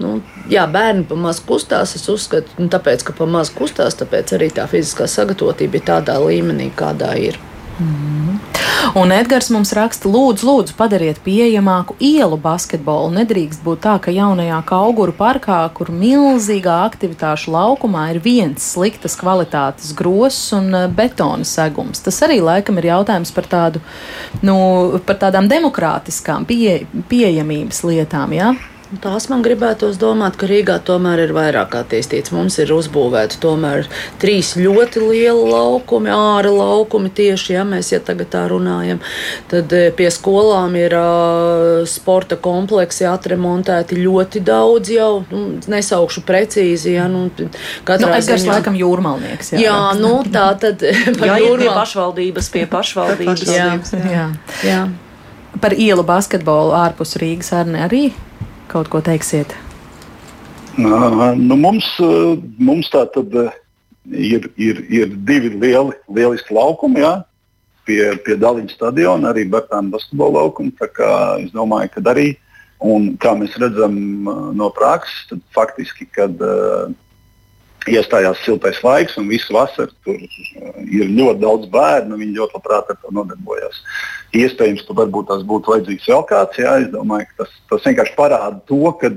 Nu, 0.02 0.18
jā, 0.52 0.66
bērni 0.68 1.06
pamazs 1.08 1.40
kustās. 1.46 1.94
Es 1.96 2.08
uzskatu, 2.12 2.52
nu, 2.60 2.68
tāpēc, 2.72 3.06
ka 3.06 3.16
pamazs 3.16 3.54
kustās, 3.56 3.96
tāpēc 3.96 4.36
arī 4.36 4.50
tā 4.52 4.66
fiziskā 4.70 5.08
sagatavotība 5.08 5.80
ir 5.80 5.86
tādā 5.88 6.18
līmenī, 6.20 6.68
kādā 6.76 7.14
ir. 7.20 7.40
Mm. 7.80 8.38
Un 8.96 9.12
Edgars 9.12 9.48
mums 9.52 9.72
raksta, 9.76 10.08
lūdzu, 10.08 10.46
lūdzu, 10.46 10.74
padariet 10.78 11.18
pieejamāku 11.24 11.96
ielu 12.00 12.36
basketbolu. 12.40 13.10
Nedrīkst 13.16 13.64
būt 13.64 13.82
tā, 13.84 13.96
ka 14.00 14.14
jaunajā 14.14 14.60
Kauguru 14.68 15.12
parkā, 15.16 15.58
kur 15.76 15.90
milzīgā 15.92 16.76
aktivitāšu 16.86 17.52
laukumā 17.52 18.06
ir 18.14 18.20
viens 18.24 18.70
sliktas 18.72 19.18
kvalitātes 19.20 19.92
gross 19.96 20.52
un 20.56 20.70
eh, 20.72 20.86
betona 20.92 21.44
segums. 21.48 22.04
Tas 22.04 22.22
arī 22.24 22.38
laikam 22.44 22.80
ir 22.80 22.90
jautājums 22.92 23.34
par, 23.36 23.50
tādu, 23.50 23.82
nu, 24.46 24.56
par 25.08 25.20
tādām 25.26 25.50
demokrātiskām 25.50 26.48
pie, 26.48 26.86
pieejamības 27.10 27.84
lietām. 27.88 28.36
Ja? 28.36 28.54
Tās 28.86 29.24
man 29.26 29.40
gribētos 29.42 29.96
domāt, 29.98 30.36
ka 30.38 30.46
Rīgā 30.46 30.76
tomēr 30.86 31.24
ir 31.24 31.32
vairāk 31.34 31.72
attīstīts. 31.74 32.30
Mums 32.30 32.54
ir 32.62 32.70
uzbūvēti 32.70 33.40
tomēr 33.42 33.88
trīs 34.22 34.52
ļoti 34.54 35.00
lieli 35.02 35.48
laukumi, 35.50 36.12
ārā 36.14 36.52
laukumi 36.54 37.10
tieši, 37.10 37.56
ja 37.56 37.64
mēs 37.66 37.90
ja 37.90 37.98
tagad 37.98 38.30
tā 38.30 38.44
runājam. 38.52 39.00
Tad 39.50 39.74
eh, 39.74 39.88
pie 39.96 40.06
skolām 40.14 40.76
ir 40.78 40.94
uh, 40.94 41.82
sporta 41.90 42.38
kompleksi 42.38 43.08
atremontēti 43.10 43.98
ļoti 43.98 44.44
daudz 44.46 44.92
jau, 44.94 45.10
nu, 45.32 45.42
nesaukšu 45.66 46.22
precīzi, 46.28 46.94
ja, 46.94 47.08
nu, 47.10 47.24
katrā 47.88 48.12
nu, 48.14 48.22
ziņā. 48.22 48.52
laikam 48.52 48.78
jūrmalnieks. 48.78 49.56
Jā, 49.56 49.64
jā 49.66 49.80
nu, 49.98 50.20
tā 50.30 50.52
tad 50.62 50.86
par 51.18 51.32
jā, 51.32 51.40
jūrmal... 51.42 51.64
pie 51.64 51.74
pašvaldības, 51.80 52.52
pie 52.54 52.64
pašvaldības. 52.70 53.50
jā, 53.50 53.66
jā. 54.14 54.30
jā. 54.62 54.80
Par 55.58 55.74
ielu 55.74 56.06
basketbolu 56.06 56.76
ārpus 56.76 57.16
Rīgas 57.18 57.50
arī 57.56 58.12
kaut 58.76 58.90
ko 58.92 59.00
teiksiet? 59.04 59.56
Nu, 60.76 61.56
mums, 61.56 61.86
mums 62.60 62.90
tā 62.92 63.06
tad 63.14 63.32
ir, 64.12 64.50
ir, 64.60 64.82
ir 64.92 65.14
divi 65.28 65.54
lieli, 65.54 65.96
lieliski 66.12 66.54
laukumi. 66.54 67.00
Jā. 67.00 67.14
Pie, 67.86 68.00
pie 68.26 68.34
Dāļņa 68.42 68.74
stadiona 68.74 69.30
arī 69.30 69.46
Bērtāna 69.48 69.94
basketbola 69.94 70.42
laukuma. 70.42 70.74
Es 71.40 71.52
domāju, 71.54 71.92
ka 71.94 72.02
arī, 72.12 72.26
un 72.82 73.12
kā 73.22 73.32
mēs 73.38 73.54
redzam 73.62 73.96
no 74.58 74.70
prakses, 74.74 75.22
tad 75.30 75.44
faktiski, 75.54 76.08
kad 76.12 76.34
uh, 76.42 76.90
iestājās 77.90 78.42
siltais 78.44 78.78
laiks 78.84 79.16
un 79.20 79.28
visu 79.30 79.54
vasaru 79.54 79.92
tur 80.04 80.18
ir 80.18 81.10
ļoti 81.10 81.40
daudz 81.42 81.70
bērnu, 81.72 82.18
viņi 82.20 82.38
ļoti 82.38 82.58
labprāt 82.58 82.92
ar 82.92 82.98
to 83.02 83.12
nodarbojas. 83.14 83.80
Iespējams, 84.36 84.84
ka 84.86 84.96
varbūt 84.98 85.30
tas 85.30 85.44
būtu 85.46 85.72
vajadzīgs 85.72 86.08
vēl 86.10 86.24
kāds. 86.28 86.60
Jā, 86.60 86.76
es 86.82 86.90
domāju, 86.92 87.28
ka 87.30 87.44
tas, 87.44 87.56
tas 87.70 87.88
vienkārši 87.88 88.16
parāda 88.18 88.60
to, 88.68 88.82
ka 89.00 89.12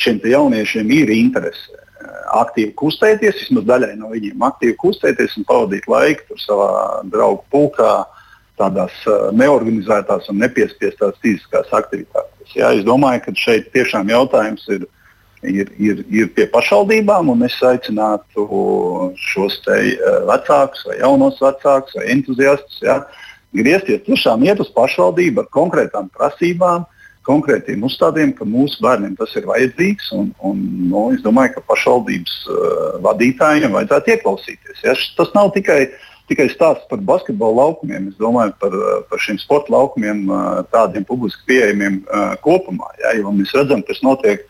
šiem 0.00 0.20
jauniešiem 0.32 0.92
ir 0.96 1.12
interese 1.16 1.74
eh, 1.74 2.22
aktīvi 2.40 2.74
kustēties, 2.78 3.42
vismaz 3.44 3.66
daļai 3.72 3.96
no 3.98 4.12
viņiem 4.12 4.46
aktīvi 4.50 4.78
kustēties 4.80 5.36
un 5.40 5.48
pavadīt 5.48 5.88
laiku 5.90 6.38
savā 6.40 6.70
draugu 7.10 7.44
pulkā, 7.52 7.94
tādās 8.60 8.92
uh, 9.08 9.30
neorganizētās 9.32 10.26
un 10.28 10.42
nepiespiestās 10.42 11.16
fiziskās 11.22 11.70
aktivitātēs. 11.72 12.50
Jā, 12.58 12.74
es 12.76 12.84
domāju, 12.84 13.22
ka 13.24 13.32
šeit 13.38 13.70
tiešām 13.72 14.10
jautājums 14.12 14.66
ir 14.74 14.84
ir, 15.42 15.72
ir, 15.78 16.04
ir 16.12 16.30
pie 16.36 16.46
pašvaldībām, 16.52 17.30
un 17.32 17.44
es 17.46 17.56
aicinātu 17.64 18.46
šos 19.30 19.60
te 19.64 19.78
uh, 19.94 20.20
vecākus, 20.28 20.84
vai 20.88 21.00
jaunos 21.00 21.40
vecākus, 21.42 21.96
vai 21.96 22.08
entuziastus 22.14 22.80
ja, 22.84 23.00
griezties 23.56 24.04
tiešām 24.06 24.44
iet 24.46 24.60
uz 24.62 24.70
pašvaldību 24.76 25.44
ar 25.44 25.52
konkrētām 25.56 26.10
prasībām, 26.16 26.86
konkrētiem 27.26 27.82
uzstādījumiem, 27.86 28.36
ka 28.38 28.46
mūsu 28.48 28.80
bērniem 28.84 29.16
tas 29.18 29.34
ir 29.38 29.48
vajadzīgs. 29.48 30.12
Un, 30.16 30.30
un, 30.46 30.62
nu, 30.90 31.08
es 31.14 31.24
domāju, 31.24 31.56
ka 31.56 31.66
pašvaldības 31.72 32.38
uh, 32.46 32.62
vadītājiem 33.04 33.76
vajadzētu 33.76 34.16
ieklausīties. 34.16 34.80
Ja. 34.86 34.96
Tas 35.18 35.32
nav 35.36 35.52
tikai, 35.56 35.82
tikai 36.32 36.48
stāsts 36.52 36.88
par 36.90 37.02
basketbola 37.06 37.66
laukumiem. 37.66 38.08
Es 38.10 38.18
domāju 38.20 38.56
par, 38.62 38.74
uh, 38.76 38.96
par 39.10 39.22
šiem 39.22 39.38
sporta 39.42 39.74
laukumiem, 39.76 40.24
uh, 40.30 40.64
tādiem 40.72 41.06
publiski 41.06 41.46
pieejamiem 41.52 42.00
uh, 42.08 42.34
kopumā. 42.44 42.90
Ja, 43.04 43.14
jo 43.20 43.34
mēs 43.36 43.54
redzam, 43.56 43.84
kas 43.86 44.02
notiek 44.06 44.46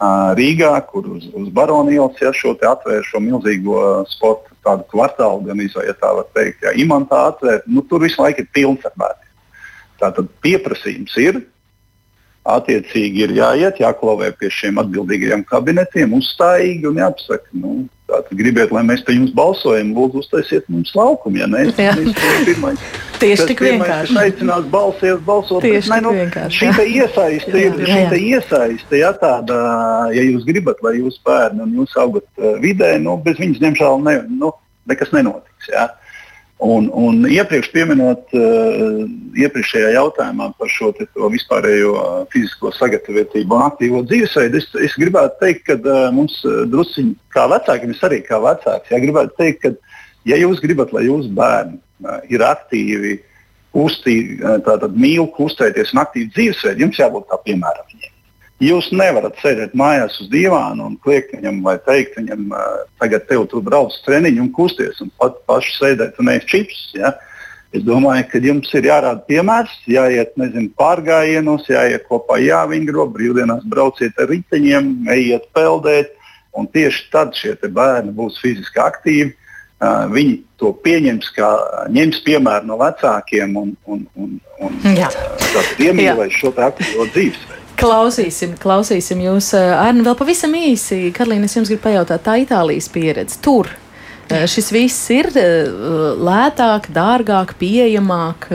Rīgā, 0.00 0.72
kur 0.88 1.04
uz, 1.12 1.26
uz 1.36 1.48
Baronijas 1.52 2.20
ja, 2.22 2.30
šo 2.32 2.54
atvēru 2.56 3.04
šo 3.04 3.20
milzīgo 3.20 3.80
sporta 4.08 4.54
tādu 4.64 4.86
kvartālu, 4.88 5.44
gan 5.44 5.60
izvēlēt, 5.60 5.90
ja 5.92 5.96
tā 6.00 6.12
var 6.16 6.28
teikt, 6.36 6.62
ja 6.64 6.72
imantā 6.72 7.18
atvērt, 7.28 7.66
nu, 7.68 7.84
tur 7.84 8.00
visu 8.00 8.22
laiku 8.22 8.40
ir 8.40 8.48
pilns 8.56 8.86
ar 8.88 8.94
bērniem. 8.96 9.28
Tātad 10.00 10.30
pieprasījums 10.40 11.16
ir, 11.20 11.42
attiecīgi 12.48 13.26
ir 13.26 13.32
jāiet, 13.36 13.80
jāklavē 13.82 14.30
pie 14.40 14.48
šiem 14.52 14.80
atbildīgajiem 14.80 15.42
kabinetiem, 15.48 16.14
uzstājīgi 16.16 16.88
un 16.88 17.00
jāpasaka, 17.02 17.48
nu, 17.60 17.74
tātad 18.10 18.32
gribiet, 18.38 18.72
lai 18.74 18.82
mēs 18.86 19.04
te 19.06 19.14
jums 19.14 19.34
balsojam, 19.36 19.92
lūdzu, 19.96 20.24
uztaisiet 20.24 20.66
mums 20.72 20.92
laukumu, 20.96 21.42
ja 21.42 21.48
ne? 21.50 21.66
Pirmais. 22.48 22.80
Tieši 23.20 23.46
tik 23.50 23.60
vienkārši. 23.66 24.14
Viņš 24.14 24.22
aicinās 24.24 24.66
balsies, 24.72 25.20
balsot. 25.26 25.60
Tieši 25.66 25.92
ne, 25.92 26.00
nu, 26.06 26.14
šī 26.56 26.70
iesaiste 26.88 27.52
ir, 27.60 27.76
jā, 27.84 27.98
jā. 28.06 28.20
Iesaiste, 28.30 29.00
ja 29.02 29.12
tāda, 29.20 29.60
ja 30.16 30.24
jūs 30.24 30.46
gribat, 30.48 30.80
lai 30.86 30.96
jūsu 30.96 31.20
bērni 31.28 31.66
un 31.66 31.76
jūs 31.82 31.92
augat 32.00 32.24
uh, 32.40 32.56
vidē, 32.62 32.94
nu, 33.04 33.18
bez 33.20 33.36
viņas, 33.42 33.60
diemžēl, 33.60 34.00
ne, 34.08 34.16
nu, 34.40 34.54
nekas 34.88 35.12
nenotiks. 35.12 35.68
Ja? 35.68 35.90
Un, 36.60 36.90
un 36.92 37.22
iepriekš 37.24 37.70
pieminot 37.72 38.34
uh, 38.36 38.98
iepriekšējā 39.40 39.94
jautājumā 39.94 40.50
par 40.60 40.68
šo 40.68 40.90
vispārējo 41.32 41.94
uh, 41.96 42.18
fizisko 42.32 42.68
sagatavotību 42.76 43.56
un 43.56 43.64
aktīvo 43.64 44.02
dzīvesveidu, 44.04 44.60
es, 44.60 44.68
es 44.90 44.96
gribētu 45.00 45.40
teikt, 45.40 45.64
ka 45.70 45.78
uh, 45.80 46.10
mums 46.12 46.36
druskuļi 46.44 47.14
kā 47.32 47.46
vecākiem, 47.54 47.94
es 47.96 48.04
arī 48.04 48.20
kā 48.26 48.42
vecāks, 48.44 48.92
ja 48.92 49.00
gribētu 49.00 49.32
teikt, 49.40 49.64
ka, 49.64 49.96
ja 50.28 50.36
jūs 50.42 50.60
gribat, 50.60 50.92
lai 50.92 51.06
jūsu 51.06 51.32
bērni 51.40 51.80
uh, 51.80 52.20
ir 52.28 52.44
aktīvi, 52.44 53.16
kustīgi, 53.72 54.42
uh, 54.44 54.88
mīl 54.92 55.30
kustēties 55.38 55.94
un 55.94 56.04
aktīvi 56.04 56.28
dzīvesveidu, 56.36 56.84
jums 56.84 57.00
jābūt 57.00 57.30
tā 57.32 57.40
piemēram. 57.48 57.88
Jūs 58.60 58.90
nevarat 58.92 59.38
sēdēt 59.40 59.72
mājās 59.72 60.18
uz 60.20 60.28
dīvāna 60.28 60.84
un 60.84 60.98
kliegt 61.00 61.32
viņam 61.32 61.62
vai 61.64 61.78
teikt 61.80 62.18
viņam, 62.18 62.50
tagad 63.00 63.24
tev 63.30 63.46
tur 63.48 63.62
brauc 63.64 63.94
treniņš 64.04 64.40
un 64.42 64.50
kusties 64.52 65.00
un 65.00 65.08
pat 65.16 65.38
paši 65.48 65.76
sēdēt 65.78 66.18
un 66.20 66.28
ēst 66.34 66.50
čips. 66.50 66.82
Ja? 66.98 67.14
Es 67.72 67.86
domāju, 67.86 68.26
ka 68.28 68.40
jums 68.44 68.68
ir 68.76 68.90
jārāda 68.90 69.22
piemērs, 69.30 69.72
jāiet 69.88 70.34
nezinu, 70.40 70.68
pārgājienos, 70.76 71.70
jāiet 71.72 72.04
kopā 72.10 72.36
jāvingro, 72.42 73.06
brīvdienās 73.14 73.62
brauciet 73.70 74.18
ar 74.20 74.28
riteņiem, 74.28 74.90
ejiet 75.14 75.46
peldēt. 75.56 76.12
Un 76.58 76.66
tieši 76.66 77.06
tad 77.12 77.32
šie 77.38 77.54
bērni 77.62 78.12
būs 78.12 78.40
fiziski 78.42 78.82
aktīvi. 78.82 79.36
Uh, 79.80 80.04
viņi 80.12 80.34
to 80.60 80.74
pieņems, 80.84 81.30
kā 81.32 81.48
ņems 81.94 82.18
piemēru 82.26 82.68
no 82.68 82.76
vecākiem 82.82 83.54
un, 83.56 83.70
un, 83.88 84.04
un, 84.20 84.34
un 84.60 84.76
iemīlēs 85.80 86.36
šo 86.36 86.52
aktīvo 86.52 87.08
dzīvesveidu. 87.14 87.59
Klausīsim, 87.80 88.56
klausīsim 88.60 89.22
jūs. 89.24 89.54
Arni, 89.56 90.04
vēl 90.04 90.16
pavisam 90.18 90.52
īsi. 90.58 91.06
Karlīna, 91.16 91.48
es 91.48 91.56
jums 91.56 91.70
gribu 91.72 91.88
pajautāt, 91.88 92.26
tā 92.26 92.36
Itālijas 92.42 92.90
pieredze 92.92 93.40
tur 93.40 93.70
Eh, 93.70 93.89
šis 94.50 94.70
viss 94.74 95.10
ir 95.14 95.30
lētāk, 95.34 96.90
dārgāk, 96.94 97.54
pieejamāk 97.60 98.48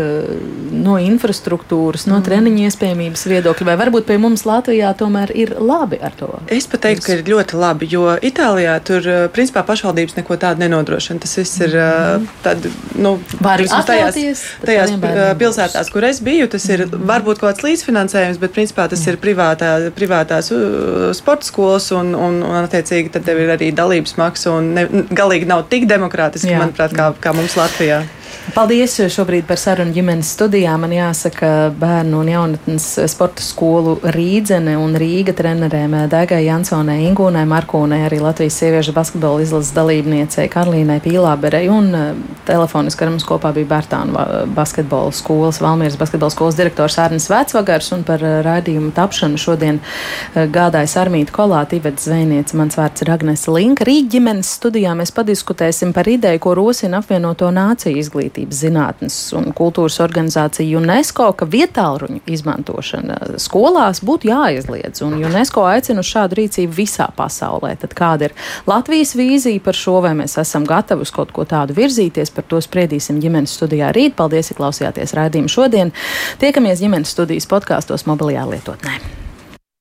no 0.75 0.97
infrastruktūras, 1.01 2.05
no 2.09 2.19
mm. 2.19 2.25
treniņa 2.27 2.69
iespējamības 2.69 3.25
viedokļa, 3.31 3.67
vai 3.69 3.77
varbūt 3.83 4.07
pie 4.09 4.17
mums 4.21 4.45
Latvijā 4.47 4.91
tomēr 4.97 5.33
ir 5.35 5.55
labi 5.59 5.99
ar 6.03 6.15
to? 6.17 6.31
Es 6.53 6.67
pat 6.71 6.85
teiktu, 6.87 7.05
ka 7.07 7.17
ir 7.17 7.23
ļoti 7.29 7.59
labi, 7.59 7.89
jo 7.91 8.15
Itālijā 8.25 8.75
tur 8.85 9.09
principā 9.35 9.65
pašvaldības 9.67 10.17
neko 10.19 10.37
tādu 10.41 10.63
nenodrošina. 10.63 11.21
Tas 11.23 11.35
viss 11.39 11.61
ir 11.63 11.75
mm. 11.75 12.27
tad, 12.45 12.67
nu, 12.99 13.15
tajās, 13.41 14.45
tajās 14.65 14.95
pilsētās, 15.39 15.91
kur 15.93 16.07
es 16.07 16.21
biju, 16.25 16.49
tas 16.51 16.67
ir 16.71 16.85
mm. 16.87 17.05
varbūt 17.09 17.41
kaut 17.41 17.55
kāds 17.55 17.65
līdzfinansējums, 17.65 18.39
bet 18.41 18.55
principā 18.55 18.87
tas 18.91 19.03
ir 19.09 19.19
privātā, 19.21 19.75
privātās 19.95 20.51
sporta 21.17 21.47
skolas 21.47 21.89
un, 21.95 22.13
un, 22.15 22.41
un 22.45 22.57
attiecīgi 22.63 23.13
tad 23.15 23.25
tev 23.27 23.41
ir 23.43 23.53
arī 23.55 23.71
dalības 23.75 24.17
maksa 24.19 24.55
un 24.55 24.71
ne, 24.77 24.85
galīgi 25.15 25.49
nav 25.49 25.64
tik 25.69 25.87
demokrātiski, 25.89 26.51
Jā. 26.53 26.61
manuprāt, 26.63 26.95
kā, 26.95 27.09
kā 27.21 27.33
mums 27.35 27.57
Latvijā. 27.59 28.03
Paldies 28.53 28.93
šobrīd 29.09 29.47
par 29.49 29.57
sarunu 29.57 29.89
ģimenes 29.89 30.29
studijā. 30.35 30.75
Man 30.77 30.91
jāsaka, 30.93 31.71
bērnu 31.81 32.19
un 32.21 32.27
jaunatnes 32.29 32.83
sporta 33.09 33.41
skolu 33.41 33.95
Rīdzene 34.13 34.75
un 34.77 34.93
Rīga 35.01 35.33
trenerēm 35.33 35.95
Daigai 36.11 36.43
Jansonai, 36.45 36.99
Ingūnai 37.07 37.41
Markūnai, 37.49 38.03
arī 38.05 38.19
Latvijas 38.21 38.59
sieviešu 38.61 38.93
basketbola 38.93 39.41
izlases 39.41 39.73
dalībniecei 39.73 40.45
Karlīnai 40.53 40.99
Pīlāberei 41.01 41.63
un 41.73 41.89
eh, 41.97 42.11
telefoniski 42.45 43.07
ar 43.07 43.11
mums 43.15 43.25
kopā 43.25 43.49
bija 43.55 43.71
Bērtānu 43.71 44.27
basketbola 44.53 45.15
skolas, 45.17 45.57
Valmieras 45.65 45.97
basketbola 45.97 46.35
skolas 46.35 46.59
direktors 46.59 46.99
Ārnis 47.01 47.25
Vecvagars 47.33 47.89
un 47.97 48.05
par 48.05 48.21
eh, 48.21 48.37
raidījumu 48.45 48.93
tapšanu 48.93 49.41
šodien 49.41 49.81
eh, 49.81 50.45
gādājas 50.45 50.95
Armīta 51.01 51.33
Kolāta, 51.33 51.79
Ivets 51.79 52.05
Zvejniece, 52.05 52.53
mans 52.61 52.77
vārds 52.77 53.01
ir 53.01 53.13
Agnese 53.17 53.49
Linka. 53.57 53.89
Rīga 53.89 54.19
ģimenes 54.19 54.53
studijā 54.61 54.93
mēs 55.01 55.15
padiskutēsim 55.17 55.97
par 55.97 56.13
ideju, 56.13 56.45
ko 56.45 56.53
rosina 56.61 57.01
apvienoto 57.01 57.49
nāciju 57.49 58.05
izglītību 58.05 58.34
izglītības 58.35 58.59
zinātnes 58.59 59.15
un 59.35 59.53
kultūras 59.55 59.99
organizācija 60.03 60.77
UNESCO, 60.77 61.31
ka 61.37 61.45
vietāluņu 61.45 62.21
izmantošana 62.27 63.37
skolās 63.39 64.01
būtu 64.03 64.29
jāizliedz. 64.29 65.03
Un 65.05 65.23
UNESCO 65.23 65.65
aicina 65.65 66.01
uz 66.01 66.09
šādu 66.09 66.39
rīcību 66.41 66.73
visā 66.75 67.09
pasaulē. 67.15 67.75
Tad 67.79 67.93
kāda 67.95 68.29
ir 68.29 68.35
Latvijas 68.67 69.15
vīzija 69.15 69.61
par 69.63 69.75
šo, 69.75 70.01
vai 70.01 70.13
mēs 70.15 70.37
esam 70.37 70.65
gatavi 70.65 71.01
uz 71.01 71.11
kaut 71.11 71.31
ko 71.31 71.45
tādu 71.45 71.75
virzīties, 71.75 72.33
par 72.35 72.43
to 72.47 72.61
spriedīsim 72.61 73.19
ģimenes 73.21 73.55
studijā 73.55 73.91
rīt. 73.95 74.15
Paldies, 74.15 74.51
ka 74.51 74.59
klausījāties 74.61 75.15
raidījumu 75.15 75.51
šodien. 75.51 75.93
Tiekamies 76.39 76.81
ģimenes 76.83 77.13
studijas 77.15 77.47
podkāstos 77.49 78.07
mobilajā 78.09 78.47
lietotnē. 78.51 79.24